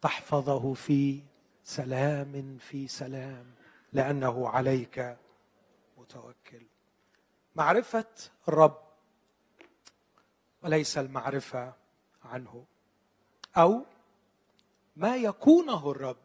تحفظه 0.01 0.73
في 0.73 1.21
سلام 1.63 2.57
في 2.57 2.87
سلام 2.87 3.45
لأنه 3.93 4.49
عليك 4.49 5.17
متوكل. 5.97 6.61
معرفة 7.55 8.05
الرب 8.47 8.88
وليس 10.63 10.97
المعرفة 10.97 11.73
عنه. 12.25 12.65
أو 13.57 13.85
ما 14.95 15.15
يكونه 15.15 15.91
الرب 15.91 16.17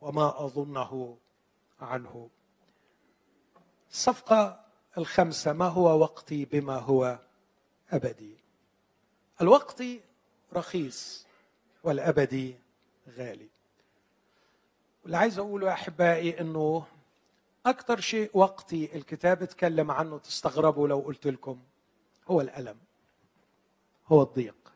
وما 0.00 0.44
أظنه 0.44 1.16
عنه. 1.80 2.30
الصفقة 3.90 4.64
الخمسه 4.98 5.52
ما 5.52 5.68
هو 5.68 5.98
وقتي 6.00 6.44
بما 6.44 6.78
هو 6.78 7.18
أبدي؟ 7.90 8.36
الوقت 9.40 9.82
رخيص 10.52 11.26
والابدي 11.84 12.56
غالي. 13.16 13.48
واللي 15.02 15.16
عايز 15.16 15.38
أقوله 15.38 15.66
يا 15.66 15.72
أحبائي 15.72 16.40
إنه 16.40 16.86
أكثر 17.66 18.00
شيء 18.00 18.30
وقتي 18.34 18.96
الكتاب 18.96 19.42
اتكلم 19.42 19.90
عنه 19.90 20.18
تستغربوا 20.18 20.88
لو 20.88 20.98
قلت 20.98 21.26
لكم 21.26 21.62
هو 22.28 22.40
الألم. 22.40 22.85
هو 24.08 24.22
الضيق. 24.22 24.72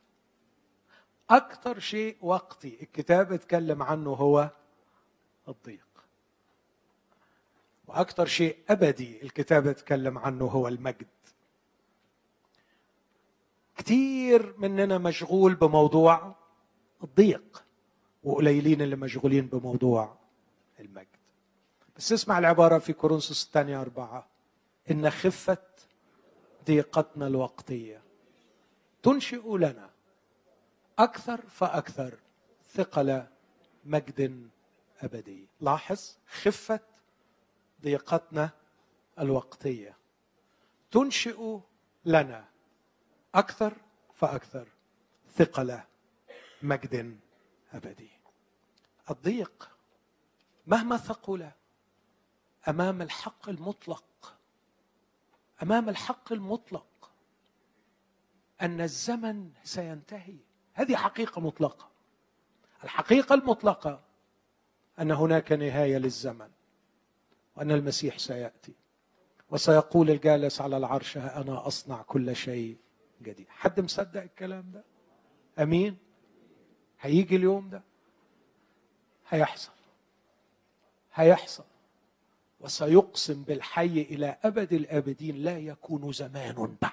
أكثر 1.31 1.79
شيء 1.79 2.17
وقتي 2.21 2.83
الكتاب 2.83 3.33
اتكلم 3.33 3.83
عنه 3.83 4.11
هو 4.11 4.51
الضيق. 5.49 5.87
وأكثر 7.87 8.27
شيء 8.27 8.57
أبدي 8.69 9.23
الكتاب 9.23 9.67
اتكلم 9.67 10.19
عنه 10.19 10.45
هو 10.45 10.69
المجد. 10.69 11.07
كثير 13.77 14.55
مننا 14.59 14.99
مشغول 14.99 15.55
بموضوع 15.55 16.35
الضيق 17.05 17.65
وقليلين 18.25 18.83
اللي 18.83 18.97
مشغولين 18.97 19.47
بموضوع 19.47 20.17
المجد. 20.81 21.07
بس 21.97 22.13
اسمع 22.13 22.39
العبارة 22.39 22.79
في 22.79 22.93
كورنثوس 22.93 23.47
الثانية 23.47 23.81
أربعة. 23.81 24.27
إن 24.91 25.11
خفة 25.11 25.59
ضيقتنا 26.67 27.27
الوقتية. 27.27 28.10
تنشئ 29.03 29.57
لنا 29.57 29.91
أكثر 30.99 31.41
فأكثر 31.41 32.19
ثقل 32.73 33.27
مجد 33.85 34.51
أبدي. 35.03 35.49
لاحظ 35.61 36.17
خفة 36.27 36.81
ضيقتنا 37.83 38.51
الوقتية. 39.19 39.97
تنشئ 40.91 41.59
لنا 42.05 42.45
أكثر 43.35 43.77
فأكثر 44.15 44.69
ثقل 45.35 45.81
مجد 46.63 47.21
أبدي. 47.73 48.11
الضيق 49.11 49.71
مهما 50.67 50.97
ثقل 50.97 51.51
أمام 52.69 53.03
الحق 53.03 53.49
المطلق 53.49 54.37
أمام 55.63 55.89
الحق 55.89 56.33
المطلق 56.33 56.87
أن 58.63 58.81
الزمن 58.81 59.51
سينتهي. 59.65 60.37
هذه 60.73 60.97
حقيقة 60.97 61.41
مطلقة. 61.41 61.89
الحقيقة 62.85 63.35
المطلقة 63.35 64.01
أن 65.01 65.11
هناك 65.11 65.53
نهاية 65.53 65.99
للزمن 65.99 66.49
وأن 67.57 67.71
المسيح 67.71 68.19
سيأتي. 68.19 68.73
وسيقول 69.51 70.11
الجالس 70.11 70.61
على 70.61 70.77
العرش 70.77 71.17
أنا 71.17 71.67
أصنع 71.67 72.03
كل 72.03 72.37
شيء 72.37 72.77
جديد. 73.23 73.47
حد 73.49 73.81
مصدق 73.81 74.23
الكلام 74.23 74.71
ده؟ 74.71 74.85
أمين؟ 75.63 75.97
هيجي 77.01 77.37
اليوم 77.37 77.71
ده؟ 77.71 77.83
هيحصل. 79.29 79.73
هيحصل. 81.15 81.65
وسيقسم 82.61 83.43
بالحي 83.43 84.03
إلى 84.03 84.39
أبد 84.45 84.73
الآبدين 84.73 85.37
لا 85.37 85.59
يكون 85.59 86.13
زمان 86.13 86.77
بعد. 86.83 86.93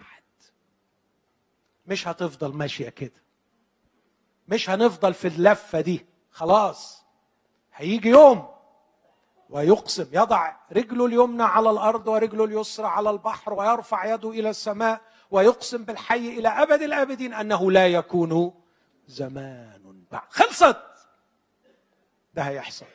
مش 1.88 2.08
هتفضل 2.08 2.54
ماشية 2.54 2.90
كده 2.90 3.24
مش 4.48 4.70
هنفضل 4.70 5.14
في 5.14 5.28
اللفة 5.28 5.82
دي. 5.82 6.06
خلاص. 6.32 7.06
هيجي 7.74 8.10
يوم 8.10 8.50
ويقسم 9.50 10.08
يضع 10.12 10.56
رجله 10.72 11.06
اليمنى 11.06 11.44
على 11.44 11.70
الأرض 11.70 12.08
ورجله 12.08 12.44
اليسرى 12.46 12.88
على 12.88 13.10
البحر 13.10 13.54
ويرفع 13.54 14.14
يده 14.14 14.30
إلى 14.30 14.50
السماء 14.50 15.02
ويقسم 15.32 15.84
بالحي 15.84 16.16
إلى 16.40 16.48
أبد 16.48 16.82
الأبدين 16.82 17.34
أنه 17.34 17.72
لا 17.72 17.88
يكون 17.88 18.54
زمان 19.08 20.04
بعد. 20.12 20.28
خلصت. 20.30 20.84
ده 22.34 22.42
هيحصل. 22.42 22.86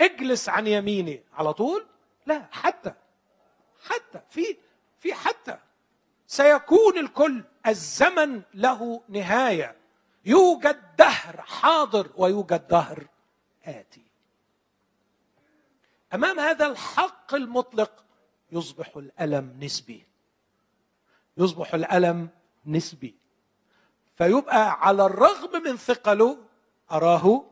اجلس 0.00 0.48
عن 0.48 0.66
يميني 0.66 1.22
على 1.32 1.52
طول؟ 1.52 1.86
لا 2.26 2.46
حتى 2.50 2.92
حتى 3.84 4.20
في 4.30 4.56
في 4.98 5.14
حتى. 5.14 5.58
سيكون 6.30 6.98
الكل 6.98 7.44
الزمن 7.66 8.42
له 8.54 9.02
نهاية. 9.08 9.76
يوجد 10.24 10.96
دهر 10.98 11.40
حاضر 11.40 12.10
ويوجد 12.16 12.68
دهر 12.68 13.06
آتي. 13.64 14.02
أمام 16.14 16.40
هذا 16.40 16.66
الحق 16.66 17.34
المطلق 17.34 18.04
يصبح 18.52 18.96
الألم 18.96 19.56
نسبي. 19.60 20.06
يصبح 21.36 21.74
الألم 21.74 22.28
نسبي. 22.66 23.14
فيبقى 24.18 24.86
على 24.86 25.06
الرغم 25.06 25.62
من 25.62 25.76
ثقله 25.76 26.38
أراه 26.92 27.44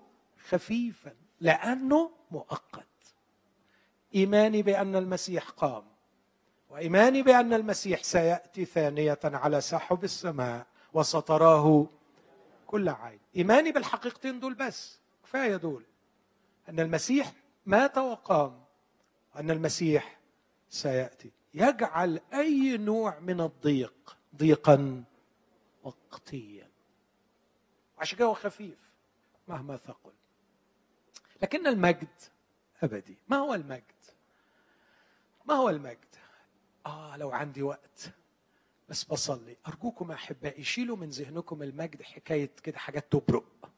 خفيفا 0.49 1.14
لأنه 1.41 2.11
مؤقت. 2.31 2.87
إيماني 4.14 4.62
بأن 4.62 4.97
المسيح 4.97 5.51
قام. 5.51 5.98
وإيماني 6.69 7.23
بأن 7.23 7.53
المسيح 7.53 8.03
سيأتي 8.03 8.64
ثانية 8.64 9.19
على 9.25 9.61
سحب 9.61 10.05
السماء 10.05 10.66
وستراه 10.93 11.87
كل 12.66 12.89
عين. 12.89 13.21
إيماني 13.37 13.73
بالحقيقتين 13.73 14.41
دول 14.41 14.55
بس. 14.55 14.99
كفاية 15.25 15.57
دول. 15.57 15.85
أن 16.69 16.81
المسيح 16.81 17.33
مات 17.66 17.99
وقام 17.99 18.64
ان 19.37 19.51
المسيح 19.51 20.19
سيأتي. 20.71 21.31
يجعل 21.55 22.21
أي 22.35 22.77
نوع 22.77 23.19
من 23.19 23.41
الضيق 23.41 24.16
ضيقا 24.37 25.05
وقتيا. 25.83 26.69
عشان 27.99 28.23
هو 28.23 28.35
خفيف 28.35 28.91
مهما 29.49 29.77
ثقل. 29.77 30.12
لكن 31.43 31.66
المجد 31.66 32.09
أبدي. 32.83 33.16
ما 33.29 33.37
هو 33.37 33.55
المجد؟ 33.55 33.83
ما 35.45 35.55
هو 35.55 35.69
المجد؟ 35.69 36.08
آه 36.89 37.16
لو 37.16 37.30
عندي 37.30 37.62
وقت. 37.62 38.12
بس 38.89 39.05
بصلي. 39.05 39.57
أرجوكم 39.68 40.11
أحبائي 40.11 40.64
شيلوا 40.64 40.97
من 40.97 41.09
ذهنكم 41.09 41.62
المجد 41.62 42.03
حكاية 42.03 42.51
كده 42.62 42.78
حاجات 42.78 43.12
تبرق. 43.12 43.70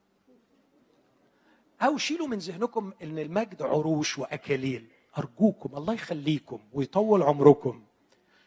أو 1.82 1.98
شيلوا 1.98 2.26
من 2.26 2.38
ذهنكم 2.38 2.92
إن 3.02 3.18
المجد 3.18 3.62
عروش 3.62 4.18
وأكاليل. 4.18 4.86
أرجوكم 5.18 5.76
الله 5.76 5.94
يخليكم 5.94 6.60
ويطول 6.72 7.22
عمركم. 7.22 7.84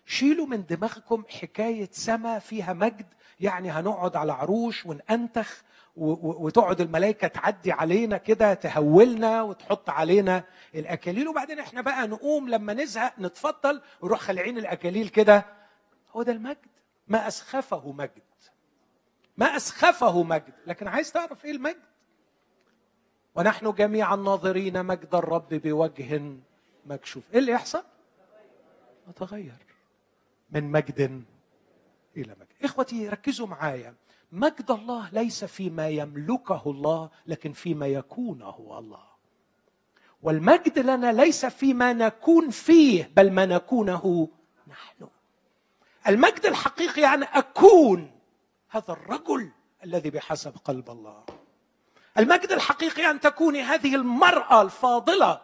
شيلوا 0.06 0.46
من 0.48 0.66
دماغكم 0.66 1.24
حكاية 1.30 1.90
سما 1.92 2.40
فيها 2.40 2.74
مجد 2.74 3.06
يعني 3.40 3.72
هنقعد 3.72 4.16
على 4.16 4.34
عروش 4.34 4.86
ونأنتخ 4.86 5.64
وتقعد 5.96 6.82
الملائكة 6.82 7.28
تعدي 7.28 7.72
علينا 7.72 8.18
كده 8.18 8.54
تهولنا 8.54 9.42
وتحط 9.42 9.90
علينا 9.90 10.44
الأكاليل. 10.76 11.28
وبعدين 11.28 11.60
إحنا 11.60 11.82
بقى 11.82 12.08
نقوم 12.08 12.50
لما 12.50 12.74
نزهق 12.74 13.14
نتفضل 13.20 13.82
ونروح 14.02 14.20
خالعين 14.20 14.58
الأكاليل 14.58 15.10
كده. 15.10 15.46
هو 16.12 16.24
ده 16.24 16.32
المجد؟ 16.32 16.58
ما 17.08 17.28
أسخفه 17.28 17.92
مجد. 17.92 18.22
ما 19.38 19.46
أسخفه 19.46 20.24
مجد. 20.24 20.54
لكن 20.68 20.88
عايز 20.88 21.12
تعرف 21.12 21.46
إيه 21.46 21.52
المجد؟ 21.52 21.82
ونحن 23.36 23.72
جميعا 23.72 24.16
ناظرين 24.16 24.86
مجد 24.86 25.16
الرب 25.16 25.50
بوجه 25.50 26.22
مكشوف. 26.86 27.24
إيه 27.34 27.40
اللي 27.40 27.52
يحصل؟ 27.52 27.84
نتغير 29.10 29.66
من 30.52 30.64
مجد 30.72 31.02
إلى 32.18 32.36
مجد. 32.40 32.64
إخوتي 32.64 33.10
ركزوا 33.10 33.48
معايا. 33.48 33.96
مجد 34.34 34.72
الله 34.72 35.10
ليس 35.12 35.46
فيما 35.46 35.90
يملكه 35.90 36.62
الله 36.66 37.10
لكن 37.26 37.52
فيما 37.52 37.88
يكونه 37.88 38.78
الله. 38.80 39.04
والمجد 40.22 40.80
لنا 40.80 41.12
ليس 41.12 41.46
فيما 41.46 41.94
نكون 41.94 42.50
فيه 42.50 43.12
بل 43.16 43.32
ما 43.32 43.46
نكونه 43.46 44.30
نحن. 44.68 45.08
المجد 46.08 46.46
الحقيقي 46.46 47.02
يعني 47.02 47.26
أكون 47.26 48.12
هذا 48.70 48.94
الرجل 48.94 49.52
الذي 49.84 50.10
بحسب 50.10 50.58
قلب 50.58 50.90
الله. 50.90 51.26
المجد 52.18 52.52
الحقيقي 52.52 53.12
أن 53.12 53.20
تكوني 53.20 53.62
هذه 53.62 53.96
المرأة 53.96 54.62
الفاضلة 54.62 55.42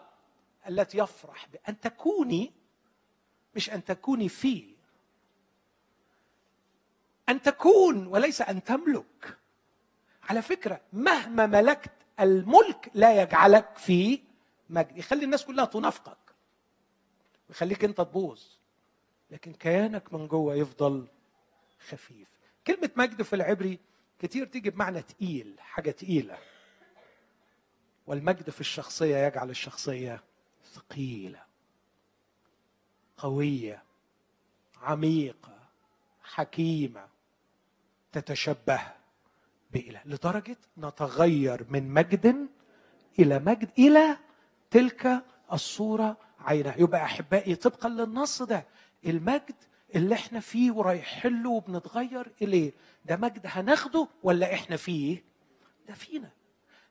التي 0.69 0.97
يفرح 0.97 1.47
بأن 1.47 1.79
تكوني 1.79 2.53
مش 3.55 3.69
أن 3.69 3.83
تكوني 3.83 4.29
فيه. 4.29 4.78
أن 7.29 7.41
تكون 7.41 8.07
وليس 8.07 8.41
أن 8.41 8.63
تملك. 8.63 9.37
على 10.23 10.41
فكرة 10.41 10.81
مهما 10.93 11.47
ملكت 11.47 11.91
الملك 12.19 12.91
لا 12.93 13.21
يجعلك 13.21 13.77
في 13.77 14.21
مجد. 14.69 14.97
يخلي 14.97 15.25
الناس 15.25 15.45
كلها 15.45 15.65
تنافقك. 15.65 16.17
ويخليك 17.49 17.83
أنت 17.83 17.97
تبوظ. 17.97 18.41
لكن 19.31 19.53
كيانك 19.53 20.13
من 20.13 20.27
جوه 20.27 20.55
يفضل 20.55 21.07
خفيف. 21.89 22.27
كلمة 22.67 22.89
مجد 22.95 23.21
في 23.21 23.35
العبري 23.35 23.79
كتير 24.19 24.45
تيجي 24.45 24.69
بمعنى 24.69 25.01
تقيل 25.01 25.55
حاجة 25.59 25.91
تقيلة. 25.91 26.37
والمجد 28.07 28.49
في 28.49 28.61
الشخصية 28.61 29.17
يجعل 29.17 29.49
الشخصية 29.49 30.23
ثقيلة 30.73 31.43
قوية 33.17 33.83
عميقة 34.81 35.59
حكيمة. 36.23 37.18
تتشبه 38.11 38.81
بإله 39.71 40.01
لدرجة 40.05 40.57
نتغير 40.77 41.65
من 41.69 41.89
مجد 41.93 42.47
إلى 43.19 43.39
مجد 43.39 43.69
إلى 43.79 44.17
تلك 44.71 45.23
الصورة 45.53 46.17
عينها 46.39 46.75
يبقى 46.77 47.03
أحبائي 47.03 47.55
طبقا 47.55 47.89
للنص 47.89 48.41
ده 48.41 48.65
المجد 49.05 49.55
اللي 49.95 50.15
إحنا 50.15 50.39
فيه 50.39 50.71
ورايحين 50.71 51.43
له 51.43 51.49
وبنتغير 51.49 52.31
إليه 52.41 52.71
ده 53.05 53.15
مجد 53.17 53.41
هناخده 53.45 54.07
ولا 54.23 54.53
إحنا 54.53 54.77
فيه؟ 54.77 55.23
ده 55.87 55.93
فينا. 55.93 56.31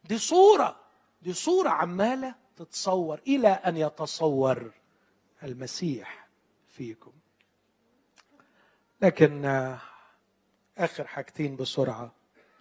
دي 0.04 0.18
صورة 0.18 0.80
دي 1.22 1.32
صورة 1.32 1.68
عمالة 1.68 2.34
تتصور 2.56 3.20
إلى 3.26 3.48
أن 3.48 3.76
يتصور 3.76 4.70
المسيح 5.42 6.28
فيكم. 6.68 7.12
لكن 9.02 9.44
آخر 10.78 11.06
حاجتين 11.06 11.56
بسرعة. 11.56 12.12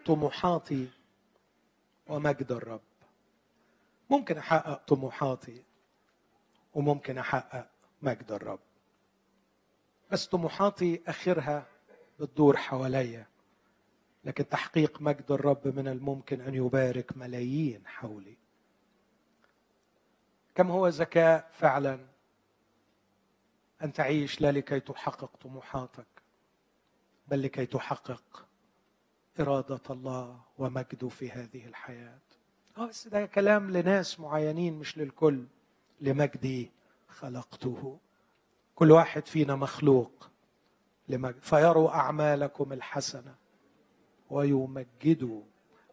طموحاتي 0.05 0.89
ومجد 2.07 2.51
الرب. 2.51 2.82
ممكن 4.09 4.38
أحقق 4.38 4.84
طموحاتي 4.88 5.63
وممكن 6.74 7.18
أحقق 7.18 7.70
مجد 8.01 8.32
الرب. 8.32 8.59
بس 10.11 10.26
طموحاتي 10.28 11.01
أخرها 11.07 11.65
بتدور 12.20 12.57
حواليا. 12.57 13.26
لكن 14.24 14.49
تحقيق 14.49 15.01
مجد 15.01 15.32
الرب 15.32 15.68
من 15.68 15.88
الممكن 15.88 16.41
أن 16.41 16.53
يبارك 16.55 17.18
ملايين 17.18 17.88
حولي. 17.88 18.38
كم 20.55 20.72
هو 20.72 20.88
ذكاء 20.88 21.49
فعلا 21.51 21.99
أن 23.84 23.93
تعيش 23.93 24.41
لا 24.41 24.51
لكي 24.51 24.80
تحقق 24.80 25.38
طموحاتك؟ 25.41 26.16
بل 27.28 27.42
لكي 27.42 27.66
تحقق 27.66 28.46
إرادة 29.40 29.82
الله 29.90 30.40
ومجده 30.58 31.10
في 31.10 31.32
هذه 31.32 31.66
الحياة. 31.66 32.20
آه 32.78 32.86
بس 32.86 33.08
ده 33.08 33.26
كلام 33.26 33.72
لناس 33.72 34.20
معينين 34.20 34.74
مش 34.80 34.98
للكل. 34.98 35.44
لمجدي 36.02 36.72
خلقته. 37.08 37.98
كل 38.76 38.92
واحد 38.92 39.26
فينا 39.26 39.56
مخلوق 39.56 40.30
لمجد. 41.08 41.40
فيروا 41.42 41.90
أعمالكم 41.90 42.74
الحسنة 42.74 43.36
ويمجدوا. 44.30 45.42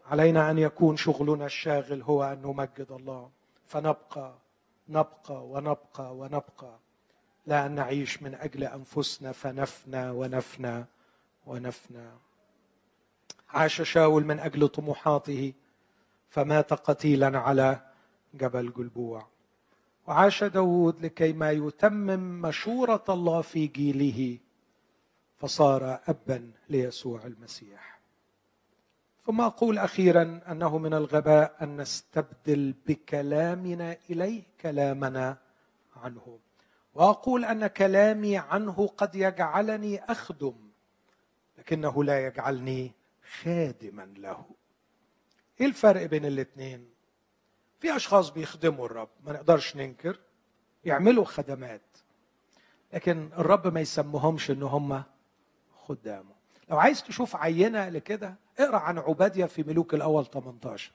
علينا 0.06 0.50
أن 0.50 0.58
يكون 0.58 0.96
شغلنا 0.96 1.46
الشاغل 1.46 2.02
هو 2.02 2.24
أن 2.24 2.42
نمجد 2.42 2.92
الله. 2.92 3.30
فنبقى 3.66 4.34
نبقى 4.88 5.46
ونبقى 5.46 6.16
ونبقى. 6.16 6.78
لا 7.46 7.66
ان 7.66 7.74
نعيش 7.74 8.22
من 8.22 8.34
أجل 8.34 8.64
أنفسنا 8.64 9.32
فنفنى 9.32 10.10
ونفنى. 10.10 10.84
ونفنى 11.46 12.08
عاش 13.54 13.82
شاول 13.82 14.24
من 14.24 14.40
أجل 14.40 14.68
طموحاته 14.68 15.52
فمات 16.28 16.72
قتيلا 16.72 17.38
على 17.38 17.80
جبل 18.34 18.72
جلبوع. 18.72 19.26
وعاش 20.06 20.44
داود 20.44 21.04
لكي 21.04 21.32
ما 21.32 21.50
يتمم 21.50 22.42
مشورة 22.42 23.04
الله 23.08 23.40
في 23.40 23.66
جيله 23.66 24.38
فصار 25.36 26.00
أبا 26.08 26.52
ليسوع 26.68 27.26
المسيح. 27.26 28.00
ثم 29.26 29.40
أقول 29.40 29.78
أخيرا 29.78 30.40
أنه 30.48 30.78
من 30.78 30.94
الغباء 30.94 31.56
أن 31.62 31.76
نستبدل 31.76 32.74
بكلامنا 32.86 33.96
إليه 34.10 34.42
كلامنا 34.60 35.36
عنه. 35.96 36.38
وأقول 36.94 37.44
أن 37.44 37.66
كلامي 37.66 38.38
عنه 38.38 38.86
قد 38.86 39.14
يجعلني 39.14 40.04
أخدم 40.04 40.54
لكنه 41.64 42.04
لا 42.04 42.26
يجعلني 42.26 42.92
خادما 43.42 44.02
له. 44.16 44.44
إيه 45.60 45.66
الفرق 45.66 46.06
بين 46.06 46.24
الاثنين؟ 46.24 46.90
في 47.80 47.96
أشخاص 47.96 48.30
بيخدموا 48.30 48.86
الرب 48.86 49.08
ما 49.24 49.32
نقدرش 49.32 49.76
ننكر 49.76 50.18
يعملوا 50.84 51.24
خدمات 51.24 51.80
لكن 52.92 53.30
الرب 53.38 53.66
ما 53.74 53.80
يسموهمش 53.80 54.50
إن 54.50 54.62
هم 54.62 55.02
خدامه. 55.76 56.34
لو 56.70 56.78
عايز 56.78 57.02
تشوف 57.02 57.36
عينة 57.36 57.88
لكده 57.88 58.34
اقرأ 58.58 58.78
عن 58.78 58.98
عبادية 58.98 59.44
في 59.44 59.62
ملوك 59.62 59.94
الأول 59.94 60.26
18 60.26 60.92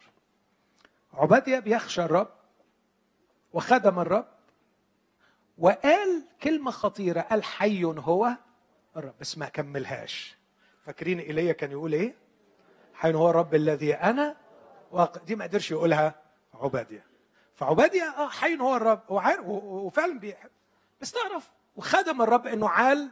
عبادية 1.13 1.59
بيخشى 1.59 2.03
الرب 2.03 2.29
وخدم 3.53 3.99
الرب 3.99 4.27
وقال 5.57 6.23
كلمة 6.43 6.71
خطيرة 6.71 7.21
قال 7.21 7.43
حي 7.43 7.83
هو 7.83 8.37
الرب 8.97 9.13
بس 9.19 9.37
ما 9.37 9.45
كملهاش. 9.49 10.38
فاكرين 10.89 11.19
ايليا 11.19 11.53
كان 11.53 11.71
يقول 11.71 11.93
إيه؟ 11.93 12.15
حين 12.93 13.15
هو 13.15 13.29
الرب 13.29 13.55
الذي 13.55 13.93
أنا 13.93 14.35
واقع 14.91 15.21
دي 15.21 15.35
ما 15.35 15.45
قدرش 15.45 15.71
يقولها 15.71 16.15
عباديه 16.53 17.03
فعباديه 17.55 18.03
آه 18.03 18.29
حين 18.29 18.61
هو 18.61 18.75
الرب 18.75 19.01
وعارف 19.09 19.45
وفعلا 19.47 20.19
بيحب 20.19 20.49
بس 21.01 21.11
تعرف 21.11 21.51
وخدم 21.75 22.21
الرب 22.21 22.47
إنه 22.47 22.69
عال 22.69 23.09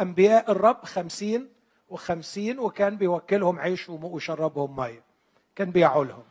أنبياء 0.00 0.50
الرب 0.50 0.84
خمسين 0.84 1.48
وخمسين 1.88 2.58
وكان 2.58 2.96
بيوكلهم 2.96 3.58
عيش 3.58 3.88
ويشربهم 3.88 4.76
ميه 4.76 5.02
كان 5.56 5.70
بيعولهم. 5.70 6.24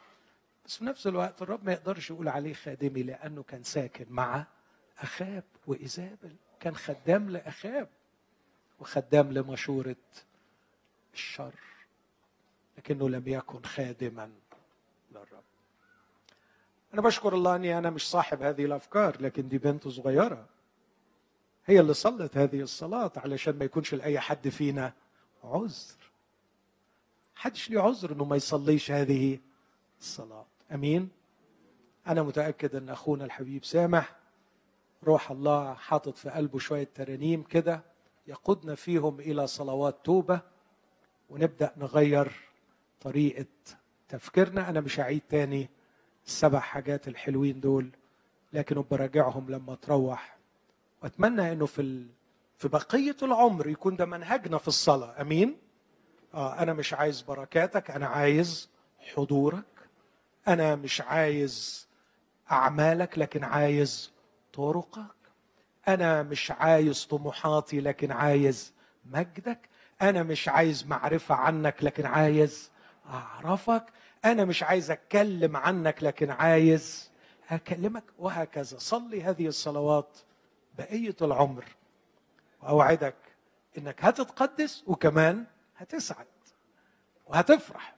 بس 0.66 0.78
في 0.78 0.86
نفس 0.86 1.08
الوقت 1.08 1.42
الرب 1.42 1.66
ما 1.66 1.72
يقدرش 1.74 2.10
يقول 2.10 2.28
عليه 2.28 2.54
خادمي 2.54 3.04
لأنه 3.04 3.44
كان 3.44 3.64
ساكن 3.64 4.06
مع 4.10 4.46
أخاب 5.00 5.44
وإيزابل. 5.68 6.36
كان 6.60 6.76
خدام 6.76 7.30
لأخاب 7.30 7.90
وخدام 8.80 9.34
لمشورة 9.34 9.96
الشر 11.18 11.54
لكنه 12.78 13.10
لم 13.10 13.28
يكن 13.28 13.64
خادما 13.64 14.32
للرب. 15.12 15.44
أنا 16.94 17.02
بشكر 17.02 17.34
الله 17.34 17.56
أني 17.56 17.78
أنا 17.78 17.90
مش 17.90 18.10
صاحب 18.10 18.42
هذه 18.42 18.66
الأفكار 18.66 19.22
لكن 19.22 19.48
دي 19.48 19.58
بنت 19.58 19.88
صغيرة. 19.88 20.46
هي 21.66 21.80
اللي 21.80 21.94
صلت 21.94 22.38
هذه 22.38 22.62
الصلاة 22.62 23.12
علشان 23.16 23.58
ما 23.58 23.66
يكونش 23.66 23.94
لأي 23.94 24.20
حد 24.20 24.50
فينا 24.50 24.94
عذر. 25.44 25.96
حدش 27.36 27.70
ليه 27.70 27.80
عذر 27.82 28.12
إنه 28.12 28.26
ما 28.26 28.36
يصليش 28.36 28.92
هذه 28.92 29.40
الصلاة. 30.00 30.46
أمين؟ 30.72 31.10
أنا 32.08 32.24
متأكد 32.24 32.76
أن 32.76 32.90
أخونا 32.90 33.26
الحبيب 33.26 33.66
سامح 33.66 34.16
روح 35.04 35.32
الله 35.32 35.74
حاطط 35.74 36.18
في 36.18 36.30
قلبه 36.30 36.60
شوية 36.60 36.90
ترانيم 36.96 37.44
كده 37.44 37.82
يقودنا 38.28 38.76
فيهم 38.76 39.20
إلى 39.20 39.48
صلوات 39.48 40.06
توبة. 40.06 40.42
ونبدأ 41.30 41.74
نغير 41.78 42.32
طريقة 43.02 43.46
تفكيرنا. 44.10 44.70
أنا 44.70 44.82
مش 44.82 45.00
هعيد 45.00 45.22
تاني 45.30 45.70
السبع 46.26 46.60
حاجات 46.60 47.08
الحلوين 47.08 47.60
دول 47.60 47.90
لكن 48.54 48.84
براجعهم 48.92 49.50
لما 49.52 49.76
تروح. 49.76 50.38
وأتمنى 51.04 51.52
إنه 51.52 51.66
في 51.66 52.06
في 52.58 52.68
بقية 52.68 53.16
العمر 53.24 53.68
يكون 53.68 53.96
ده 53.96 54.06
منهجنا 54.06 54.58
في 54.58 54.68
الصلاة. 54.68 55.22
أمين؟ 55.22 55.58
آه 56.34 56.60
أنا 56.60 56.74
مش 56.74 56.94
عايز 56.94 57.22
بركاتك 57.22 57.92
أنا 57.92 58.08
عايز 58.08 58.70
حضورك. 59.16 59.64
أنا 60.48 60.76
مش 60.76 61.02
عايز 61.02 61.88
أعمالك 62.52 63.18
لكن 63.18 63.44
عايز 63.44 64.12
طرقك. 64.54 65.16
أنا 65.88 66.24
مش 66.24 66.52
عايز 66.52 67.06
طموحاتي 67.06 67.80
لكن 67.82 68.12
عايز 68.12 68.74
مجدك. 69.06 69.70
أنا 70.02 70.24
مش 70.24 70.50
عايز 70.50 70.88
معرفة 70.88 71.36
عنك 71.36 71.84
لكن 71.84 72.06
عايز 72.06 72.72
أعرفك. 73.10 73.86
أنا 74.26 74.46
مش 74.46 74.64
عايز 74.64 74.92
أتكلم 74.92 75.58
عنك 75.58 76.04
لكن 76.04 76.32
عايز 76.32 77.12
أكلمك. 77.50 78.04
وهكذا. 78.20 78.78
صلي 78.78 79.24
هذه 79.24 79.48
الصلوات 79.48 80.18
بقية 80.78 81.16
العمر. 81.22 81.66
وأوعدك 82.62 83.16
إنك 83.78 84.06
هتتقدس 84.06 84.84
وكمان 84.88 85.46
هتسعد 85.78 86.26
وهتفرح 87.28 87.96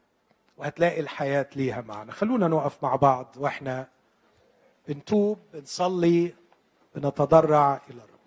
وهتلاقي 0.58 1.00
الحياة 1.00 1.48
ليها 1.56 1.82
معنى. 1.82 2.12
خلونا 2.12 2.48
نقف 2.48 2.84
مع 2.84 2.96
بعض. 2.96 3.36
وإحنا 3.38 3.88
بنتوب 4.88 5.40
بنصلي 5.54 6.34
بنتضرع 6.96 7.82
إلى 7.90 7.98
الرب 8.04 8.19